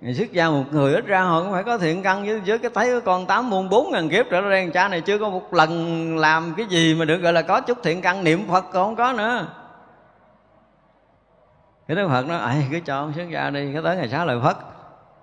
[0.00, 2.58] Ngày xuất gia một người ít ra họ cũng phải có thiện căn với, với
[2.58, 5.54] cái thấy con tám muôn bốn ngàn kiếp trở ra cha này chưa có một
[5.54, 8.86] lần làm cái gì mà được gọi là có chút thiện căn niệm Phật còn
[8.86, 9.46] không có nữa.
[11.88, 14.24] Cái đức phật nói ai cứ cho ông xuất gia đi cái tới ngày xá
[14.24, 14.58] lời phật.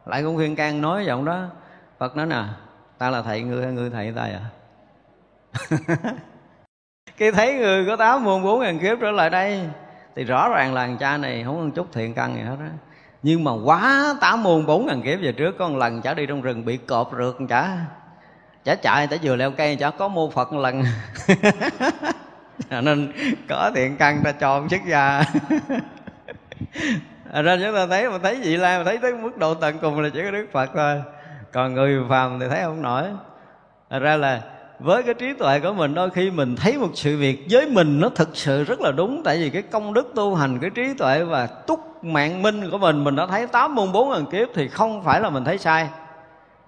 [0.06, 1.46] Lại cũng khuyên can nói giọng đó.
[2.00, 2.44] Phật nói nè
[2.98, 4.42] ta là thầy ngươi hay ngươi thầy ta à
[7.18, 9.70] cái thấy người có tám muôn bốn ngàn kiếp trở lại đây
[10.16, 12.70] thì rõ ràng là thằng cha này không ăn chút thiện căn gì hết á.
[13.24, 16.26] Nhưng mà quá tám môn bốn ngàn kiếp về trước có một lần chả đi
[16.26, 17.78] trong rừng bị cọp rượt chả.
[18.66, 20.84] Chả chạy, chả vừa leo cây, chả có mô phật một lần.
[22.82, 23.12] Nên
[23.50, 25.24] có thiện căn ta cho ông xuất gia
[27.42, 30.00] ra chúng ta thấy, mà thấy vị lai, mà thấy tới mức độ tận cùng
[30.00, 31.02] là chỉ có đức phật thôi.
[31.52, 33.04] Còn người phàm thì thấy không nổi.
[33.90, 34.42] Ra là
[34.84, 38.00] với cái trí tuệ của mình, đôi khi mình thấy một sự việc với mình
[38.00, 39.22] nó thực sự rất là đúng.
[39.24, 42.78] Tại vì cái công đức tu hành, cái trí tuệ và túc mạng minh của
[42.78, 45.58] mình mình đã thấy tám môn bốn ngàn kiếp thì không phải là mình thấy
[45.58, 45.90] sai.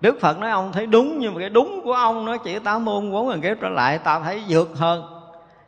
[0.02, 2.86] Đức Phật nói ông thấy đúng, nhưng mà cái đúng của ông nó chỉ tám
[2.86, 5.04] môn bốn ngàn kiếp trở lại, ta thấy vượt hơn.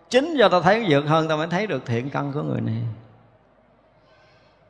[0.10, 2.82] Chính do ta thấy vượt hơn, ta mới thấy được thiện căn của người này.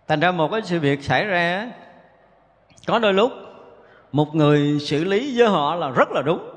[0.07, 1.71] Thành ra một cái sự việc xảy ra
[2.87, 3.31] có đôi lúc
[4.11, 6.56] một người xử lý với họ là rất là đúng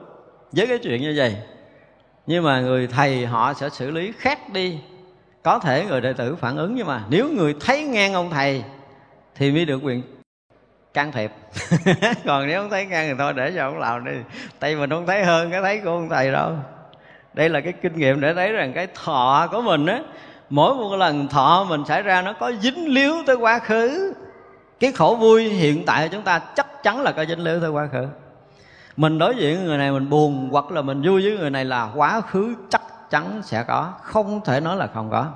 [0.52, 1.36] với cái chuyện như vậy,
[2.27, 4.78] nhưng mà người thầy họ sẽ xử lý khác đi.
[5.43, 8.64] Có thể người đệ tử phản ứng, nhưng mà nếu người thấy ngang ông thầy
[9.35, 10.02] thì mới được quyền
[10.94, 11.31] can thiệp.
[12.24, 14.12] Còn nếu không thấy ngang thì thôi, để cho ông làm đi.
[14.59, 16.52] Tay mình không thấy hơn cái thấy của ông thầy đâu.
[17.35, 20.01] Đây là cái kinh nghiệm để thấy rằng cái thọ của mình á,
[20.51, 24.14] mỗi một lần thọ mình xảy ra nó có dính líu tới quá khứ.
[24.81, 27.70] Cái khổ vui hiện tại của chúng ta chắc chắn là có dính líu tới
[27.70, 28.06] quá khứ
[29.01, 31.64] mình đối diện với người này mình buồn hoặc là mình vui với người này
[31.64, 35.27] là quá khứ chắc chắn sẽ có không thể nói là không có.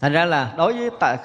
[0.00, 1.16] Thành ra là đối với ta,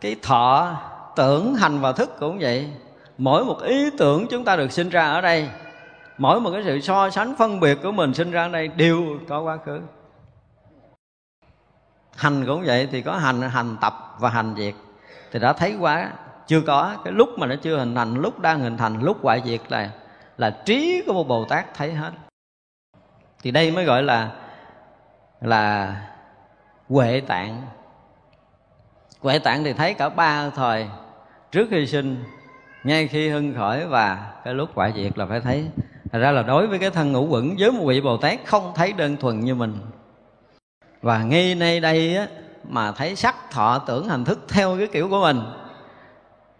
[0.00, 0.76] cái thọ
[1.16, 2.72] tưởng hành và thức cũng vậy.
[3.18, 5.48] Mỗi một ý tưởng chúng ta được sinh ra ở đây
[6.18, 9.04] mỗi một cái sự so sánh phân biệt của mình sinh ra ở đây đều
[9.28, 9.80] có quá khứ.
[12.16, 14.74] Hành cũng vậy thì có hành hành tập và hành diệt
[15.32, 16.10] thì đã thấy quá
[16.46, 19.42] chưa có cái lúc mà nó chưa hình thành lúc đang hình thành lúc hoại
[19.44, 19.90] diệt là
[20.42, 22.12] là trí của một bồ tát thấy hết.
[23.42, 24.30] Thì đây mới gọi là
[25.40, 25.96] là
[26.88, 27.62] huệ tạng.
[29.20, 30.88] Huệ tạng thì thấy cả ba thời
[31.52, 32.24] trước khi sinh
[32.84, 35.68] ngay khi hưng khởi và cái lúc quả diệt là phải thấy.
[36.12, 38.72] Thật ra là đối với cái thân ngũ quẩn với một vị Bồ Tát không
[38.74, 39.78] thấy đơn thuần như mình.
[41.02, 42.26] Và ngay nay đây á,
[42.68, 45.40] mà thấy sắc thọ tưởng hành thức theo cái kiểu của mình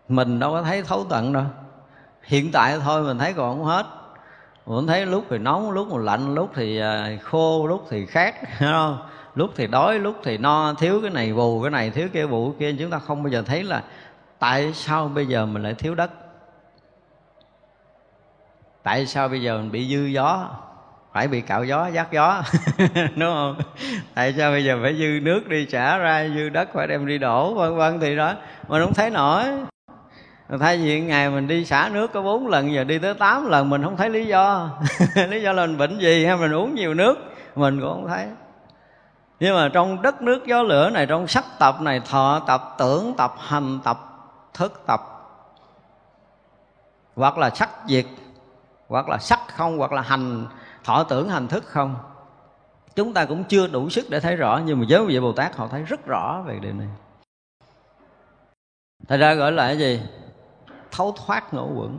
[0.09, 1.45] Mình đâu có thấy thấu tận đâu.
[2.23, 3.87] Hiện tại thôi mình thấy còn không hết.
[4.67, 8.35] Mình thấy lúc thì nóng, lúc thì lạnh, lúc thì à, khô, lúc thì khát
[8.59, 8.99] không?
[9.35, 12.55] Lúc thì đói, lúc thì no, thiếu cái này bù, cái này thiếu cái bù
[12.59, 12.75] kia.
[12.79, 13.83] Chúng ta không bao giờ thấy là
[14.39, 16.11] tại sao bây giờ mình lại thiếu đất?
[18.83, 20.49] Tại sao bây giờ mình bị dư gió?
[21.13, 22.43] Phải bị cạo gió giác gió
[23.17, 23.57] đúng không?
[24.15, 27.19] Tại sao bây giờ phải dư nước đi xả ra dư đất phải đem đi
[27.19, 28.35] đổ vân vân thì đó.
[28.69, 29.45] Mình không thấy nổi
[30.59, 33.71] thay vì ngày mình đi xả nước có bốn lần, giờ đi tới tám lần,
[33.71, 34.71] mình không thấy lý do.
[35.29, 37.19] Lý do là mình bệnh gì hay mình uống nhiều nước,
[37.57, 38.29] mình cũng không thấy.
[39.41, 43.15] Nhưng mà trong đất nước gió lửa này, trong sắc tập này, thọ tập, tưởng
[43.17, 43.99] tập, hành tập,
[44.55, 45.01] thức tập,
[47.17, 48.07] hoặc là sắc diệt,
[48.89, 50.47] hoặc là sắc không, hoặc là hành,
[50.85, 51.97] thọ tưởng, hành thức không,
[52.97, 54.61] chúng ta cũng chưa đủ sức để thấy rõ.
[54.65, 56.89] Nhưng mà với vị bồ tát họ thấy rất rõ về điều này.
[59.09, 60.01] Thật ra gọi là cái gì?
[60.93, 61.99] Thấu thoát ngũ quẩn.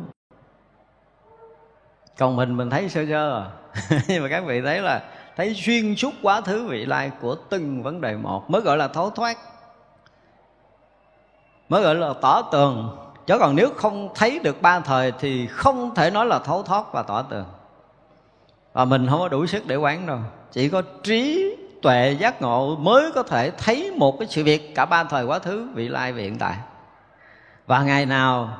[2.17, 3.45] Còn mình mình thấy sơ sơ à.
[4.07, 5.01] Nhưng mà các vị thấy là
[5.35, 8.87] thấy xuyên suốt quá thứ vị lai của từng vấn đề một, mới gọi là
[8.87, 9.37] thấu thoát.
[11.69, 12.97] Mới gọi là tỏ tường.
[13.27, 16.93] Chứ còn nếu không thấy được ba thời thì không thể nói là thấu thoát
[16.93, 17.45] và tỏ tường.
[18.73, 20.19] Và mình không có đủ sức để quán đâu.
[20.51, 24.85] Chỉ có trí tuệ giác ngộ mới có thể thấy một cái sự việc cả
[24.85, 26.57] ba thời quá thứ vị lai và hiện tại.
[27.67, 28.57] Và ngày nào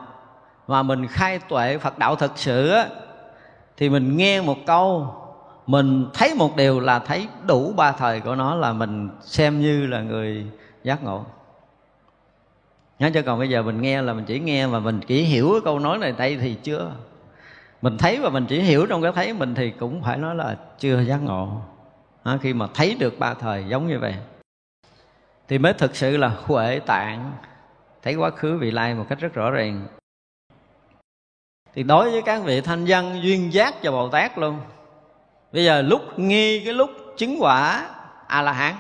[0.68, 2.88] mà mình khai tuệ phật đạo thật sự á
[3.78, 5.16] thì mình nghe một câu
[5.68, 9.86] mình thấy một điều là thấy đủ ba thời của nó là mình xem như
[9.86, 10.46] là người
[10.84, 11.26] giác ngộ.
[13.00, 15.50] Nhớ cho còn bây giờ mình nghe là mình chỉ nghe mà mình chỉ hiểu
[15.52, 16.92] cái câu nói này đây thì chưa.
[17.82, 20.58] Mình thấy và mình chỉ hiểu trong cái thấy mình thì cũng phải nói là
[20.80, 21.62] chưa giác ngộ.
[22.24, 24.16] À, khi mà thấy được ba thời giống như vậy
[25.48, 27.32] thì mới thực sự là huệ tạng.
[28.04, 29.88] Thấy quá khứ vị lai một cách rất rõ ràng
[31.76, 34.60] thì đối với các vị thanh văn duyên giác và bồ tát luôn.
[35.52, 37.86] Bây giờ lúc nghi cái lúc chứng quả
[38.28, 38.76] a la hán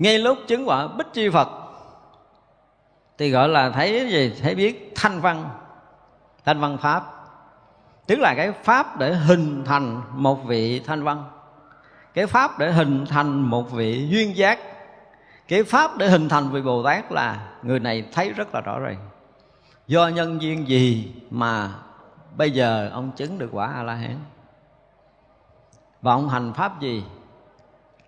[0.00, 1.48] ngay lúc chứng quả bích chi phật.
[3.18, 4.32] Thì gọi là thấy cái gì?
[4.42, 5.48] Thấy biết thanh văn
[6.44, 7.02] thanh văn pháp.
[8.06, 11.24] Tức là cái pháp để hình thành một vị thanh văn.
[12.14, 14.58] Cái pháp để hình thành một vị duyên giác.
[15.48, 18.78] Cái pháp để hình thành vị bồ tát là người này thấy rất là rõ
[18.78, 19.09] ràng
[19.90, 21.70] do nhân duyên gì mà
[22.36, 24.16] bây giờ ông chứng được quả a la hán
[26.02, 27.04] và ông hành pháp gì?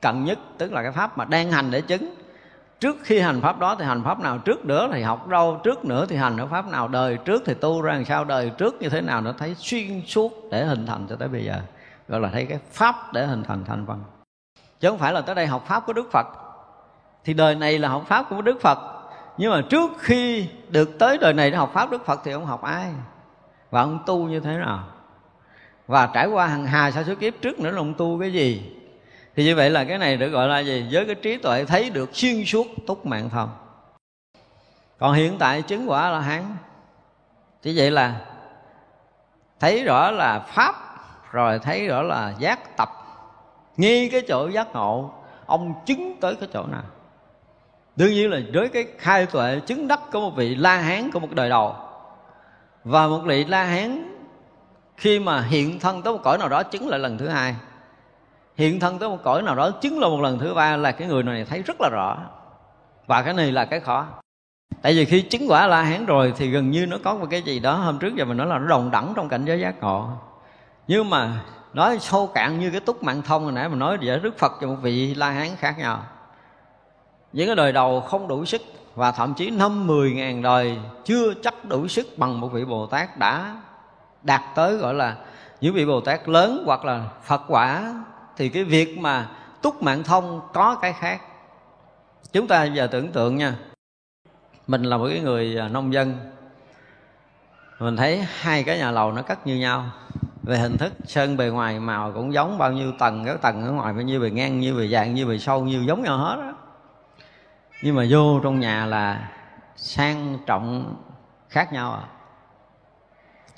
[0.00, 2.14] Cận nhất, tức là cái pháp mà đang hành để chứng.
[2.80, 5.84] Trước khi hành pháp đó thì hành pháp nào trước nữa thì học đâu, trước
[5.84, 8.74] nữa thì hành ở pháp nào, đời trước thì tu ra làm sao, đời trước
[8.82, 11.60] như thế nào nó thấy xuyên suốt để hình thành cho tới bây giờ.
[12.08, 14.04] Gọi là thấy cái pháp để hình thành thành văn
[14.80, 16.26] chứ không phải là tới đây học pháp của đức phật.
[17.24, 18.91] Thì đời này là học pháp của đức phật
[19.36, 22.46] nhưng mà trước khi được tới đời này để học pháp, đức phật thì ông
[22.46, 22.92] học ai?
[23.70, 24.84] Và ông tu như thế nào?
[25.86, 28.72] Và trải qua hàng hà sa số kiếp trước nữa là ông tu cái gì?
[29.36, 30.88] Thì như vậy là cái này được gọi là gì?
[30.92, 33.48] Với cái trí tuệ thấy được xuyên suốt túc mạng thông
[34.98, 36.56] còn hiện tại chứng quả là hán
[37.62, 38.20] chỉ vậy là
[39.60, 40.74] thấy rõ là pháp,
[41.30, 42.88] rồi thấy rõ là giác tập.
[43.76, 45.10] Nghi cái chỗ giác ngộ,
[45.46, 46.82] ông chứng tới cái chỗ nào?
[47.96, 51.20] Đương nhiên là với cái khai tuệ chứng đắc của một vị la hán của
[51.20, 51.74] một đời đầu.
[52.84, 54.18] Và một vị la hán
[54.96, 57.54] khi mà hiện thân tới một cõi nào đó chứng lại lần thứ hai.
[58.56, 61.08] Hiện thân tới một cõi nào đó chứng là một lần thứ ba là cái
[61.08, 62.18] người này thấy rất là rõ.
[63.06, 64.06] Và cái này là cái khó.
[64.82, 67.42] Tại vì khi chứng quả la hán rồi thì gần như nó có một cái
[67.42, 69.80] gì đó hôm trước giờ mình nói là nó đồng đẳng trong cảnh giới giác
[69.80, 70.08] ngộ.
[70.88, 71.32] Nhưng mà
[71.72, 74.52] nói sâu cạn như cái túc mạng thông hồi nãy mình nói giữa đức phật
[74.60, 76.02] và một vị la hán khác nhau
[77.32, 78.62] những cái đời đầu không đủ sức
[78.94, 82.86] và thậm chí năm mười ngàn đời chưa chắc đủ sức bằng một vị Bồ
[82.86, 83.56] Tát đã
[84.22, 85.16] đạt tới gọi là
[85.60, 87.94] những vị Bồ Tát lớn hoặc là Phật quả,
[88.36, 89.28] thì cái việc mà
[89.62, 91.20] túc mạng thông có cái khác.
[92.32, 93.54] Chúng ta giờ tưởng tượng nha,
[94.66, 96.14] mình là một cái người à, nông dân,
[97.78, 99.84] mình thấy hai cái nhà lầu nó cắt như nhau.
[100.42, 103.72] Về hình thức, sơn bề ngoài màu cũng giống bao nhiêu tầng các tầng ở
[103.72, 106.36] ngoài bao nhiêu bề ngang như bề dạng như bề sâu như giống nhau hết
[106.36, 106.52] đó
[107.82, 109.28] nhưng mà vô trong nhà là
[109.76, 110.96] sang trọng
[111.48, 112.02] khác nhau à.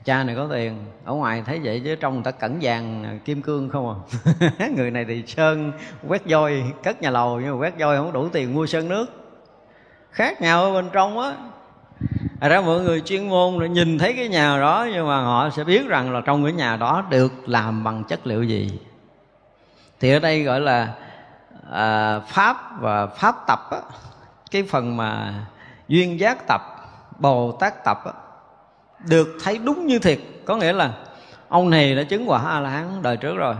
[0.05, 3.43] Cha này có tiền ở ngoài thấy vậy chứ trong người ta cẩn vàng kim
[3.43, 4.05] cương không
[4.59, 4.69] à.
[4.77, 5.73] Người này thì sơn
[6.09, 9.07] quét voi cất nhà lầu nhưng mà quét voi không đủ tiền mua sơn nước.
[10.11, 11.33] Khác nhau ở bên trong á.
[12.41, 15.51] Thật ra mọi người chuyên môn để nhìn thấy cái nhà đó nhưng mà họ
[15.51, 18.79] sẽ biết rằng là trong cái nhà đó được làm bằng chất liệu gì.
[20.01, 20.95] Thì ở đây gọi là
[21.71, 23.79] à, pháp và pháp tập á,
[24.55, 25.35] cái phần mà
[25.89, 26.60] duyên giác tập
[27.18, 28.12] bồ tát tập á,
[29.09, 30.18] được thấy đúng như thiệt.
[30.44, 30.93] Có nghĩa là
[31.48, 33.55] ông này đã chứng quả a la hán đời trước rồi.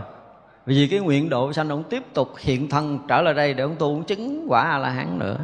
[0.65, 3.75] Vì cái nguyện độ sanh ông tiếp tục hiện thân trở lại đây để ông
[3.79, 5.37] tu chứng quả a la hán nữa.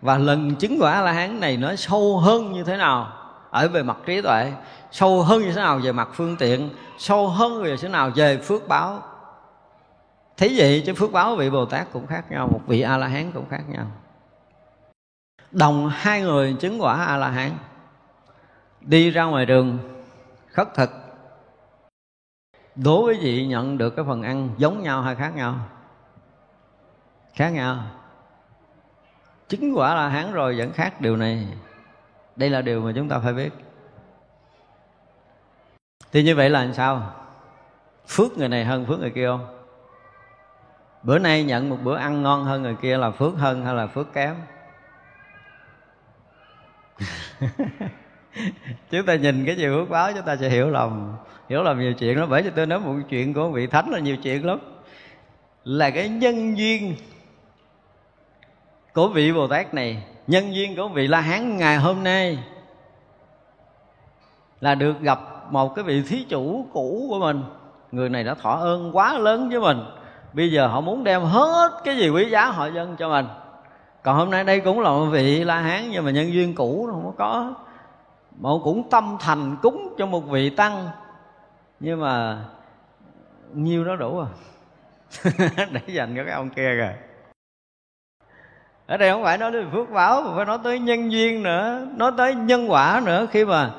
[0.00, 3.12] Và lần chứng quả a la hán này nó sâu hơn như thế nào
[3.50, 4.52] ở về mặt trí tuệ
[4.90, 8.36] sâu hơn như thế nào về mặt phương tiện sâu hơn như thế nào về
[8.36, 9.02] phước báo.
[10.36, 13.06] Thế vậy chứ phước báo vị bồ tát cũng khác nhau một vị a la
[13.06, 13.86] hán cũng khác nhau
[15.52, 17.50] đồng hai người chứng quả a la hán
[18.80, 19.78] đi ra ngoài đường,
[20.46, 20.90] khất thực.
[22.74, 25.54] Đối với vị nhận được cái phần ăn giống nhau hay khác nhau?
[27.34, 27.76] Khác nhau.
[29.48, 31.48] Chứng quả là hán rồi vẫn khác điều này.
[32.36, 33.50] Đây là điều mà chúng ta phải biết.
[36.12, 37.14] Thì như vậy là làm sao?
[38.08, 39.58] Phước người này hơn phước người kia không?
[41.02, 43.86] Bữa nay nhận một bữa ăn ngon hơn người kia là phước hơn hay là
[43.86, 44.34] phước kém?
[48.90, 51.16] chúng ta nhìn cái gì phước báo chúng ta sẽ hiểu lầm.
[51.48, 52.28] Hiểu lầm nhiều chuyện lắm.
[52.30, 54.58] bởi vì tôi nói một chuyện của vị thánh là nhiều chuyện lắm.
[55.64, 56.94] Là cái nhân duyên
[58.92, 62.38] của vị bồ tát này, nhân duyên của vị la hán ngày hôm nay
[64.60, 65.20] là được gặp
[65.50, 67.42] một cái vị thí chủ cũ của mình.
[67.92, 69.78] Người này đã thọ ơn quá lớn với mình.
[70.32, 73.26] Bây giờ họ muốn đem hết cái gì quý giá họ dân cho mình
[74.02, 76.86] còn hôm nay đây cũng là một vị la hán nhưng mà nhân duyên cũ
[76.86, 77.54] nó không có
[78.40, 80.90] mà cũng tâm thành cúng cho một vị tăng.
[81.80, 82.44] Nhưng mà
[83.54, 84.26] nhiêu đó đủ à?
[85.72, 86.92] Để dành cho cái ông kia rồi
[88.86, 91.86] ở đây không phải nói tới phước báo, mà phải nói tới nhân duyên nữa.
[91.96, 93.26] Nói tới nhân quả nữa.
[93.30, 93.70] Khi mà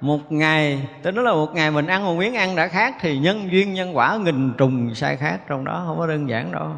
[0.00, 3.18] một ngày, tôi nói là một ngày mình ăn một miếng ăn đã khác, thì
[3.18, 5.84] nhân duyên nhân quả nghìn trùng sai khác trong đó.
[5.86, 6.68] Không có đơn giản đâu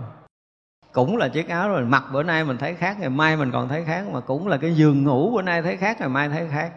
[0.94, 1.82] cũng là chiếc áo rồi.
[1.82, 4.56] Mặc bữa nay mình thấy khác, ngày mai mình còn thấy khác, mà cũng là
[4.56, 6.70] cái giường ngủ bữa nay thấy khác, ngày mai thấy khác.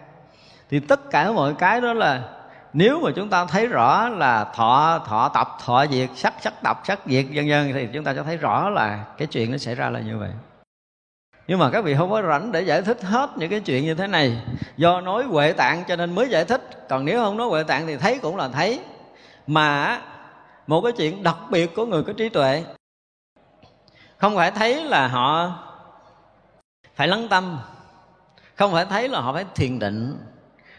[0.69, 2.21] Thì tất cả mọi cái đó là
[2.73, 6.81] nếu mà chúng ta thấy rõ là thọ thọ tập, thọ diệt sắc sắc tập,
[6.83, 9.75] sắc diệt vân vân, thì chúng ta sẽ thấy rõ là cái chuyện nó xảy
[9.75, 10.29] ra là như vậy.
[11.47, 13.95] Nhưng mà các vị không có rảnh để giải thích hết những cái chuyện như
[13.95, 14.41] thế này.
[14.77, 16.87] Do nói huệ tạng cho nên mới giải thích.
[16.89, 18.79] Còn nếu không nói huệ tạng thì thấy cũng là thấy.
[19.47, 20.01] Mà
[20.67, 22.63] một cái chuyện đặc biệt của người có trí tuệ
[24.17, 25.53] không phải thấy là họ
[26.95, 27.59] phải lắng tâm.
[28.55, 30.17] Không phải thấy là họ phải thiền định.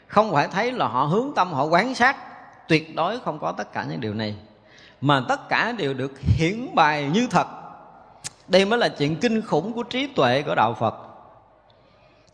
[0.07, 2.17] Không phải thấy là họ hướng tâm, họ quán sát.
[2.69, 4.37] Tuyệt đối không có tất cả những điều này.
[5.01, 7.47] Mà tất cả đều được hiển bài như thật.
[8.49, 10.95] Đây mới là chuyện kinh khủng của trí tuệ của đạo phật.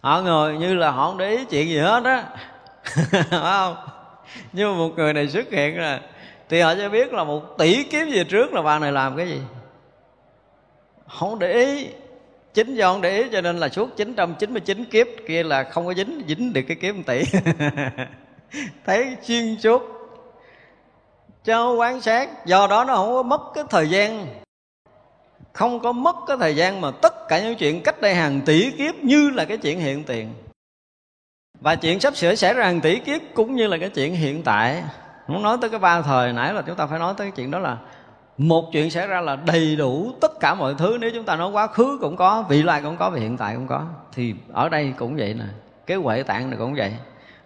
[0.00, 2.24] Họ ngồi như là họ không để ý chuyện gì hết á.
[3.30, 3.76] Không?
[4.52, 6.00] Nhưng mà một người này xuất hiện là
[6.48, 9.28] thì họ sẽ biết là một tỷ kiếp về trước là bà này làm cái
[9.28, 9.40] gì
[11.18, 11.88] không để ý.
[12.54, 15.94] Chính do không để ý cho nên là suốt 999 kiếp kia là không có
[15.94, 17.22] dính dính được cái kiếp một tỷ.
[18.86, 19.82] Thấy xuyên suốt.
[21.44, 22.46] Cho quan sát.
[22.46, 24.26] Do đó nó không có mất cái thời gian.
[25.52, 28.70] Không có mất cái thời gian mà tất cả những chuyện cách đây hàng tỷ
[28.70, 30.34] kiếp như là cái chuyện hiện tiền.
[31.60, 34.42] Và chuyện sắp sửa xảy ra hàng tỷ kiếp cũng như là cái chuyện hiện
[34.42, 34.82] tại.
[35.26, 37.50] Muốn nói tới cái ba thời, nãy là chúng ta phải nói tới cái chuyện
[37.50, 37.78] đó là
[38.38, 40.98] một chuyện xảy ra là đầy đủ tất cả mọi thứ.
[41.00, 43.54] Nếu chúng ta nói quá khứ cũng có, vị lai cũng có và hiện tại
[43.54, 45.44] cũng có, thì ở đây cũng vậy nè.
[45.86, 46.92] Cái huệ tạng này cũng vậy.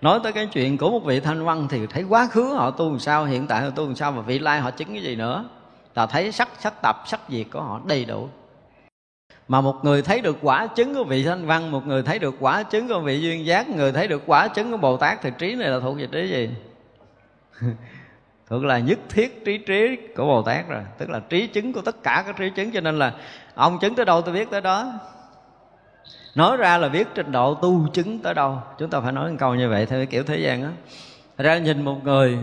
[0.01, 2.91] Nói tới cái chuyện của một vị thanh văn thì thấy quá khứ họ tu
[2.91, 5.17] làm sao, hiện tại họ tu làm sao và vị lai họ chứng cái gì
[5.17, 5.45] nữa?
[5.95, 8.29] Là thấy sắc sắc tập, sắc diệt của họ đầy đủ.
[9.49, 12.35] Mà một người thấy được quả chứng của vị thanh văn, một người thấy được
[12.41, 15.31] quả chứng của vị duyên giác, người thấy được quả chứng của bồ tát, thì
[15.39, 16.51] trí này là thuộc về trí gì?
[18.49, 21.83] thuộc là nhất thiết trí trí của bồ tát rồi, tức là trí chứng của
[21.83, 23.15] tất cả các trí chứng, cho nên là
[23.55, 24.93] ông chứng tới đâu tôi biết tới đó.
[26.35, 29.37] Nói ra là biết trình độ tu chứng tới đâu, chúng ta phải nói một
[29.39, 30.71] câu như vậy theo cái kiểu thế gian á.
[31.39, 32.39] Ra nhìn một người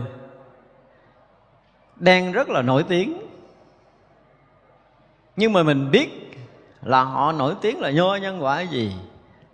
[1.96, 3.18] đang rất là nổi tiếng,
[5.36, 6.38] nhưng mà mình biết
[6.82, 8.92] là họ nổi tiếng là nho nhân quả gì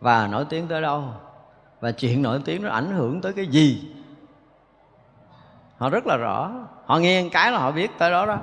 [0.00, 1.04] và nổi tiếng tới đâu,
[1.80, 3.82] và chuyện nổi tiếng nó ảnh hưởng tới cái gì
[5.82, 6.50] họ rất là rõ.
[6.86, 8.38] Họ nghe cái là họ biết tới đó đó.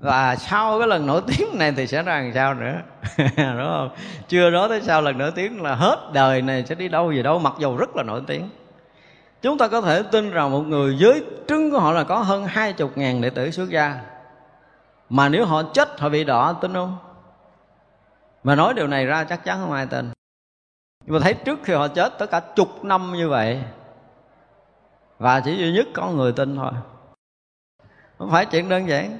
[0.00, 2.74] Và sau cái lần nổi tiếng này thì sẽ ra làm sao nữa?
[3.18, 3.90] Đúng không?
[4.28, 7.22] Chưa đó tới sau lần nổi tiếng là hết đời này sẽ đi đâu về
[7.22, 8.50] đâu, mặc dù rất là nổi tiếng.
[9.42, 12.46] Chúng ta có thể tin rằng một người dưới trứng của họ là có hơn
[12.46, 14.00] hai chục ngàn đệ tử xuất gia.
[15.10, 16.98] Mà nếu họ chết, họ bị đỏ tin không?
[18.44, 20.10] Mà nói điều này ra chắc chắn không ai tin.
[21.04, 23.62] Nhưng mà thấy trước khi họ chết tới cả chục năm như vậy
[25.18, 26.72] và chỉ duy nhất có người tin thôi.
[28.18, 29.18] Không phải chuyện đơn giản.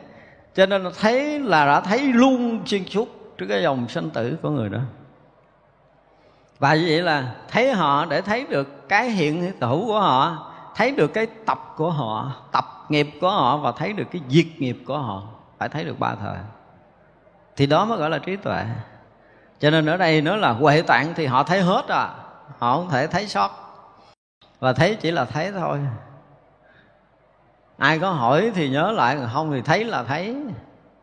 [0.54, 3.08] Cho nên thấy là đã thấy luôn xuyên suốt
[3.38, 4.78] trước cái dòng sinh tử của người đó.
[6.58, 10.90] Và như vậy là thấy họ để thấy được cái hiện hữu của họ, thấy
[10.90, 14.78] được cái tập của họ, tập nghiệp của họ và thấy được cái diệt nghiệp
[14.86, 15.22] của họ.
[15.58, 16.36] Phải thấy được ba thời.
[17.56, 18.64] Thì đó mới gọi là trí tuệ.
[19.58, 22.10] Cho nên ở đây nó là huệ tạng thì họ thấy hết à.
[22.58, 23.67] Họ không thể thấy sót
[24.60, 25.78] và thấy chỉ là thấy thôi.
[27.78, 30.36] Ai có hỏi thì nhớ lại, còn không thì thấy là thấy.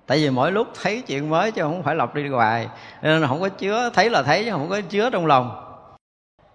[0.07, 2.69] Tại vì mỗi lúc thấy chuyện mới chứ không phải lặp đi hoài.
[3.01, 5.61] Nên không có chứa, thấy là thấy chứ không có chứa trong lòng.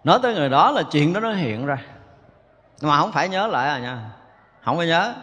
[0.05, 1.79] Nói tới người đó là chuyện đó nó hiện ra.
[2.83, 4.11] Mà không phải nhớ lại à nha.
[4.65, 5.15] Không có nhớ.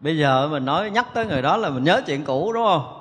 [0.00, 2.98] Bây giờ mình nói nhắc tới người đó là mình nhớ chuyện cũ, đúng không?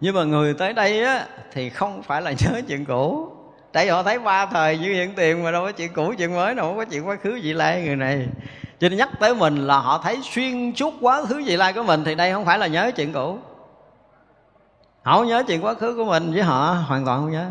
[0.00, 3.32] Nhưng mà người tới đây á, thì không phải là nhớ chuyện cũ
[3.74, 6.34] tại vì họ thấy ba thời như hiện tiền mà đâu có chuyện cũ, chuyện
[6.34, 8.28] mới đâu có chuyện quá khứ vị lai người này.
[8.80, 11.82] Cho nên nhắc tới mình là họ thấy xuyên suốt quá khứ vị lai của
[11.82, 13.38] mình thì đây không phải là nhớ chuyện cũ.
[15.02, 17.50] Họ không nhớ chuyện quá khứ của mình với họ hoàn toàn không nhớ.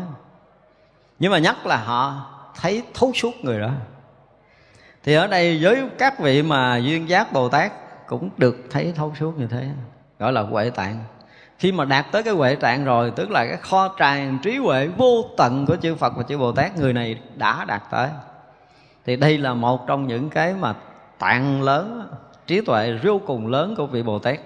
[1.18, 2.26] Nhưng mà nhắc là họ
[2.60, 3.70] thấy thấu suốt người đó.
[5.02, 7.72] Thì ở đây với các vị mà duyên giác bồ tát
[8.06, 9.68] cũng được thấy thấu suốt như thế,
[10.18, 11.04] gọi là huệ tạng
[11.58, 14.86] khi mà đạt tới cái huệ trạng rồi, tức là cái kho tràn trí huệ
[14.86, 18.08] vô tận của chư Phật và chư Bồ Tát, người này đã đạt tới.
[19.06, 20.74] Thì đây là một trong những cái mà
[21.18, 22.08] tạng lớn,
[22.46, 24.38] trí tuệ vô cùng lớn của vị Bồ Tát.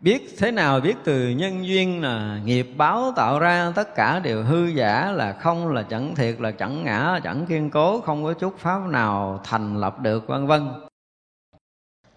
[0.00, 4.42] Biết thế nào biết từ nhân duyên là nghiệp báo tạo ra tất cả đều
[4.42, 8.32] hư giả là không, là chẳng thiệt, là chẳng ngã, chẳng kiên cố, không có
[8.32, 10.68] chút pháp nào thành lập được, vân vân.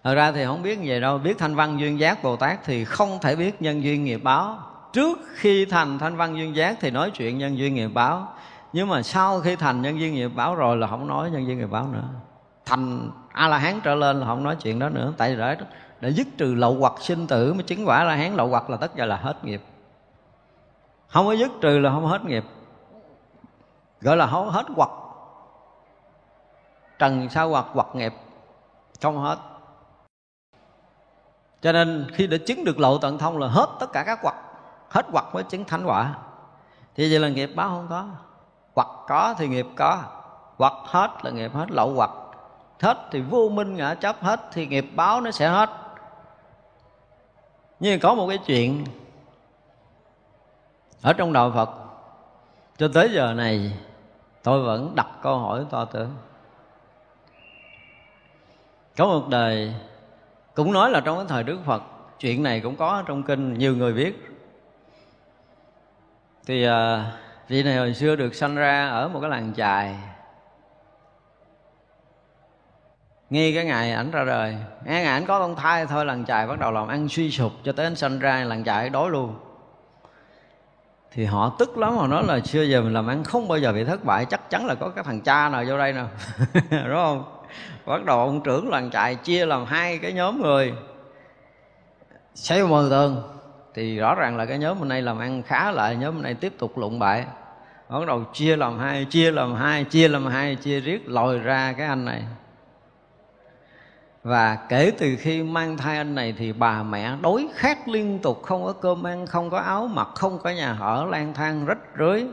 [0.04, 1.18] Thật ra thì không biết như vậy đâu.
[1.18, 4.58] Biết thanh văn duyên giác Bồ Tát Thì không thể biết nhân duyên nghiệp báo.
[4.92, 8.28] Trước khi thành thanh văn duyên giác Thì nói chuyện nhân duyên nghiệp báo.
[8.72, 11.58] Nhưng mà sau khi thành nhân duyên nghiệp báo rồi Là không nói nhân duyên
[11.58, 12.08] nghiệp báo nữa.
[12.64, 15.12] Thành A-la-hán trở lên là không nói chuyện đó nữa.
[15.16, 15.56] Tại vì
[16.00, 18.34] để, dứt trừ lậu hoặc sinh tử Mới chứng quả A-la-hán.
[18.34, 19.62] Lậu hoặc là tất cả là hết nghiệp.
[21.08, 22.44] Không có dứt trừ là không hết nghiệp.
[24.00, 24.90] Gọi là không hết hoặc.
[26.98, 28.14] Trần sao hoặc hoặc nghiệp.
[29.02, 29.38] Không hết
[31.62, 34.34] cho nên khi đã chứng được lộ tận thông là hết tất cả các quặc
[34.92, 36.14] hết quặc mới chứng thánh quả.
[36.94, 38.06] Thì vậy là nghiệp báo không có.
[38.74, 40.02] Quật có thì nghiệp có,
[40.58, 42.10] quật hết là nghiệp hết, lậu quật.
[42.80, 45.70] Hết thì vô minh ngã chấp hết thì nghiệp báo nó sẽ hết.
[47.80, 48.84] Nhưng có một cái chuyện,
[51.02, 51.70] ở trong đạo Phật,
[52.76, 53.78] cho tới giờ này,
[54.42, 56.10] tôi vẫn đặt câu hỏi to tưởng
[58.96, 59.74] có một đời
[60.54, 61.82] cũng nói là trong cái thời đức phật
[62.18, 64.28] chuyện này cũng có trong kinh nhiều người biết.
[66.46, 67.12] Thì à,
[67.48, 69.96] vị này hồi xưa được sanh ra ở một cái làng chài.
[73.30, 76.46] Ngay cái ngày ảnh ra đời ngay ngày ảnh có con thai thôi làng chài
[76.46, 79.34] bắt đầu làm ăn suy sụp cho tới anh sanh ra làng chài đói luôn.
[81.10, 83.72] Thì họ tức lắm họ nói là xưa giờ mình làm ăn không bao giờ
[83.72, 86.04] bị thất bại chắc chắn là có cái thằng cha nào vô đây nè
[86.70, 87.41] đúng không?
[87.86, 90.72] Bắt đầu ông trưởng làng trại chia làm hai cái nhóm người.
[92.34, 93.22] Xây mờ tường.
[93.74, 96.34] Thì rõ ràng là cái nhóm bên này làm ăn khá lại, nhóm bên này
[96.34, 97.26] tiếp tục lụng bại.
[97.88, 101.74] Bắt đầu chia làm hai, chia làm hai, chia làm hai, chia riết lòi ra
[101.78, 102.22] cái anh này.
[104.22, 108.42] Và kể từ khi mang thai anh này thì bà mẹ đối khát liên tục,
[108.42, 111.78] không có cơm ăn, không có áo mặc, không có nhà ở lang thang, rách
[111.98, 112.24] rưới.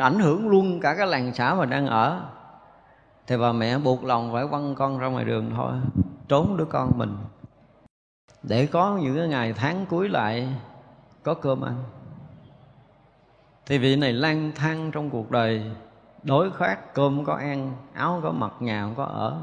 [0.00, 2.20] Ảnh hưởng luôn cả cái làng xã mà đang ở
[3.28, 5.72] thì bà mẹ buộc lòng phải quăng con ra ngoài đường thôi,
[6.28, 7.16] trốn đứa con mình.
[8.42, 10.48] Để có những cái ngày tháng cuối lại,
[11.22, 11.84] có cơm ăn.
[13.66, 15.70] Thì vị này lang thang trong cuộc đời,
[16.22, 19.36] đối khoát cơm có ăn, áo có mặc, nhà không có ở.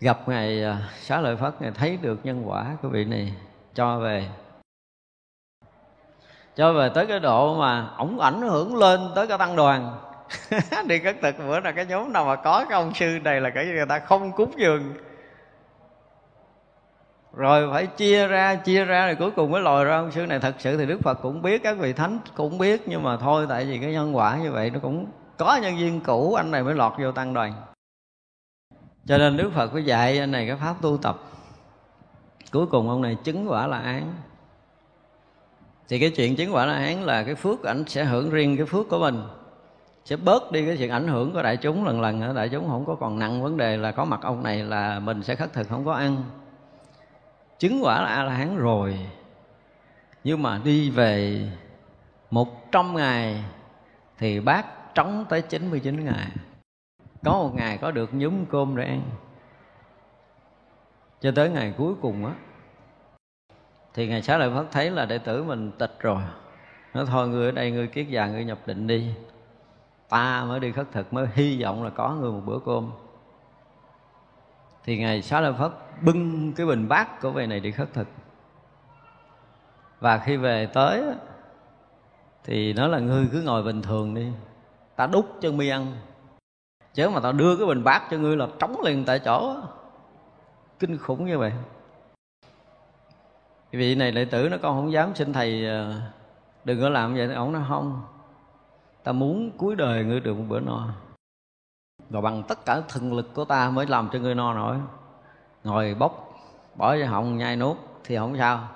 [0.00, 3.34] Gặp ngày à, xá lợi phất ngày thấy được nhân quả của vị này,
[3.74, 4.30] cho về.
[6.56, 10.09] Cho về tới cái độ mà ổng ảnh hưởng lên tới cái tăng đoàn.
[10.86, 13.50] đi cất thực, bữa là cái nhóm nào mà có cái ông sư này là
[13.50, 14.94] cái người ta không cúng dường.
[17.32, 20.40] Rồi phải chia ra chia ra rồi cuối cùng mới lòi ra ông sư này.
[20.40, 23.46] Thật sự thì đức phật cũng biết, các vị thánh cũng biết, nhưng mà thôi,
[23.48, 26.62] tại vì cái nhân quả như vậy nó cũng có nhân viên cũ, anh này
[26.62, 27.52] mới lọt vô tăng đoàn.
[29.06, 31.18] Cho nên đức phật phải dạy anh này cái pháp tu tập.
[32.52, 34.14] Cuối cùng ông này chứng quả là án.
[35.88, 38.66] Thì cái chuyện chứng quả là án là cái phước ảnh sẽ hưởng riêng cái
[38.66, 39.22] phước của mình
[40.04, 42.84] sẽ bớt đi cái chuyện ảnh hưởng của đại chúng lần lần đại chúng không
[42.84, 45.68] có còn nặng vấn đề là có mặt ông này là mình sẽ khất thực,
[45.68, 46.22] không có ăn.
[47.58, 48.98] Chứng quả là a la hán rồi.
[50.24, 51.42] Nhưng mà đi về
[52.30, 53.44] một trăm ngày
[54.18, 56.28] thì bác trống tới 99 ngày.
[57.24, 59.02] Có một ngày có được nhúm cơm để ăn.
[61.20, 62.32] Cho tới ngày cuối cùng á,
[63.94, 66.22] thì ngày xá lợi phát thấy là đệ tử mình tịch rồi.
[66.94, 69.14] Nó thôi, người ở đây người kiết già, người nhập định đi
[70.10, 72.90] ta mới đi khất thực, mới hy vọng là có người một bữa cơm.
[74.84, 75.72] Thì ngài xá lợi phất
[76.02, 78.08] bưng cái bình bát của vị này đi khất thực.
[80.00, 81.04] Và khi về tới
[82.44, 84.32] thì nó là ngươi cứ ngồi bình thường đi.
[84.96, 85.92] Ta đút cho mi ăn.
[86.94, 89.56] Chứ mà tao đưa cái bình bát cho ngươi là trống liền tại chỗ
[90.78, 91.52] kinh khủng như vậy.
[93.70, 96.00] Vị này đệ tử nó con không dám xin thầy ờ,
[96.64, 98.02] đừng có làm vậy ổng nói không
[99.04, 100.88] ta muốn cuối đời ngươi được một bữa no.
[102.10, 104.76] Và bằng tất cả thần lực của ta mới làm cho ngươi no nổi.
[105.64, 106.34] Ngồi bốc,
[106.76, 108.68] bỏ vào họng, nhai nuốt thì không sao.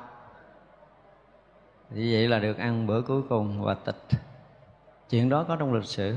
[1.90, 4.02] Như vậy là được ăn bữa cuối cùng và tịch.
[5.10, 6.16] Chuyện đó có trong lịch sử.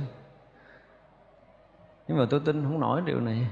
[2.08, 3.48] Nhưng mà tôi tin không nổi điều này.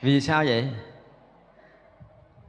[0.00, 0.70] Vì sao vậy?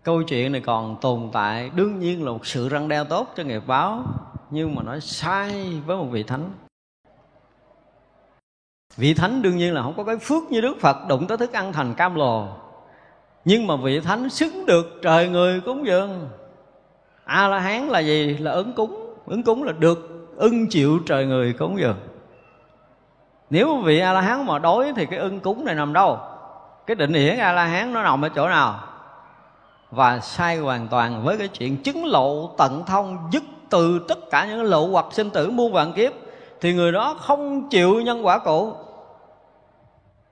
[0.03, 3.43] Câu chuyện này còn tồn tại đương nhiên là một sự răng đeo tốt cho
[3.43, 4.03] nghiệp báo
[4.51, 6.51] nhưng mà nói sai với một vị thánh.
[8.97, 11.53] Vị thánh đương nhiên là không có cái phước như đức phật, đụng tới thức
[11.53, 12.47] ăn thành cam lồ.
[13.45, 16.29] Nhưng mà vị thánh xứng được trời người cúng dường.
[17.23, 18.37] A la hán là gì?
[18.37, 19.15] Là ứng cúng.
[19.25, 21.97] Ứng cúng là được ưng chịu trời người cúng dường.
[23.49, 26.19] Nếu vị a la hán mà đói thì cái ưng cúng này nằm đâu?
[26.87, 28.79] Cái định nghĩa a la hán nó nằm ở chỗ nào?
[29.91, 34.45] Và sai hoàn toàn với cái chuyện chứng lộ tận thông dứt từ tất cả
[34.45, 36.13] những lộ hoặc sinh tử muôn vạn kiếp,
[36.61, 38.73] thì người đó không chịu nhân quả cũ.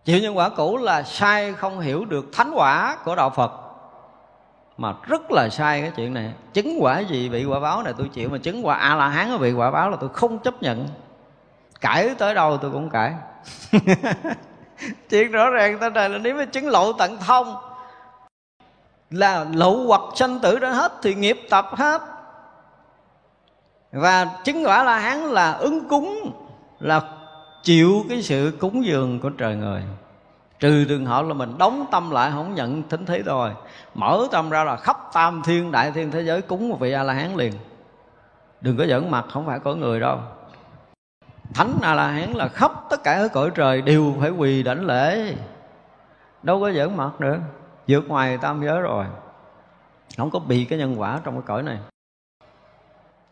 [0.06, 3.52] Chịu nhân quả cũ là sai không hiểu được thánh quả của đạo phật.
[4.78, 6.34] Mà rất là sai cái chuyện này.
[6.54, 9.40] Chứng quả gì bị quả báo này tôi chịu, mà chứng quả a la hán
[9.40, 10.88] bị quả báo là tôi không chấp nhận.
[11.82, 13.14] Cãi tới đâu tôi cũng cãi.
[15.10, 17.56] Chuyện rõ ràng tới đây là nếu mà chứng lộ tận thông,
[19.10, 22.02] là lộ hoặc sanh tử đã hết thì nghiệp tập hết
[23.92, 26.32] và chứng quả la hán là ứng cúng,
[26.80, 27.02] là
[27.64, 29.84] chịu cái sự cúng dường của trời người.
[30.60, 33.52] Trừ trường hợp là mình đóng tâm lại, không nhận thính thế rồi
[33.94, 37.04] mở tâm ra là khắp tam thiên, đại thiên thế giới cúng một vị a
[37.04, 37.54] la hán liền.
[38.62, 40.20] Đừng có giỡn mặt, không phải có người đâu.
[41.54, 44.86] Thánh a la hán là khắp tất cả các cõi trời đều phải quỳ đảnh
[44.86, 45.36] lễ.
[46.44, 47.38] Đâu có giỡn mặt nữa.
[47.88, 49.06] Vượt ngoài tam giới rồi.
[50.18, 51.78] Không có bị cái nhân quả trong cái cõi này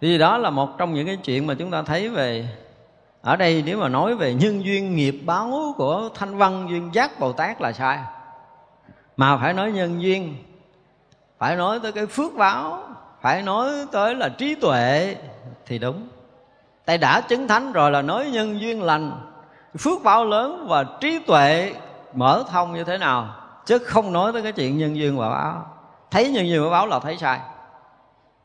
[0.02, 2.48] thì đó là một trong những cái chuyện mà chúng ta thấy về
[3.22, 7.19] ở đây nếu mà nói về nhân duyên nghiệp báo của thanh văn, duyên giác,
[7.19, 7.99] bồ tát là sai.
[9.18, 10.36] Mà phải nói nhân duyên,
[11.38, 12.80] phải nói tới cái phước báo,
[13.22, 15.15] phải nói tới là trí tuệ
[15.65, 16.07] thì đúng.
[16.86, 19.11] Tại đã chứng thánh rồi là nói nhân duyên lành,
[19.80, 21.74] phước báo lớn và trí tuệ
[22.14, 25.65] mở thông như thế nào, chứ không nói tới cái chuyện nhân duyên và báo.
[26.11, 27.40] Thấy nhân duyên và báo là thấy sai,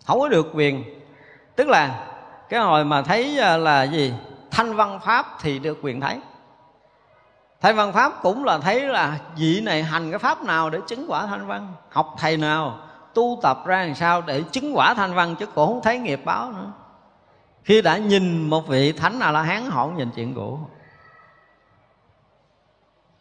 [0.06, 1.01] không có được quyền
[1.56, 2.08] tức là
[2.48, 4.14] cái hồi mà thấy à, là gì?
[4.50, 6.20] Thanh văn pháp thì được quyền thấy.
[7.60, 11.06] Thanh văn pháp cũng là thấy là vị này hành cái pháp nào để chứng
[11.08, 12.78] quả thanh văn, học thầy nào,
[13.14, 16.20] tu tập ra làm sao để chứng quả thanh văn chứ cũng không thấy nghiệp
[16.24, 16.72] báo nữa.
[17.64, 20.58] Khi đã nhìn một vị thánh a la hán họ không nhìn chuyện cũ.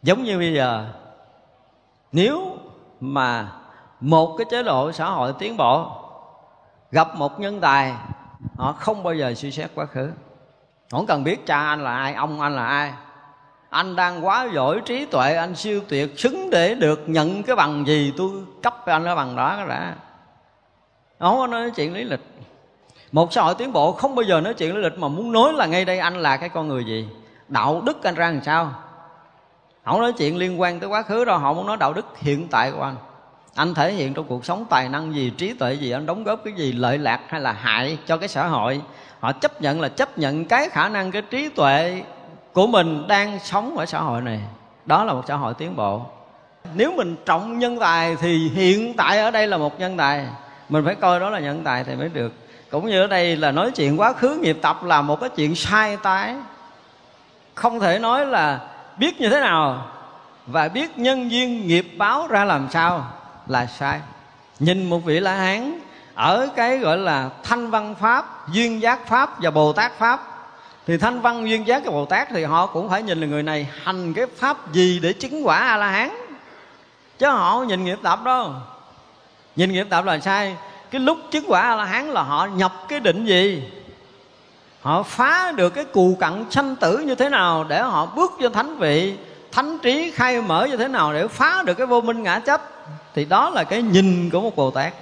[0.02, 0.86] Giống như bây giờ,
[2.12, 2.58] nếu
[3.00, 3.52] mà
[4.00, 5.90] một cái chế độ xã hội tiến bộ,
[6.90, 7.94] gặp một nhân tài
[8.62, 10.10] họ không bao giờ suy xét quá khứ.
[10.90, 12.92] Không cần biết cha anh là ai, ông anh là ai.
[13.70, 17.86] Anh đang quá giỏi trí tuệ, anh siêu tuyệt, xứng để được nhận cái bằng
[17.86, 18.30] gì tôi
[18.62, 19.94] cấp cho anh cái bằng đó cái đã
[21.18, 22.20] không có nói chuyện lý lịch.
[23.12, 25.52] Một xã hội tiến bộ không bao giờ nói chuyện lý lịch, mà muốn nói
[25.52, 27.08] là ngay đây anh là cái con người gì?
[27.48, 28.72] Đạo đức anh ra làm sao?
[29.84, 32.48] Không nói chuyện liên quan tới quá khứ đâu, họ muốn nói đạo đức hiện
[32.48, 32.96] tại của anh
[33.54, 36.40] anh thể hiện trong cuộc sống tài năng gì, trí tuệ gì, anh đóng góp
[36.44, 38.80] cái gì, lợi lạc hay là hại cho cái xã hội?
[39.20, 42.02] Họ chấp nhận là chấp nhận cái khả năng, cái trí tuệ
[42.52, 44.40] của mình đang sống ở xã hội này.
[44.86, 46.06] Đó là một xã hội tiến bộ.
[46.74, 50.26] Nếu mình trọng nhân tài thì hiện tại ở đây là một nhân tài.
[50.68, 52.32] Mình phải coi đó là nhân tài thì mới được.
[52.70, 55.54] Cũng như ở đây là nói chuyện quá khứ nghiệp tập là một cái chuyện
[55.54, 56.34] sai tái
[57.54, 58.60] không thể nói là
[58.98, 59.86] biết như thế nào
[60.46, 63.06] và biết nhân duyên nghiệp báo ra làm sao
[63.46, 64.00] là sai.
[64.58, 65.78] Nhìn một vị la hán
[66.14, 70.32] ở cái gọi là thanh văn pháp, duyên giác pháp và bồ tát pháp,
[70.86, 73.42] thì thanh văn, duyên giác và bồ tát thì họ cũng phải nhìn là người
[73.42, 76.10] này hành cái pháp gì để chứng quả a la hán.
[77.18, 78.52] Chứ họ nhìn nghiệp tập đâu.
[79.56, 80.56] Nhìn nghiệp tập là sai.
[80.90, 83.62] Cái lúc chứng quả a la hán là họ nhập cái định gì?
[84.80, 88.48] Họ phá được cái cù cặn sanh tử như thế nào để họ bước vô
[88.48, 89.16] thánh vị?
[89.52, 92.60] Thánh trí khai mở như thế nào để phá được cái vô minh ngã chấp,
[93.14, 94.92] thì đó là cái nhìn của một bồ tát.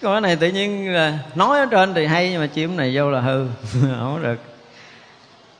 [0.00, 3.10] Cái này tự nhiên là nói ở trên thì hay, nhưng mà chim này vô
[3.10, 4.38] là hư, không được.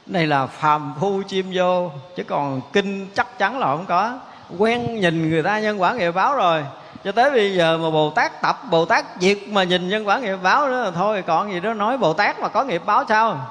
[0.07, 4.19] Này là phàm phu chim vô, chứ còn kinh chắc chắn là không có.
[4.59, 6.65] Quen nhìn người ta nhân quả nghiệp báo rồi,
[7.05, 10.19] cho tới bây giờ mà bồ tát tập, bồ tát diệt mà nhìn nhân quả
[10.19, 13.47] nghiệp báo nữa thôi còn gì đó nói bồ tát mà có nghiệp báo sao?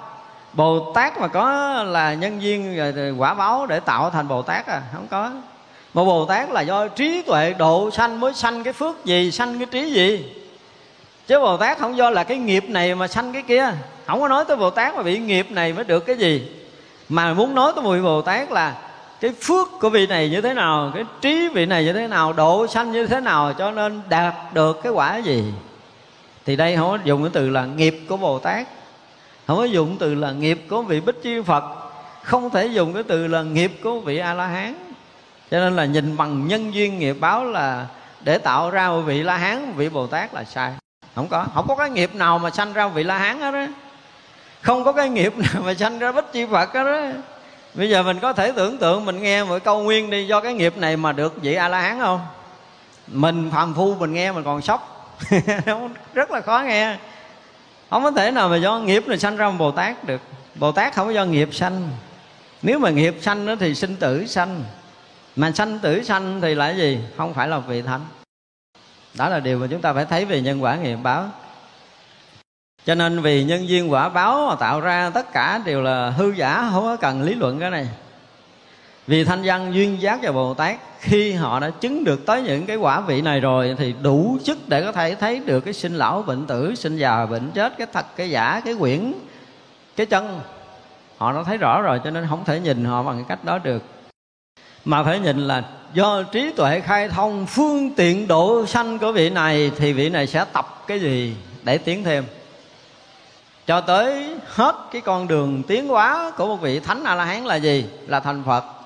[0.54, 2.80] Bồ tát mà có là nhân viên
[3.18, 4.82] quả báo để tạo thành bồ tát à?
[4.94, 5.32] Không có.
[5.94, 9.58] Mà bồ tát là do trí tuệ độ sanh mới sanh cái phước gì, sanh
[9.58, 10.34] cái trí gì?
[11.28, 13.72] Chứ bồ tát không do là cái nghiệp này mà sanh cái kia.
[14.06, 16.52] Không có nói tới bồ tát mà bị nghiệp này mới được cái gì.
[17.10, 18.76] Mà muốn nói tới vị bồ tát là
[19.22, 22.34] cái phước của vị này như thế nào, cái trí vị này như thế nào,
[22.34, 25.44] độ sanh như thế nào cho nên đạt được cái quả gì?
[26.46, 28.68] Thì đây không có dùng cái từ là nghiệp của bồ tát
[29.48, 31.64] không có dùng từ là nghiệp của vị bích chi phật.
[32.24, 34.74] Không thể dùng cái từ là nghiệp của vị a la hán
[35.52, 37.88] cho nên là nhìn bằng nhân duyên nghiệp báo là
[38.22, 40.74] để tạo ra một vị la hán vị bồ tát là sai.
[41.16, 41.46] Không có.
[41.54, 43.66] Không có cái nghiệp nào mà sanh ra vị la hán hết đó
[44.62, 47.02] không có cái nghiệp nào mà sanh ra bích chi phật hết đó
[47.74, 50.54] bây giờ mình có thể tưởng tượng, mình nghe một câu nguyên đi do cái
[50.54, 52.20] nghiệp này mà được vị a la hán không?
[53.08, 55.10] Mình phàm phu mình nghe mình còn sốc.
[56.14, 56.98] Rất là khó nghe
[57.94, 60.22] không có thể nào mà do nghiệp rồi sanh ra một bồ tát được.
[60.56, 61.90] Bồ tát không có do nghiệp sanh.
[62.62, 64.64] Nếu mà nghiệp sanh đó thì sinh tử sanh.
[65.36, 67.00] Mà sanh tử sanh thì là gì?
[67.18, 68.02] Không phải là vị thánh.
[69.14, 71.30] Đó là điều mà chúng ta phải thấy về nhân quả nghiệp báo.
[72.86, 76.32] Cho nên vì nhân duyên quả báo mà tạo ra tất cả đều là hư
[76.32, 77.88] giả, không có cần lý luận cái này
[79.08, 82.66] vì thanh văn duyên giác và bồ tát, khi họ đã chứng được tới những
[82.66, 85.96] cái quả vị này rồi thì đủ chức để có thể thấy được cái sinh
[85.96, 89.14] lão bệnh tử, sinh già, bệnh chết, cái thật, cái giả, cái quyển,
[89.96, 90.40] cái chân.
[91.18, 93.58] Họ đã thấy rõ rồi cho nên không thể nhìn họ bằng cái cách đó
[93.58, 93.84] được.
[94.86, 95.64] Mà phải nhìn là
[95.94, 100.28] do trí tuệ khai thông, phương tiện độ sanh của vị này thì vị này
[100.28, 102.24] sẽ tập cái gì để tiến thêm.
[103.68, 107.44] Cho tới hết cái con đường tiến hóa của một vị thánh a la hán
[107.44, 107.86] là gì?
[108.08, 108.83] Là thành phật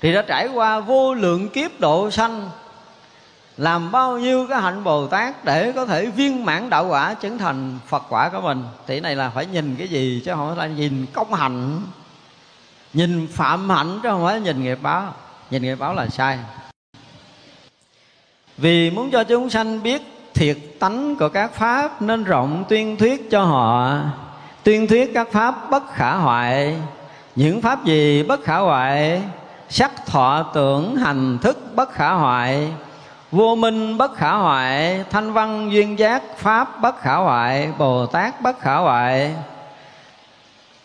[0.00, 2.50] thì đã trải qua vô lượng kiếp độ sanh,
[3.56, 7.38] làm bao nhiêu cái hạnh bồ tát để có thể viên mãn đạo quả chứng
[7.38, 8.64] thành phật quả của mình.
[8.86, 11.80] Thì này là phải nhìn cái gì chứ không phải là nhìn công hạnh.
[12.92, 15.14] Nhìn phạm hạnh chứ không phải nhìn nghiệp báo.
[15.50, 16.38] Nhìn nghiệp báo là sai.
[18.56, 20.02] Vì muốn cho chúng sanh biết
[20.34, 23.98] thiệt tánh của các pháp nên rộng tuyên thuyết cho họ.
[24.62, 26.76] Tuyên thuyết các pháp bất khả hoại.
[27.36, 29.22] Những pháp gì bất khả hoại?
[29.68, 32.68] Sắc thọ tưởng hành thức bất khả hoại,
[33.32, 38.40] vô minh bất khả hoại, thanh văn duyên giác pháp bất khả hoại, bồ tát
[38.40, 39.34] bất khả hoại.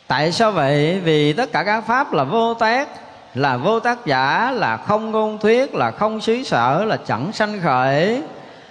[0.07, 1.01] Tại sao vậy?
[1.03, 2.87] Vì tất cả các pháp là vô tác
[3.33, 7.61] là vô tác giả, là không ngôn thuyết, là không xứ sở, là chẳng sanh
[7.63, 8.21] khởi.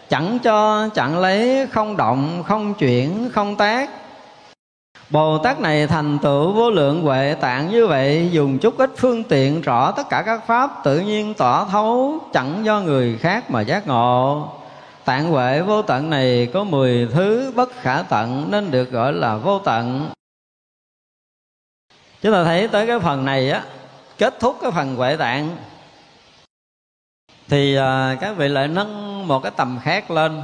[0.08, 3.90] Chẳng cho, chẳng lấy, không động, không chuyển, không tác.
[5.10, 9.24] Bồ Tát này thành tựu vô lượng huệ tạng như vậy, Dùng chút ít phương
[9.24, 13.60] tiện rõ tất cả các pháp Tự nhiên tỏ thấu, chẳng do người khác mà
[13.60, 14.48] giác ngộ.
[15.04, 19.36] Tạng huệ vô tận này có mười thứ bất khả tận Nên được gọi là
[19.36, 20.10] vô tận.
[22.22, 23.64] Chúng ta thấy tới cái phần này á,
[24.18, 25.56] Kết thúc cái phần huệ tạng.
[27.48, 30.42] Thì à, các vị lại nâng một cái tầm khác lên.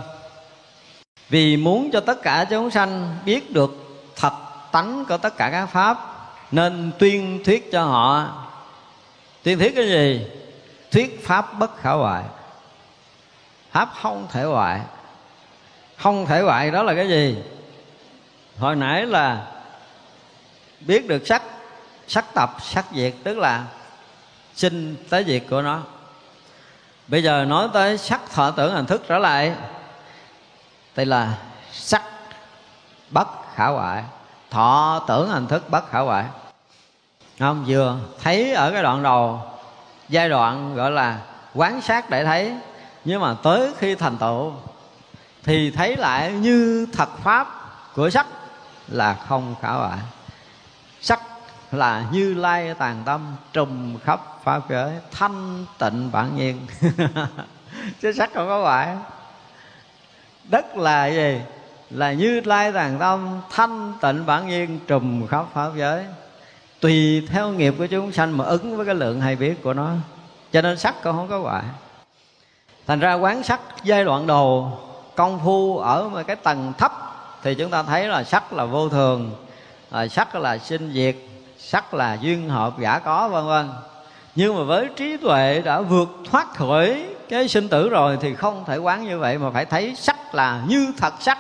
[1.28, 3.70] Vì muốn cho tất cả chúng sanh biết được
[4.16, 4.45] thật
[4.76, 5.98] tánh của tất cả các pháp,
[6.50, 8.28] nên tuyên thuyết cho họ.
[9.42, 10.26] Tuyên thuyết cái gì?
[10.90, 12.24] Thuyết pháp bất khả hoại.
[13.70, 14.80] Pháp không thể hoại.
[15.96, 17.36] Không thể hoại đó là cái gì?
[18.58, 19.46] Hồi nãy là
[20.80, 21.42] biết được sắc
[22.08, 23.64] sắc tập, sắc diệt, tức là
[24.54, 25.80] sinh tới diệt của nó.
[27.08, 29.54] Bây giờ nói tới sắc thọ tưởng hình thức trở lại
[30.96, 31.38] đây là
[31.72, 32.02] sắc
[33.10, 34.04] bất khả hoại
[34.56, 36.24] thọ tưởng hình thức bất khả hoại
[37.38, 39.40] không, vừa thấy ở cái đoạn đầu,
[40.08, 41.20] giai đoạn gọi là
[41.54, 42.54] quán sát để thấy.
[43.04, 44.52] Nhưng mà tới khi thành tựu,
[45.44, 47.48] thì thấy lại như thật pháp
[47.94, 48.26] của sắc
[48.88, 49.98] là không khả hoại
[51.00, 51.20] sắc
[51.72, 56.66] là như lai tàn tâm trùm khắp pháp giới, thanh tịnh bản nhiên.
[58.00, 58.96] Chứ sắc không có hoại
[60.44, 61.40] đất là gì?
[61.90, 66.04] Là như lai tàng tâm thanh tịnh bản nhiên trùm khắp pháp giới.
[66.80, 69.90] Tùy theo nghiệp của chúng sanh mà ứng với cái lượng hay biết của nó.
[70.52, 71.62] Cho nên sắc cũng không có hoại.
[72.86, 74.78] Thành ra quán sắc giai đoạn đầu
[75.14, 76.92] công phu ở một cái tầng thấp
[77.42, 79.30] thì chúng ta thấy là sắc là vô thường
[79.90, 81.16] à, sắc là sinh diệt
[81.58, 83.70] sắc là duyên hợp giả có vân vân.
[84.34, 88.64] Nhưng mà với trí tuệ đã vượt thoát khỏi cái sinh tử rồi thì không
[88.66, 91.38] thể quán như vậy mà phải thấy sắc là như thật sắc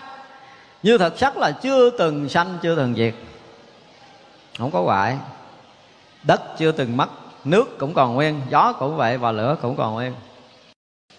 [0.86, 3.14] như thật sắc là chưa từng sanh, chưa từng diệt.
[4.58, 5.18] Không có hoại.
[6.22, 7.08] Đất chưa từng mất,
[7.44, 10.14] nước cũng còn nguyên, gió cũng vậy và lửa cũng còn nguyên.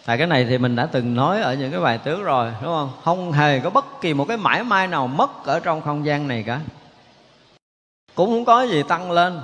[0.06, 2.74] Tại cái này thì mình đã từng nói ở những cái bài tướng rồi, đúng
[2.74, 2.92] không?
[3.04, 6.28] Không hề có bất kỳ một cái mãi mai nào mất ở trong không gian
[6.28, 6.60] này cả.
[8.16, 9.42] Cũng không có gì tăng lên.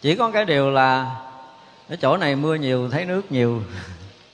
[0.00, 1.16] Chỉ có cái điều là
[1.88, 3.62] ở chỗ này mưa nhiều, thấy nước nhiều.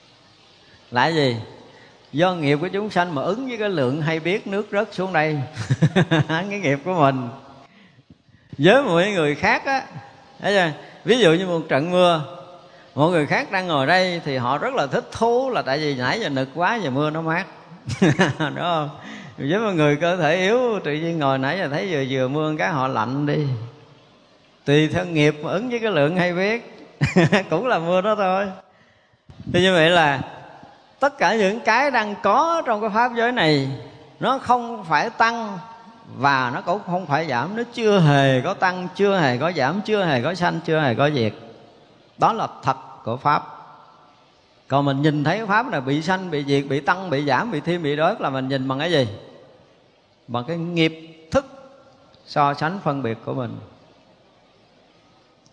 [0.91, 1.35] Là gì?
[2.13, 5.13] Do nghiệp của chúng sanh mà ứng với cái lượng hay biết nước rớt xuống
[5.13, 5.37] đây
[6.29, 7.29] cái nghiệp của mình.
[8.57, 9.83] Với mọi người khác á,
[10.41, 10.71] thấy chưa?
[11.05, 12.21] Ví dụ như một trận mưa,
[12.95, 15.95] mọi người khác đang ngồi đây thì họ rất là thích thú là tại vì
[15.95, 17.45] nãy giờ nực quá giờ mưa nó mát.
[18.39, 18.89] Đúng không?
[19.37, 22.55] Với một người cơ thể yếu, tự nhiên ngồi nãy giờ thấy vừa vừa mưa
[22.57, 23.47] cái họ lạnh đi.
[24.65, 26.77] Tùy theo nghiệp mà ứng với cái lượng hay biết,
[27.49, 28.47] cũng là mưa đó thôi.
[29.53, 30.21] Thì như vậy là
[30.99, 33.67] tất cả những cái đang có trong cái pháp giới này,
[34.19, 35.57] nó không phải tăng
[36.17, 37.55] và nó cũng không phải giảm.
[37.55, 40.95] Nó chưa hề có tăng, chưa hề có giảm, chưa hề có sanh, chưa hề
[40.95, 41.33] có diệt.
[42.17, 43.43] Đó là thật của pháp.
[44.67, 47.59] Còn mình nhìn thấy pháp là bị sanh, bị diệt, bị tăng, bị giảm, bị
[47.59, 49.07] thêm bị đớt là mình nhìn bằng cái gì?
[50.27, 51.45] Bằng cái nghiệp thức
[52.25, 53.59] so sánh phân biệt của mình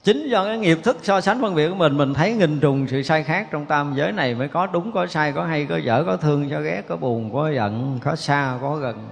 [0.07, 2.87] chính do cái nghiệp thức so sánh phân biệt của mình mình thấy nghìn trùng
[2.89, 5.77] sự sai khác trong tam giới này mới có đúng, có sai, có hay, có
[5.77, 9.09] dở, có thương có ghét, có buồn, có giận, có xa có gần.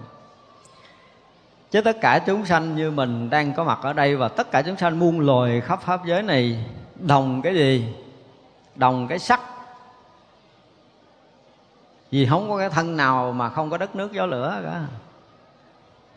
[1.71, 4.63] Chứ tất cả chúng sanh như mình đang có mặt ở đây và tất cả
[4.63, 6.67] chúng sanh muôn loài khắp pháp giới này
[7.01, 7.95] đồng cái gì?
[8.77, 9.41] Đồng cái sắc.
[12.11, 14.81] Vì không có cái thân nào mà không có đất nước gió lửa cả.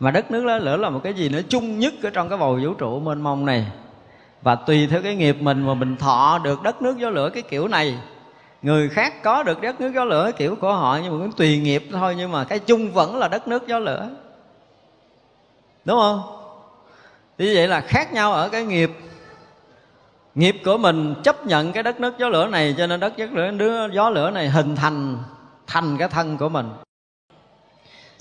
[0.00, 2.38] Mà đất nước gió lửa là một cái gì nữa chung nhất ở trong cái
[2.38, 3.66] bầu vũ trụ mênh mông này
[4.42, 7.42] và tùy theo cái nghiệp mình mà mình thọ được đất nước gió lửa cái
[7.42, 7.98] kiểu này.
[8.62, 11.58] Người khác có được đất nước gió lửa kiểu của họ nhưng mà cũng tùy
[11.58, 14.08] nghiệp thôi, nhưng mà cái chung vẫn là đất nước gió lửa.
[15.84, 16.22] Đúng không?
[17.38, 18.90] Như vậy là khác nhau ở cái nghiệp.
[20.34, 23.32] Nghiệp của mình chấp nhận cái đất nước gió lửa này cho nên đất nước
[23.32, 25.18] lửa đứa gió lửa này hình thành
[25.66, 26.70] thành cái thân của mình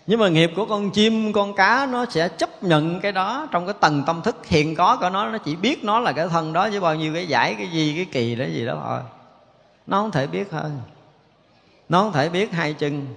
[0.07, 3.65] nhưng mà nghiệp của con chim, con cá nó sẽ chấp nhận cái đó trong
[3.65, 5.29] cái tầng tâm thức hiện có của nó.
[5.29, 7.93] Nó chỉ biết nó là cái thân đó với bao nhiêu cái giải, cái gì
[7.95, 8.99] cái kỳ đó gì đó thôi.
[9.88, 10.81] Nó không thể biết hơn.
[11.89, 13.07] Nó không thể biết hai chân.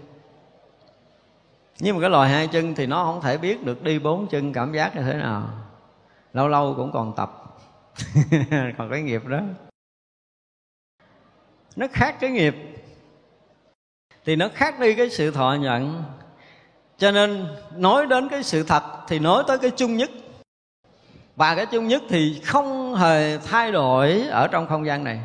[1.79, 4.53] Nhưng mà cái loài hai chân thì nó không thể biết được đi bốn chân
[4.53, 5.51] cảm giác như thế nào.
[6.33, 7.59] Lâu lâu cũng còn tập.
[8.79, 9.41] Còn cái nghiệp đó.
[11.77, 12.57] Nó khác cái nghiệp.
[14.25, 16.05] Thì nó khác đi cái sự thọ nhận
[17.01, 17.47] cho nên
[17.77, 20.11] nói đến cái sự thật thì nói tới cái chung nhất.
[21.37, 25.21] Và cái chung nhất thì không hề thay đổi ở trong không gian này.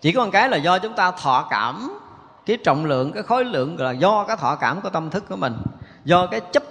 [0.00, 1.98] Chỉ có một cái là do chúng ta thọ cảm
[2.46, 5.36] cái trọng lượng, cái khối lượng là do cái thọ cảm của tâm thức của
[5.36, 5.56] mình,
[6.04, 6.62] do cái chấp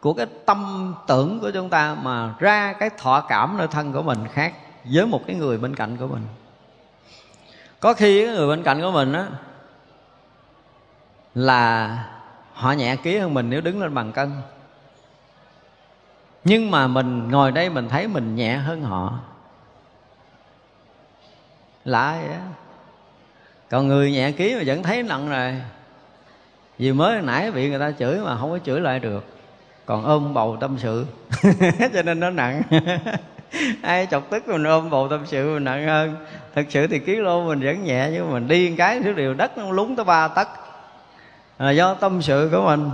[0.00, 4.02] của cái tâm tưởng của chúng ta mà ra cái thọ cảm nơi thân của
[4.02, 4.54] mình khác
[4.84, 6.22] với một cái người bên cạnh của mình.
[7.80, 9.26] Có khi cái người bên cạnh của mình á
[11.34, 11.96] là
[12.52, 14.32] họ nhẹ ký hơn mình nếu đứng lên bằng cân.
[16.44, 19.18] Nhưng mà mình ngồi đây mình thấy mình nhẹ hơn họ.
[21.84, 22.44] Lạ vậy đó
[23.70, 25.54] còn người nhẹ ký mà vẫn thấy nặng rồi.
[26.78, 29.24] Vì mới nãy bị người ta chửi mà không có chửi lại được.
[29.86, 31.06] Còn ôm bầu tâm sự.
[31.94, 32.62] Cho nên nó nặng.
[33.82, 36.16] Ai chọc tức mình ôm bầu tâm sự mình nặng hơn?
[36.54, 39.12] Thật sự thì ký lô mình vẫn nhẹ nhưng mà mình đi một cái thứ
[39.12, 40.48] điều đất nó lúng tới ba tấc
[41.62, 42.90] là do tâm sự của mình.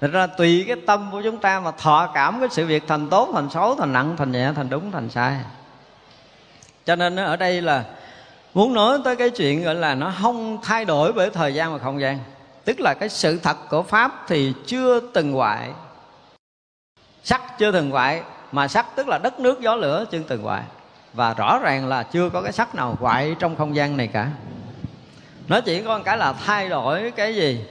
[0.00, 3.08] Thật ra tùy cái tâm của chúng ta mà thọ cảm cái sự việc thành
[3.08, 5.36] tốt, thành xấu, thành nặng, thành nhẹ, thành đúng, thành sai.
[6.84, 7.84] Cho nên ở đây là
[8.54, 11.78] muốn nói tới cái chuyện gọi là nó không thay đổi bởi thời gian và
[11.78, 12.18] không gian.
[12.64, 15.70] Tức là cái sự thật của Pháp thì chưa từng hoại.
[17.24, 18.22] Sắc chưa từng hoại
[18.52, 20.62] Mà sắc tức là đất nước gió lửa chưa từng hoại.
[21.12, 24.30] Và rõ ràng là chưa có cái sắc nào hoại trong không gian này cả.
[25.48, 27.64] Nó chỉ có một cái là thay đổi cái gì?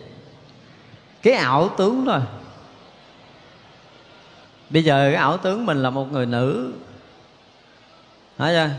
[1.22, 2.20] Cái ảo tướng thôi
[4.70, 6.72] bây giờ cái ảo tướng mình là một người nữ.
[8.38, 8.70] Thấy chưa?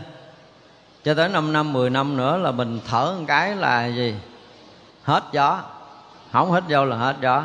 [1.03, 4.15] Cho tới 5 năm, 10 năm nữa là mình thở một cái là gì?
[5.03, 5.61] Hết gió.
[6.31, 7.43] Không hết vô là hết gió.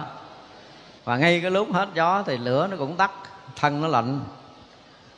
[1.04, 3.10] Và ngay cái lúc hết gió thì lửa nó cũng tắt
[3.56, 4.20] Thân nó lạnh.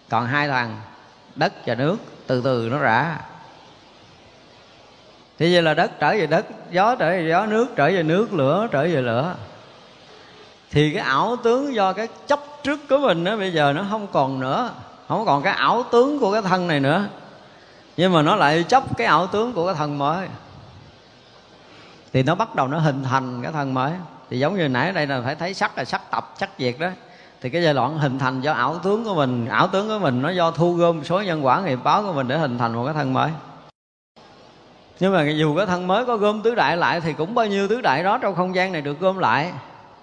[0.09, 0.81] Còn hai thằng
[1.35, 1.97] Đất và nước
[2.27, 3.19] Từ từ nó rã.
[5.39, 8.33] Thì vậy là đất trở về đất Gió trở về gió Nước trở về nước
[8.33, 9.35] Lửa trở về lửa
[10.71, 14.07] thì cái ảo tướng do cái chấp trước của mình đó bây giờ nó không
[14.13, 14.71] còn nữa.
[15.09, 17.05] Không còn cái ảo tướng của cái thân này nữa.
[17.97, 20.29] Nhưng mà nó lại chấp cái ảo tướng của cái thân mới.
[22.13, 23.93] Thì nó bắt đầu nó hình thành cái thân mới.
[24.31, 26.89] Thì giống như nãy đây là phải thấy sắc là sắc tập, sắc diệt đó.
[27.41, 30.23] Thì cái giai đoạn hình thành do ảo tướng của mình, ảo tướng của mình
[30.23, 32.85] nó do thu gom số nhân quả nghiệp báo của mình để hình thành một
[32.85, 33.31] cái thân mới.
[35.01, 37.69] Nhưng mà dù cái thân mới có gom tứ đại lại thì cũng bao nhiêu
[37.69, 39.53] tứ đại đó trong không gian này được gom lại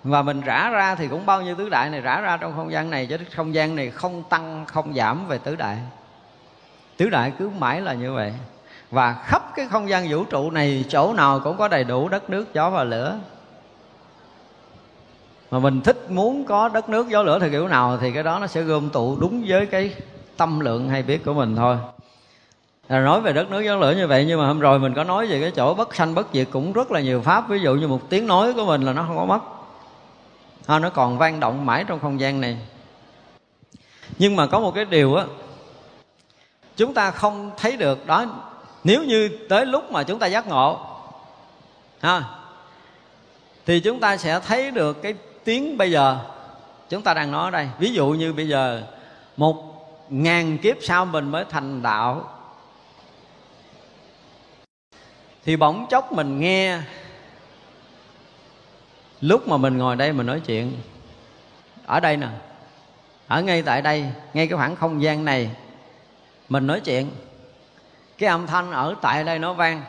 [0.06, 2.72] và mình rã ra thì cũng bao nhiêu tứ đại này rã ra trong không
[2.72, 5.78] gian này, chứ không gian này không tăng, không giảm về tứ đại.
[6.98, 8.34] Tứ đại cứ mãi là như vậy.
[8.92, 12.30] Và khắp cái không gian vũ trụ này, chỗ nào cũng có đầy đủ đất
[12.30, 13.20] nước, gió và lửa.
[15.52, 18.40] Mà mình thích muốn có đất nước, gió, lửa thì kiểu nào thì cái đó
[18.40, 19.96] nó sẽ gom tụ đúng với cái
[20.38, 21.78] tâm lượng hay biết của mình thôi.
[22.90, 25.04] Là nói về đất nước, gió, lửa như vậy, nhưng mà hôm rồi mình có
[25.04, 27.50] nói về cái chỗ bất sanh bất diệt cũng rất là nhiều pháp.
[27.50, 29.55] Ví dụ như một tiếng nói của mình là nó không có mất
[30.68, 32.58] ha, nó còn vang động mãi trong không gian này.
[34.18, 35.26] Nhưng mà có một cái điều á
[36.76, 38.26] chúng ta không thấy được đó.
[38.84, 40.80] Nếu như tới lúc mà chúng ta giác ngộ
[42.00, 42.24] ha
[43.66, 45.14] thì chúng ta sẽ thấy được cái
[45.44, 46.20] tiếng bây giờ.
[46.90, 48.84] Chúng ta đang nói ở đây ví dụ như bây giờ
[49.38, 49.64] một
[50.10, 52.30] ngàn kiếp sau mình mới thành đạo
[55.46, 56.80] thì bỗng chốc mình nghe
[59.22, 60.72] lúc mà mình ngồi đây mình nói chuyện,
[61.86, 62.28] ở đây nè,
[63.28, 65.50] ở ngay tại đây, ngay cái khoảng không gian này.
[66.50, 67.12] Mình nói chuyện,
[68.18, 69.82] cái âm thanh ở tại đây nó vang,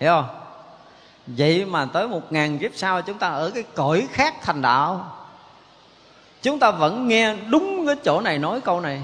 [0.00, 0.28] hiểu không?
[1.26, 5.16] Vậy mà tới một ngàn kiếp sau chúng ta ở cái cõi khác thành đạo.
[6.42, 9.02] Chúng ta vẫn nghe đúng cái chỗ này nói câu này.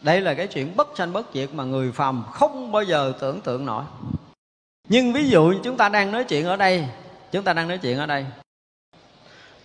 [0.00, 3.40] Đây là cái chuyện bất sanh bất diệt mà người phàm không bao giờ tưởng
[3.40, 3.84] tượng nổi.
[4.88, 6.86] Nhưng ví dụ chúng ta đang nói chuyện ở đây
[7.32, 8.26] chúng ta đang nói chuyện ở đây.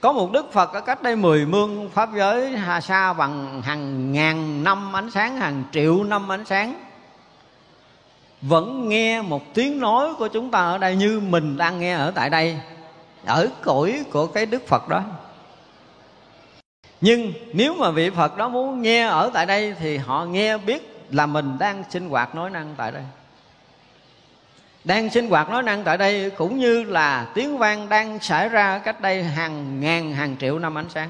[0.02, 4.12] Có một đức phật ở cách đây mười mương pháp giới hà sa bằng hàng
[4.12, 6.84] ngàn năm ánh sáng, hàng triệu năm ánh sáng.
[8.42, 12.12] Vẫn nghe một tiếng nói của chúng ta ở đây như mình đang nghe ở
[12.16, 12.60] tại đây,
[13.26, 15.04] ở cõi của cái đức phật đó.
[17.02, 21.06] Nhưng nếu mà vị phật đó muốn nghe ở tại đây thì họ nghe biết
[21.12, 23.04] là mình đang sinh hoạt nói năng tại đây
[24.86, 28.80] đang sinh hoạt nói năng tại đây cũng như là tiếng vang đang xảy ra
[28.80, 31.10] cách đây hàng ngàn, hàng triệu năm ánh sáng.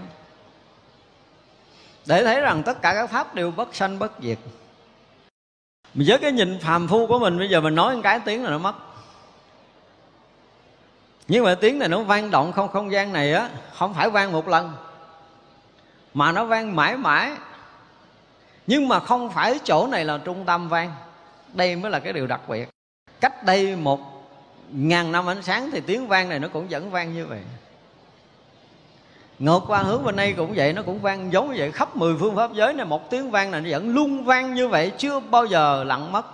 [2.06, 4.38] Để thấy rằng tất cả các pháp đều bất sanh, bất diệt.
[5.93, 8.43] Mình với cái nhìn phàm phu của mình, bây giờ mình nói một cái tiếng
[8.43, 8.76] là nó mất.
[11.27, 14.31] Nhưng mà tiếng này nó vang động không không gian này á, không phải vang
[14.31, 14.72] một lần,
[16.14, 17.31] mà nó vang mãi mãi.
[18.68, 20.91] Nhưng mà không phải chỗ này là trung tâm vang.
[21.53, 22.74] Đây mới là cái điều đặc biệt
[23.26, 23.99] cách đây một
[24.72, 27.39] ngàn năm ánh sáng thì tiếng vang này nó cũng vẫn vang như vậy.
[29.39, 31.72] Ngược qua hướng bên đây cũng vậy, nó cũng vang giống như vậy.
[31.72, 34.68] Khắp mười phương pháp giới này, một tiếng vang này nó vẫn luôn vang như
[34.68, 36.26] vậy, chưa bao giờ lặng mất.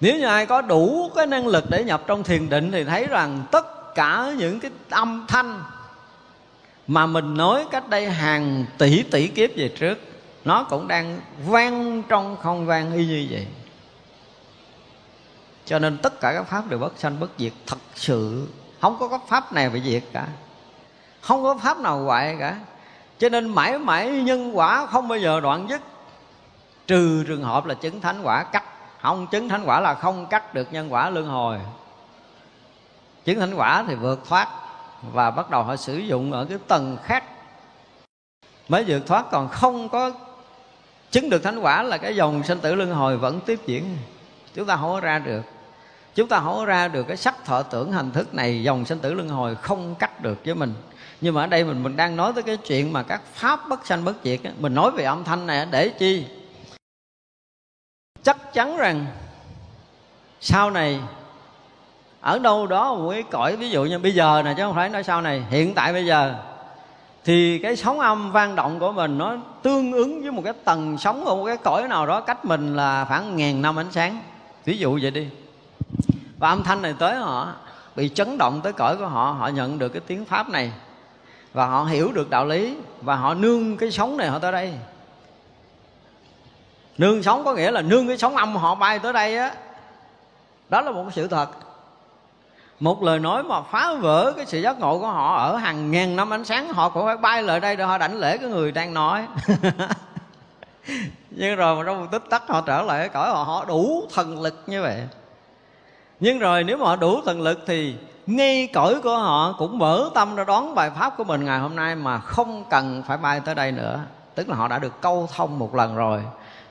[0.00, 3.06] Nếu như ai có đủ cái năng lực để nhập trong thiền định thì thấy
[3.06, 5.62] rằng tất cả những cái âm thanh
[6.86, 9.98] mà mình nói cách đây hàng tỷ tỷ kiếp về trước,
[10.44, 13.46] nó cũng đang vang trong không vang y như vậy
[15.68, 17.52] cho nên tất cả các pháp đều bất sanh, bất diệt.
[17.66, 18.48] Thật sự,
[18.80, 20.26] không có các pháp này bị diệt cả.
[21.20, 22.56] Không có pháp nào hoại cả.
[23.18, 25.80] Cho nên mãi mãi nhân quả không bao giờ đoạn dứt.
[26.86, 28.64] Trừ trường hợp là chứng thánh quả cắt.
[29.02, 31.58] Không, chứng thánh quả là không cắt được nhân quả luân hồi.
[33.24, 34.48] Chứng thánh quả thì vượt thoát
[35.12, 37.24] và bắt đầu họ sử dụng ở cái tầng khác.
[38.68, 40.12] Mới vượt thoát, còn không có
[41.10, 43.96] chứng được thánh quả là cái dòng sinh tử luân hồi vẫn tiếp diễn.
[44.54, 45.42] Chúng ta không có ra được
[46.18, 48.98] chúng ta không có ra được cái sắc thọ tưởng hành thức này, dòng sinh
[48.98, 50.74] tử luân hồi không cắt được với mình.
[51.20, 53.86] Nhưng mà ở đây mình mình đang nói tới cái chuyện mà các pháp bất
[53.86, 56.24] sanh bất diệt mình nói về âm thanh này để chi?
[58.22, 59.06] Chắc chắn rằng
[60.40, 61.00] sau này,
[62.20, 64.88] ở đâu đó một cái cõi, ví dụ như bây giờ nè, chứ không phải
[64.88, 66.34] nói sau này, hiện tại bây giờ,
[67.24, 70.98] thì cái sóng âm vang động của mình nó tương ứng với một cái tầng
[70.98, 74.20] sóng ở một cái cõi nào đó cách mình là khoảng ngàn năm ánh sáng.
[74.64, 75.28] Ví dụ vậy đi
[76.38, 77.52] và âm thanh này tới họ,
[77.96, 80.72] bị chấn động tới cõi của họ họ nhận được cái tiếng pháp này.
[81.52, 84.74] Và họ hiểu được đạo lý, và họ nương cái sóng này họ tới đây.
[86.98, 89.54] Nương sóng có nghĩa là nương cái sóng âm họ bay tới đây á.
[90.68, 91.48] Đó là một sự thật.
[92.80, 96.16] Một lời nói mà phá vỡ cái sự giác ngộ của họ ở hàng ngàn
[96.16, 98.72] năm ánh sáng, họ cũng phải bay lại đây để họ đảnh lễ cái người
[98.72, 99.26] đang nói.
[101.30, 104.06] Nhưng rồi mà trong một tích tắc họ trở lại cái cõi họ họ đủ
[104.14, 105.02] thần lực như vậy
[106.20, 107.94] nhưng rồi nếu mà họ đủ thần lực thì
[108.26, 111.76] ngay cõi của họ cũng mở tâm ra đón bài pháp của mình ngày hôm
[111.76, 114.00] nay mà không cần phải bay tới đây nữa.
[114.34, 116.22] Tức là họ đã được câu thông một lần rồi.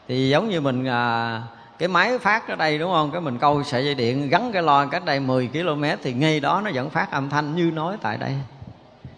[0.07, 1.41] Thì giống như mình à,
[1.78, 3.11] cái máy phát ở đây đúng không?
[3.11, 6.40] Cái mình câu sợi dây điện gắn cái loa cách đây 10 km thì ngay
[6.40, 8.36] đó nó vẫn phát âm thanh như nói tại đây.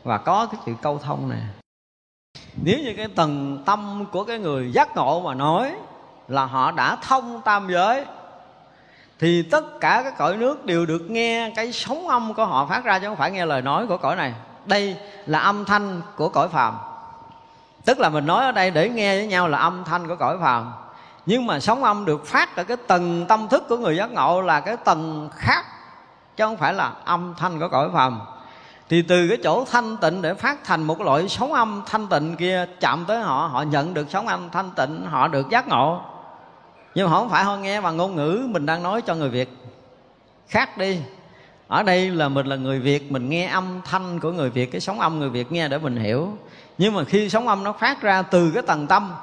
[0.04, 1.42] Và có cái sự câu thông này
[2.64, 5.72] nếu như cái tầng tâm của cái người giác ngộ mà nói
[6.28, 8.06] là họ đã thông tam giới
[9.20, 12.84] thì tất cả các cõi nước đều được nghe cái sóng âm của họ phát
[12.84, 14.34] ra, chứ không phải nghe lời nói của cõi này.
[14.66, 16.78] Đây là âm thanh của cõi phàm.
[17.86, 20.38] Tức là mình nói ở đây để nghe với nhau là âm thanh của cõi
[20.42, 20.72] phàm.
[21.26, 24.42] Nhưng mà sóng âm được phát ở cái tầng tâm thức của người giác ngộ
[24.42, 25.66] là cái tầng khác,
[26.38, 28.22] chứ không phải là âm thanh của cõi phàm.
[28.90, 32.36] Thì từ cái chỗ thanh tịnh để phát thành một loại sóng âm thanh tịnh
[32.36, 36.02] kia chạm tới họ họ nhận được sóng âm thanh tịnh, họ được giác ngộ
[36.96, 39.50] nhưng mà không phải họ nghe bằng ngôn ngữ mình đang nói cho người việt.
[40.48, 41.00] Khác đi.
[41.68, 44.82] Ở đây là mình là người việt, mình nghe âm thanh của người việt, cái
[44.82, 46.38] sóng âm người việt nghe để mình hiểu.
[46.78, 49.14] Nhưng mà khi sóng âm nó phát ra từ cái tầng tâm,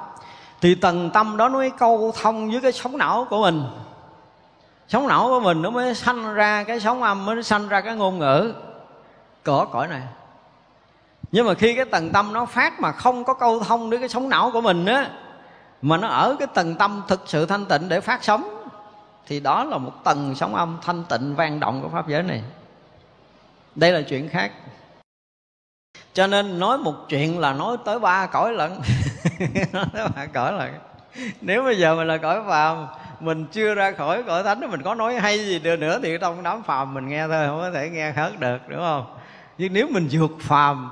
[0.61, 3.63] thì tầng tâm đó nó mới câu thông với cái sóng não của mình.
[4.87, 7.95] Sóng não của mình nó mới sanh ra cái sóng âm, mới sanh ra cái
[7.95, 8.53] ngôn ngữ.
[9.43, 10.01] Cỏ cõi này.
[11.31, 14.09] Nhưng mà khi cái tầng tâm nó phát mà không có câu thông với cái
[14.09, 15.09] sóng não của mình á
[15.81, 18.67] mà nó ở cái tầng tâm thực sự thanh tịnh để phát sóng,
[19.27, 22.43] thì đó là một tầng sóng âm thanh tịnh vang động của pháp giới này.
[23.75, 24.51] Đây là chuyện khác.
[26.13, 28.71] Cho nên nói một chuyện là nói tới ba cõi lận.
[29.73, 30.73] Nói tới ba cõi lận.
[31.41, 32.87] Nếu bây giờ mình là cõi phàm,
[33.19, 36.43] mình chưa ra khỏi cõi thánh, mình có nói hay gì được nữa thì trong
[36.43, 39.05] đám phàm mình nghe thôi, không có thể nghe hết được, đúng không?
[39.57, 40.91] Nhưng nếu mình vượt phàm,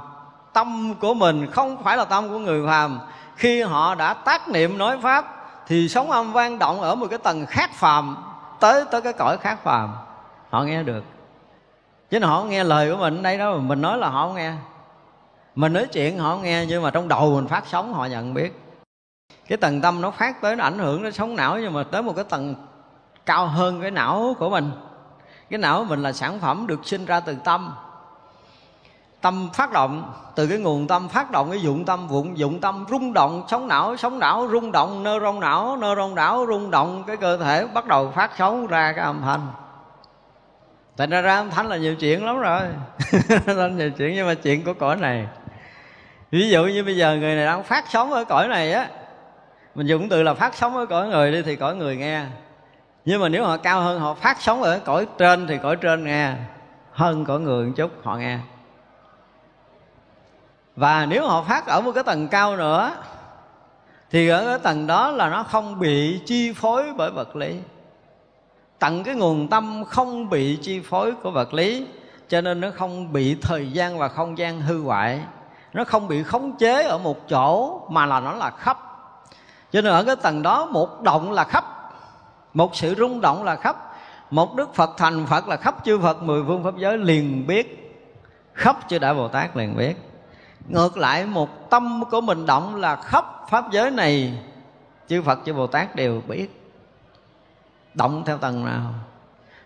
[0.53, 2.99] tâm của mình không phải là tâm của người phàm
[3.35, 5.25] khi họ đã tác niệm nói pháp,
[5.67, 8.17] thì sóng âm vang động ở một cái tầng khác phàm,
[8.59, 9.93] tới tới cái cõi khác phàm.
[10.49, 11.03] Họ nghe được.
[12.09, 14.53] Chứ họ không nghe lời của mình đây đó mình nói là họ không nghe.
[15.55, 18.33] Mình nói chuyện họ không nghe, nhưng mà trong đầu mình phát sóng, họ nhận
[18.33, 18.61] biết.
[19.47, 22.01] Cái tầng tâm nó phát tới, nó ảnh hưởng đến sống não, nhưng mà tới
[22.01, 22.55] một cái tầng
[23.25, 24.71] cao hơn cái não của mình.
[25.49, 27.75] Cái não của mình là sản phẩm được sinh ra từ tâm
[29.25, 32.85] tâm phát động, từ cái nguồn tâm phát động, cái dụng tâm vụng, dụng tâm
[32.89, 36.71] rung động, sóng não sóng não rung động nơ rong não nơ rong não rung
[36.71, 39.47] động, cái cơ thể bắt đầu phát sóng ra cái âm thanh.
[40.97, 42.61] Thành ra ra âm thanh là nhiều chuyện lắm rồi.
[43.55, 45.27] Là nhiều chuyện, nhưng mà chuyện của cõi này,
[46.31, 48.87] ví dụ như bây giờ người này đang phát sóng ở cõi này á,
[49.75, 52.21] mình dùng từ là phát sóng ở cõi người đi thì cõi người nghe.
[53.05, 56.03] Nhưng mà nếu họ cao hơn, họ phát sóng ở cõi trên thì cõi trên
[56.03, 56.33] nghe,
[56.91, 58.39] hơn cõi người một chút, họ nghe
[60.75, 62.91] và nếu họ phát ở một cái tầng cao nữa,
[64.11, 67.55] thì ở cái tầng đó là nó không bị chi phối bởi vật lý.
[68.79, 71.87] Tận cái nguồn tâm không bị chi phối của vật lý,
[72.29, 75.21] cho nên nó không bị thời gian và không gian hư hoại.
[75.73, 78.77] Nó không bị khống chế ở một chỗ mà là nó là khắp.
[79.71, 81.65] Cho nên ở cái tầng đó một động là khắp,
[82.53, 83.75] một sự rung động là khắp.
[84.29, 87.97] Một đức phật thành phật là khắp chư phật mười phương pháp giới liền biết,
[88.53, 89.95] khắp chư đại bồ tát liền biết
[90.69, 94.33] ngược lại, một tâm của mình động là khắp pháp giới này,
[95.07, 96.61] chư phật, chư bồ tát đều biết.
[97.93, 98.93] Động theo tầng nào?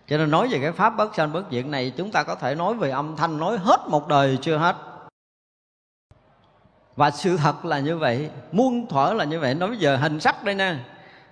[0.07, 2.55] Cho nên nói về cái pháp bất sanh bất diệt này, chúng ta có thể
[2.55, 4.75] nói về âm thanh nói hết một đời chưa hết.
[6.95, 9.55] Và sự thật là như vậy, muôn thuở là như vậy.
[9.55, 10.75] Nói bây giờ hình sắc đây nè.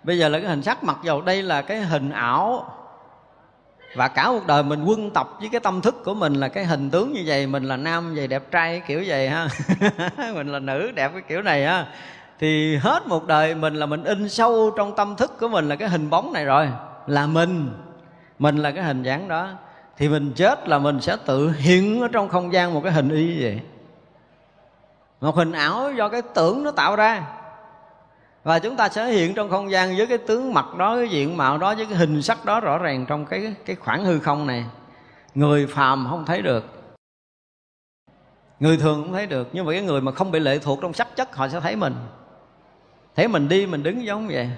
[0.03, 2.73] Bây giờ là cái hình sắc, mặc dầu đây là cái hình ảo
[3.97, 6.65] và cả một đời mình quân tập với cái tâm thức của mình là cái
[6.65, 9.47] hình tướng như vậy, mình là nam, vậy đẹp trai kiểu vậy ha.
[10.33, 11.87] Mình là nữ, đẹp cái kiểu này ha.
[12.39, 15.75] Thì hết một đời mình là mình in sâu trong tâm thức của mình là
[15.75, 16.69] cái hình bóng này rồi,
[17.07, 17.69] là mình.
[18.39, 19.49] Mình là cái hình dáng đó.
[19.97, 23.09] Thì mình chết là mình sẽ tự hiện ở trong không gian một cái hình
[23.09, 23.59] y vậy.
[25.21, 27.23] Một hình ảo do cái tưởng nó tạo ra
[28.47, 31.37] và chúng ta sẽ hiện trong không gian với cái tướng mặt đó, cái diện
[31.37, 34.47] mạo đó, với cái hình sắc đó rõ ràng trong cái cái khoảng hư không
[34.47, 34.65] này.
[35.35, 36.65] Người phàm không thấy được.
[38.59, 39.49] Người thường cũng thấy được.
[39.53, 41.75] Nhưng mà cái người mà không bị lệ thuộc trong sắc chất, họ sẽ thấy
[41.75, 41.95] mình.
[43.15, 44.49] Thấy mình đi, mình đứng giống vậy.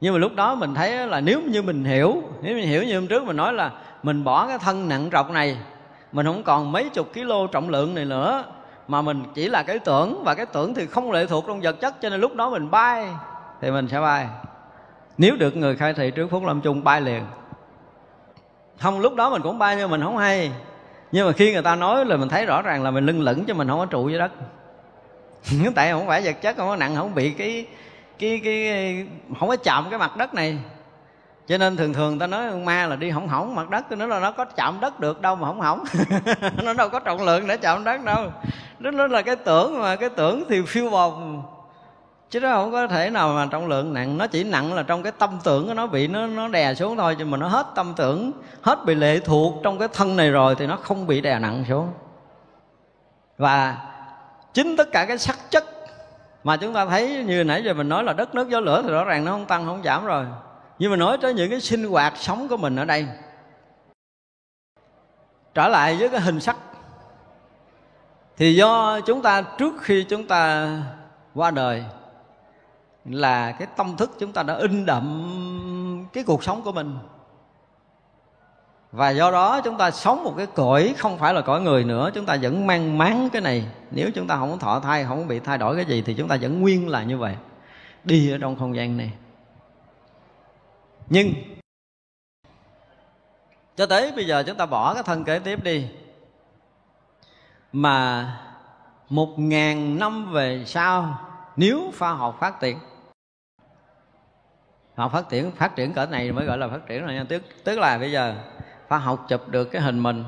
[0.00, 2.94] Nhưng mà lúc đó mình thấy là nếu như mình hiểu, nếu mình hiểu như
[2.94, 3.72] hôm trước mình nói là
[4.02, 5.56] mình bỏ cái thân nặng trọc này,
[6.12, 8.44] mình không còn mấy chục kg trọng lượng này nữa
[8.88, 11.80] mà mình chỉ là cái tưởng, và cái tưởng thì không lệ thuộc trong vật
[11.80, 13.06] chất, cho nên lúc đó mình bay
[13.60, 14.26] thì mình sẽ bay.
[15.18, 17.24] Nếu được người khai thị trước phút lâm chung bay liền.
[18.80, 20.52] Không, lúc đó mình cũng bay nhưng mình không hay.
[21.12, 23.44] Nhưng mà khi người ta nói là mình thấy rõ ràng là mình lưng lửng
[23.44, 24.32] cho mình không có trụ dưới đất.
[25.74, 27.66] Tại không phải vật chất, không có nặng, không bị cái
[28.18, 29.06] cái cái,
[29.40, 30.58] không có chạm cái mặt đất này.
[31.48, 34.20] Cho nên thường thường ta nói ma là đi hỏng hỏng mặt đất nó là
[34.20, 35.84] nó có chạm đất được đâu mà hỏng hỏng.
[36.62, 38.30] Nó đâu có trọng lượng để chạm đất đâu
[38.78, 41.42] đó nó là cái tưởng mà, cái tưởng thì phiêu bồng.
[42.30, 44.18] Chứ nó không có thể nào mà trọng lượng nặng.
[44.18, 46.96] Nó chỉ nặng là trong cái tâm tưởng của nó bị nó nó đè xuống
[46.96, 48.32] thôi nhưng mà nó hết tâm tưởng,
[48.62, 51.64] hết bị lệ thuộc trong cái thân này rồi thì nó không bị đè nặng
[51.68, 51.92] xuống.
[53.38, 53.76] Và
[54.54, 55.64] chính tất cả cái sắc chất
[56.44, 58.90] mà chúng ta thấy như nãy giờ mình nói là đất nước gió lửa thì
[58.90, 60.24] rõ ràng nó không tăng, không giảm rồi.
[60.78, 63.06] Nhưng mà nói tới những cái sinh hoạt sống của mình ở đây,
[65.54, 66.56] trở lại với cái hình sắc
[68.38, 70.70] thì do chúng ta trước khi chúng ta
[71.34, 71.84] qua đời
[73.04, 76.98] là cái tâm thức chúng ta đã in đậm cái cuộc sống của mình.
[78.92, 82.10] Và do đó chúng ta sống một cái cõi không phải là cõi người nữa,
[82.14, 83.66] chúng ta vẫn mang máng cái này.
[83.90, 86.36] Nếu chúng ta không thọ thai, không bị thay đổi cái gì thì chúng ta
[86.40, 87.36] vẫn nguyên là như vậy,
[88.04, 89.12] đi ở trong không gian này.
[91.08, 91.32] Nhưng
[93.76, 95.86] cho tới bây giờ chúng ta bỏ cái thân kế tiếp đi
[97.72, 98.26] mà
[99.08, 101.18] một ngàn năm về sau,
[101.56, 102.78] nếu khoa học phát triển,
[104.94, 107.24] học phát triển phát triển cỡ này mới gọi là phát triển rồi nha.
[107.28, 108.34] Tức tức là bây giờ
[108.88, 110.24] khoa học chụp được cái hình mình,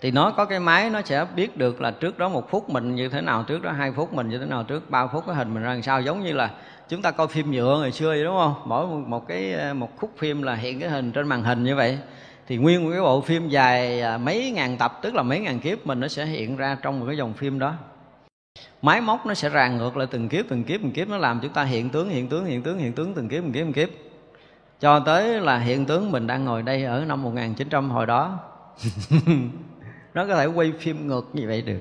[0.00, 2.94] thì nó có cái máy, nó sẽ biết được là trước đó một phút mình
[2.94, 5.36] như thế nào, trước đó hai phút mình như thế nào, trước ba phút cái
[5.36, 6.00] hình mình ra làm sao.
[6.02, 6.50] Giống như là
[6.88, 8.54] chúng ta coi phim nhựa ngày xưa vậy, đúng không?
[8.64, 11.98] Mỗi một cái, một khúc phim là hiện cái hình trên màn hình như vậy
[12.50, 15.60] thì nguyên một cái bộ phim dài à, mấy ngàn tập, tức là mấy ngàn
[15.60, 17.74] kiếp, mình nó sẽ hiện ra trong một cái dòng phim đó.
[18.82, 21.40] Máy móc nó sẽ ràng ngược lại từng kiếp từng kiếp từng kiếp, nó làm
[21.42, 23.72] chúng ta hiện tướng hiện tướng hiện tướng hiện tướng từng kiếp từng kiếp từng
[23.72, 23.88] kiếp.
[24.80, 28.38] Cho tới là hiện tướng mình đang ngồi đây ở năm 1900 hồi đó.
[30.14, 31.80] Nó có thể quay phim ngược như vậy được,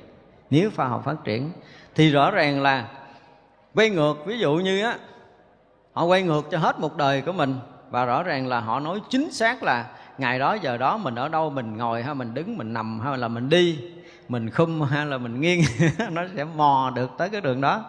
[0.49, 1.51] nếu khoa học phát triển.
[1.95, 2.87] Thì rõ ràng là
[3.75, 4.97] quay ngược, ví dụ như á,
[5.93, 7.55] họ quay ngược cho hết một đời của mình,
[7.89, 9.85] và rõ ràng là họ nói chính xác là
[10.19, 13.17] ngày đó giờ đó mình ở đâu, mình ngồi hay mình đứng, mình nằm hay
[13.17, 13.79] là mình đi,
[14.27, 15.61] mình khum hay là mình nghiêng,
[16.11, 17.85] nó sẽ mò được tới cái đường đó.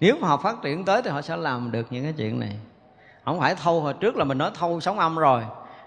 [0.00, 2.58] Nếu mà họ phát triển tới thì họ sẽ làm được những cái chuyện này.
[3.24, 5.42] Không phải thâu, hồi trước là mình nói thâu sóng âm rồi,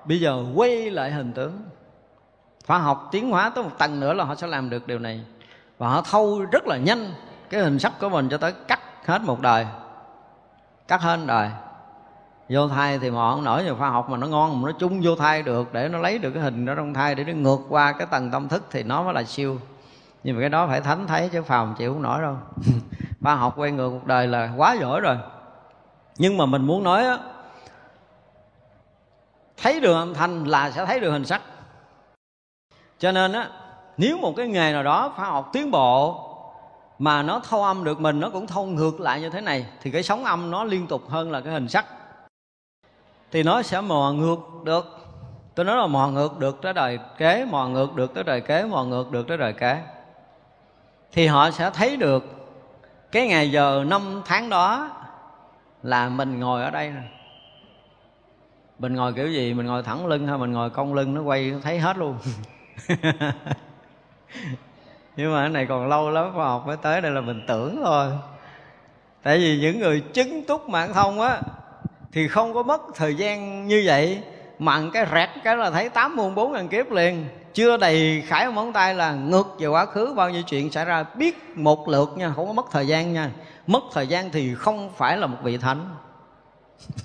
[0.06, 1.62] bây giờ quay lại hình tướng
[2.68, 5.22] khoa học tiến hóa tới một tầng nữa là họ sẽ làm được điều này.
[5.78, 7.14] Và họ thâu rất là nhanh,
[7.50, 9.66] cái hình sắc của mình cho tới cắt hết một đời,
[10.88, 11.50] cắt hết đời
[12.50, 15.02] vô thai thì mà không nổi về khoa học mà nó ngon, mà nó chung
[15.04, 17.60] vô thai được, để nó lấy được cái hình đó trong thai để nó ngược
[17.70, 19.60] qua cái tầng tâm thức thì nó mới là siêu.
[20.24, 22.36] Nhưng mà cái đó phải thánh thấy chứ phàm chịu không nổi đâu.
[23.22, 25.18] Khoa học quay ngược cuộc đời là quá giỏi rồi.
[26.18, 27.18] Nhưng mà mình muốn nói á,
[29.58, 31.42] thấy được âm thanh là sẽ thấy được hình sắc.
[33.00, 33.50] Cho nên á,
[33.98, 36.24] nếu một cái nghề nào đó khoa học tiến bộ
[37.00, 39.92] mà nó thâu âm được mình, nó cũng thâu ngược lại như thế này, thì
[39.92, 41.86] cái sóng âm nó liên tục hơn là cái hình sắc
[43.32, 44.86] thì nó sẽ mò ngược được.
[45.56, 48.66] Tôi nói là mò ngược được tới đời kế, mò ngược được tới đời kế,
[48.66, 49.84] mò ngược được tới đời kế.
[51.12, 52.24] Thì họ sẽ thấy được
[53.12, 54.90] cái ngày giờ năm tháng đó
[55.84, 57.10] là mình ngồi ở đây này.
[58.80, 59.54] mình ngồi kiểu gì?
[59.54, 62.18] Mình ngồi thẳng lưng hay mình ngồi cong lưng nó quay nó thấy hết luôn.
[65.16, 67.82] Nhưng mà cái này còn lâu lắm, khoa học mới tới đây là mình tưởng
[67.84, 68.08] thôi.
[69.24, 71.42] Tại vì những người chứng túc mạng thông á
[72.18, 74.22] thì không có mất thời gian như vậy.
[74.60, 77.26] Mặn cái rẹt cái là thấy tám muôn bốn ngàn kiếp liền.
[77.54, 80.14] Chưa đầy khải một móng tay là ngược về quá khứ.
[80.16, 83.32] Bao nhiêu chuyện xảy ra biết một lượt nha, không có mất thời gian nha.
[83.68, 85.96] Mất thời gian thì không phải là một vị thánh.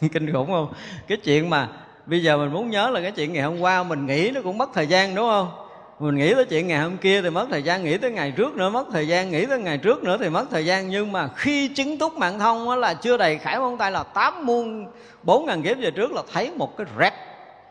[0.13, 0.73] Kinh khủng không?
[1.09, 1.69] Cái chuyện mà
[2.07, 4.59] bây giờ mình muốn nhớ là cái chuyện ngày hôm qua mình nghĩ nó cũng
[4.59, 5.62] mất thời gian, đúng không?
[5.99, 8.57] Mình nghĩ tới chuyện ngày hôm kia thì mất thời gian, nghĩ tới ngày trước
[8.57, 10.89] nữa mất thời gian, nghĩ tới ngày trước nữa thì mất thời gian.
[10.89, 14.47] Nhưng mà khi chứng túc mạng thông là chưa đầy khải môn tay là tám
[14.47, 14.87] muôn,
[15.23, 17.13] bốn ngàn kiếp về trước là thấy một cái rét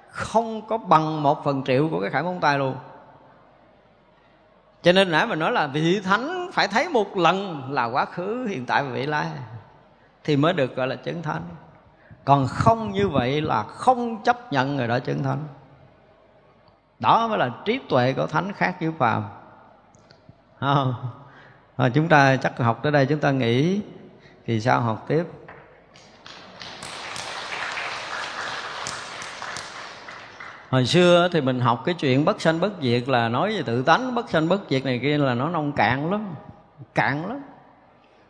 [0.10, 2.76] không có bằng một phần triệu của cái khải môn tay luôn.
[4.84, 8.48] Cho nên nãy mình nói là vị thánh phải thấy một lần là quá khứ,
[8.50, 9.28] hiện tại và vị lai
[10.24, 11.42] thì mới được gọi là chứng thánh.
[12.26, 15.40] Còn không như vậy là không chấp nhận người đó chứng thánh
[17.02, 19.24] đó mới là trí tuệ của thánh khác với phàm.
[20.60, 20.94] Không?
[21.78, 23.82] À, chúng ta chắc học tới đây chúng ta nghĩ
[24.46, 25.24] thì sao học tiếp.
[30.70, 33.84] Hồi xưa thì mình học cái chuyện bất sanh bất diệt là nói về tự
[33.84, 36.36] tánh bất sanh bất diệt này kia là nó nông cạn lắm
[36.96, 37.42] cạn lắm.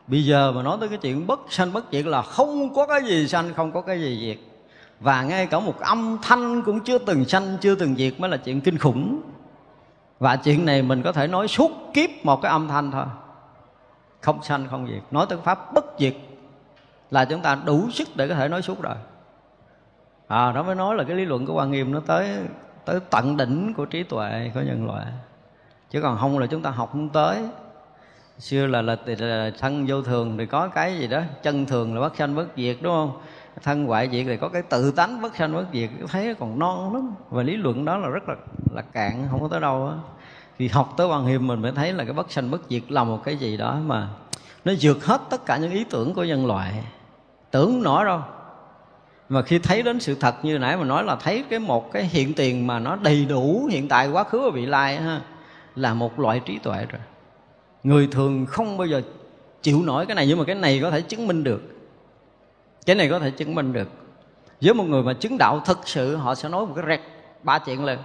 [0.07, 3.03] Bây giờ mà nói tới cái chuyện bất sanh bất diệt là không có cái
[3.03, 4.50] gì sanh không có cái gì diệt
[5.01, 8.37] và ngay cả một âm thanh cũng chưa từng sanh chưa từng diệt mới là
[8.37, 9.21] chuyện kinh khủng.
[10.19, 13.05] Và chuyện này mình có thể nói suốt kiếp một cái âm thanh thôi.
[14.21, 15.03] Không sanh không diệt.
[15.11, 16.15] Nói tới pháp bất diệt
[17.11, 18.95] là chúng ta đủ sức để có thể nói suốt rồi.
[20.27, 22.37] À, đó mới nói là cái lý luận của quan nghiêm nó tới
[22.85, 25.05] tới tận đỉnh của trí tuệ của nhân loại.
[25.89, 27.37] Chứ còn không là chúng ta học không tới.
[28.39, 31.95] Xưa là là, là, là thân vô thường thì có cái gì đó chân thường
[31.95, 33.21] là bất sanh bất diệt đúng không?
[33.63, 36.93] Thân hoại diệt thì có cái tự tánh bất sanh bất diệt thấy còn non
[36.93, 37.13] lắm.
[37.29, 38.35] Và lý luận đó là rất là
[38.75, 39.93] là cạn, không có tới đâu á.
[40.57, 43.03] Thì học tới bằng hiệp mình mới thấy là cái bất sanh bất diệt là
[43.03, 44.07] một cái gì đó mà
[44.65, 46.83] nó vượt hết tất cả những ý tưởng của nhân loại.
[47.51, 48.21] Tưởng nổi đâu.
[49.29, 52.03] Mà khi thấy đến sự thật như nãy mà nói là thấy cái một cái
[52.03, 55.21] hiện tiền mà nó đầy đủ hiện tại quá khứ và vị lai ha,
[55.75, 57.01] là một loại trí tuệ rồi.
[57.83, 59.01] Người thường không bao giờ
[59.61, 61.61] chịu nổi cái này, nhưng mà cái này có thể chứng minh được
[62.85, 63.89] cái này có thể chứng minh được.
[64.61, 66.99] Với một người mà chứng đạo thực sự, họ sẽ nói một cái rẹt
[67.43, 67.99] ba chuyện lên.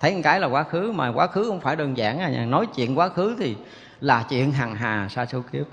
[0.00, 2.44] Thấy một cái là quá khứ, mà quá khứ không phải đơn giản à.
[2.44, 3.56] Nói chuyện quá khứ thì
[4.00, 5.66] là chuyện hằng hà xa số kiếp.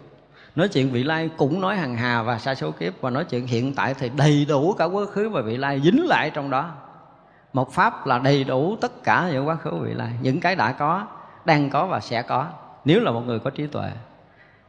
[0.55, 3.01] Nói chuyện vị lai cũng nói hằng hà và xa số kiếp.
[3.01, 6.05] Và nói chuyện hiện tại thì đầy đủ cả quá khứ và vị lai dính
[6.07, 6.71] lại trong đó.
[7.53, 10.11] Một pháp là đầy đủ tất cả những quá khứ vị lai.
[10.21, 11.07] Những cái đã có,
[11.45, 12.47] đang có và sẽ có,
[12.85, 13.91] nếu là một người có trí tuệ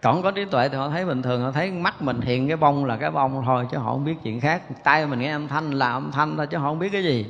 [0.07, 2.57] còn có trí tuệ thì họ thấy bình thường, họ thấy mắt mình hiện cái
[2.57, 4.63] bông là cái bông thôi, chứ họ không biết chuyện khác.
[4.85, 7.27] Tay mình nghe âm thanh là âm thanh thôi, chứ họ không biết cái gì.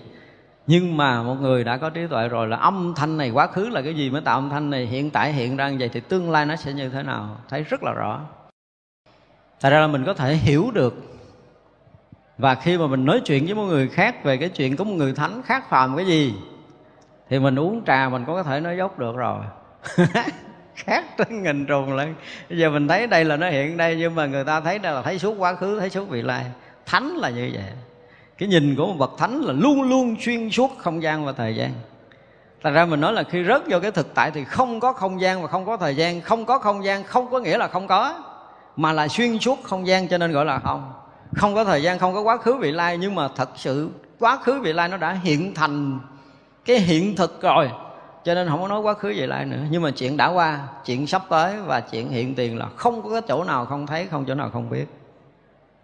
[0.66, 3.68] Nhưng mà một người đã có trí tuệ rồi là âm thanh này quá khứ
[3.68, 4.86] là cái gì mới tạo âm thanh này?
[4.86, 7.36] Hiện tại hiện ra như vậy thì tương lai nó sẽ như thế nào?
[7.48, 8.20] Thấy rất là rõ.
[9.60, 10.94] Thật ra là mình có thể hiểu được.
[12.38, 14.94] Và khi mà mình nói chuyện với một người khác về cái chuyện có một
[14.94, 16.34] người thánh khác phàm cái gì,
[17.28, 19.44] thì mình uống trà mình có thể nói dốc được rồi.
[20.76, 22.14] khác tới nghìn trùng lần
[22.48, 24.94] bây giờ mình thấy đây là nó hiện đây nhưng mà người ta thấy đây
[24.94, 26.44] là thấy suốt quá khứ thấy suốt vị lai.
[26.86, 27.64] Thánh là như vậy.
[28.38, 31.56] Cái nhìn của một bậc thánh là luôn luôn xuyên suốt không gian và thời
[31.56, 31.70] gian.
[32.62, 35.20] Thành ra mình nói là khi rớt vô cái thực tại thì không có không
[35.20, 36.20] gian và không có thời gian.
[36.20, 38.22] Không có không gian không có nghĩa là không có
[38.76, 40.92] Mà là xuyên suốt không gian cho nên gọi là không.
[41.34, 44.36] Không có thời gian, không có quá khứ vị lai Nhưng mà thật sự quá
[44.36, 45.98] khứ vị lai nó đã hiện thành
[46.64, 47.70] cái hiện thực rồi
[48.26, 49.64] cho nên không có nói quá khứ về lại nữa.
[49.70, 53.10] Nhưng mà chuyện đã qua chuyện sắp tới và chuyện hiện tiền là không có
[53.10, 54.86] cái chỗ nào không thấy không chỗ nào không biết.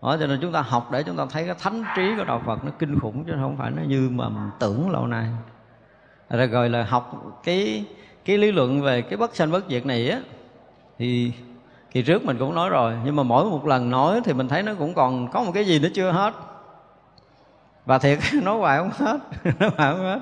[0.02, 2.42] Đó, cho nên chúng ta học để chúng ta thấy cái thánh trí của đạo
[2.46, 5.26] Phật nó kinh khủng chứ không phải nó như mà mình tưởng lâu nay.
[6.30, 7.84] Rồi gọi là học cái
[8.24, 10.20] cái lý luận về cái bất sanh bất diệt này á
[10.98, 11.32] thì
[11.90, 12.94] kỳ trước mình cũng nói rồi.
[13.04, 15.64] Nhưng mà mỗi một lần nói thì mình thấy nó cũng còn có một cái
[15.64, 16.34] gì nó chưa hết.
[17.86, 19.18] Và thiệt nói hoài không hết
[19.60, 20.20] nói hoài không hết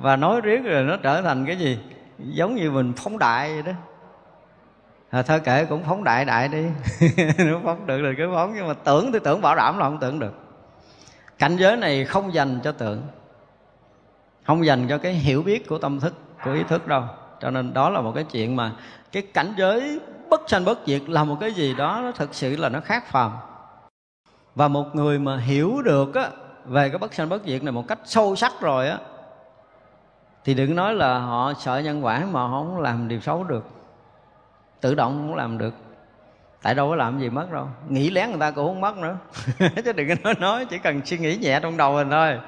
[0.00, 1.78] và nói riết rồi nó trở thành cái gì?
[2.18, 3.72] Giống như mình phóng đại vậy đó.
[5.10, 6.64] À, thôi kệ cũng phóng đại đại đi.
[7.38, 9.98] Nó phóng được rồi cứ phóng nhưng mà tưởng thì tưởng bảo đảm là không
[10.00, 10.34] tưởng được.
[11.38, 13.02] Cảnh giới này không dành cho tưởng
[14.46, 16.14] không dành cho cái hiểu biết của tâm thức
[16.44, 17.02] của ý thức đâu.
[17.40, 18.72] Cho nên đó là một cái chuyện mà
[19.12, 20.00] cái cảnh giới
[20.30, 23.06] bất sanh bất diệt là một cái gì đó nó thực sự là nó khác
[23.06, 23.32] phàm.
[24.54, 26.28] Và một người mà hiểu được á,
[26.64, 28.98] về cái bất sanh bất diệt này một cách sâu sắc rồi á
[30.44, 33.64] thì đừng nói là họ sợ nhân quả mà họ không làm điều xấu được.
[34.80, 35.74] Tự động không làm được.
[36.62, 37.68] Tại đâu có làm gì mất đâu.
[37.88, 39.16] Nghĩ lén người ta cũng không mất nữa.
[39.84, 42.38] Chứ đừng có nói nói, chỉ cần suy nghĩ nhẹ trong đầu mình thôi.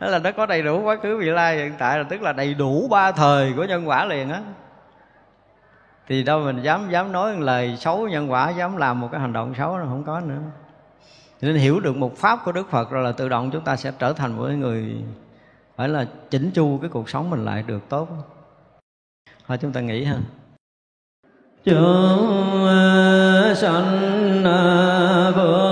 [0.00, 2.32] Đó là nó có đầy đủ quá khứ, vị lai hiện tại là tức là
[2.32, 4.40] đầy đủ ba thời của nhân quả liền á.
[6.08, 9.20] Thì đâu mình dám dám nói một lời xấu nhân quả, dám làm một cái
[9.20, 10.40] hành động xấu nó không có nữa.
[11.40, 13.92] Nên hiểu được một pháp của đức phật rồi là tự động chúng ta sẽ
[13.98, 15.04] trở thành một người
[15.76, 18.08] phải là chỉnh chu cái cuộc sống mình lại được tốt.
[19.46, 20.18] Thôi chúng ta nghĩ ha.
[21.64, 22.66] Chúng
[23.56, 24.42] sanh
[25.36, 25.71] vô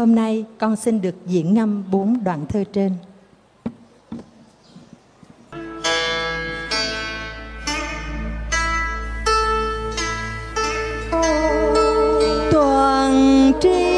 [0.00, 2.92] hôm nay con xin được diễn ngâm bốn đoạn thơ trên.
[12.52, 13.89] Toàn tri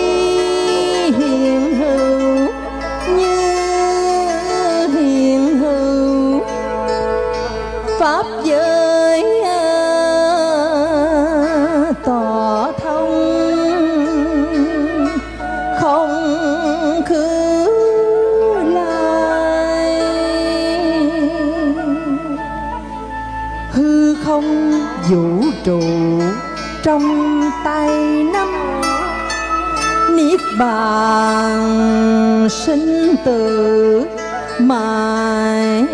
[25.65, 25.81] trụ
[26.83, 27.03] trong
[27.65, 27.91] tay
[28.33, 28.49] năm
[30.17, 34.07] niết bàn sinh tử
[34.59, 35.85] mãi.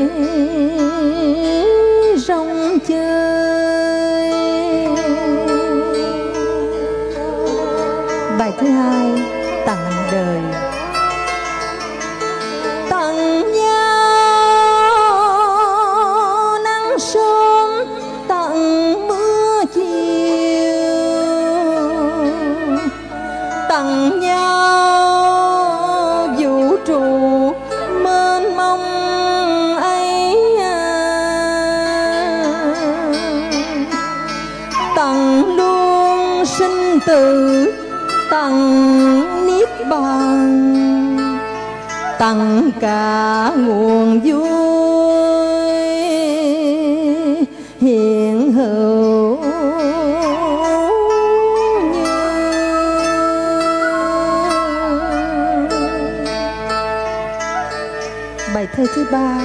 [59.12, 59.40] Ba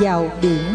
[0.00, 0.69] vào điện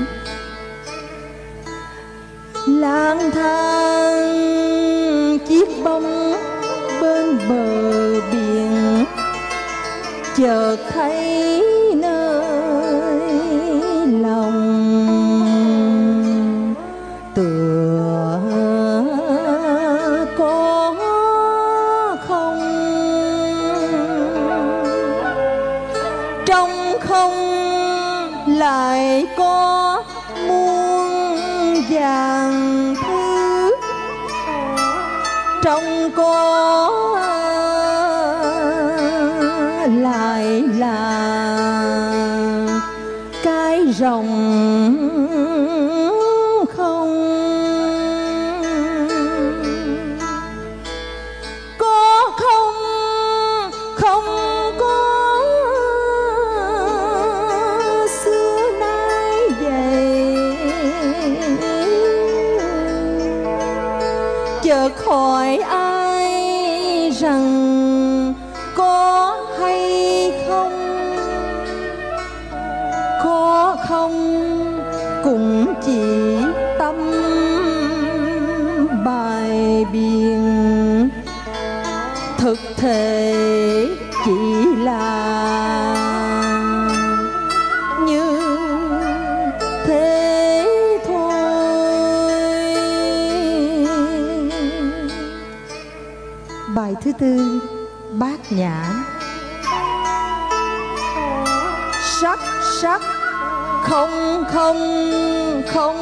[104.55, 105.97] không không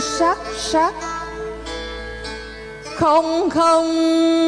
[0.00, 0.94] sắc sắc.
[2.96, 4.39] Không không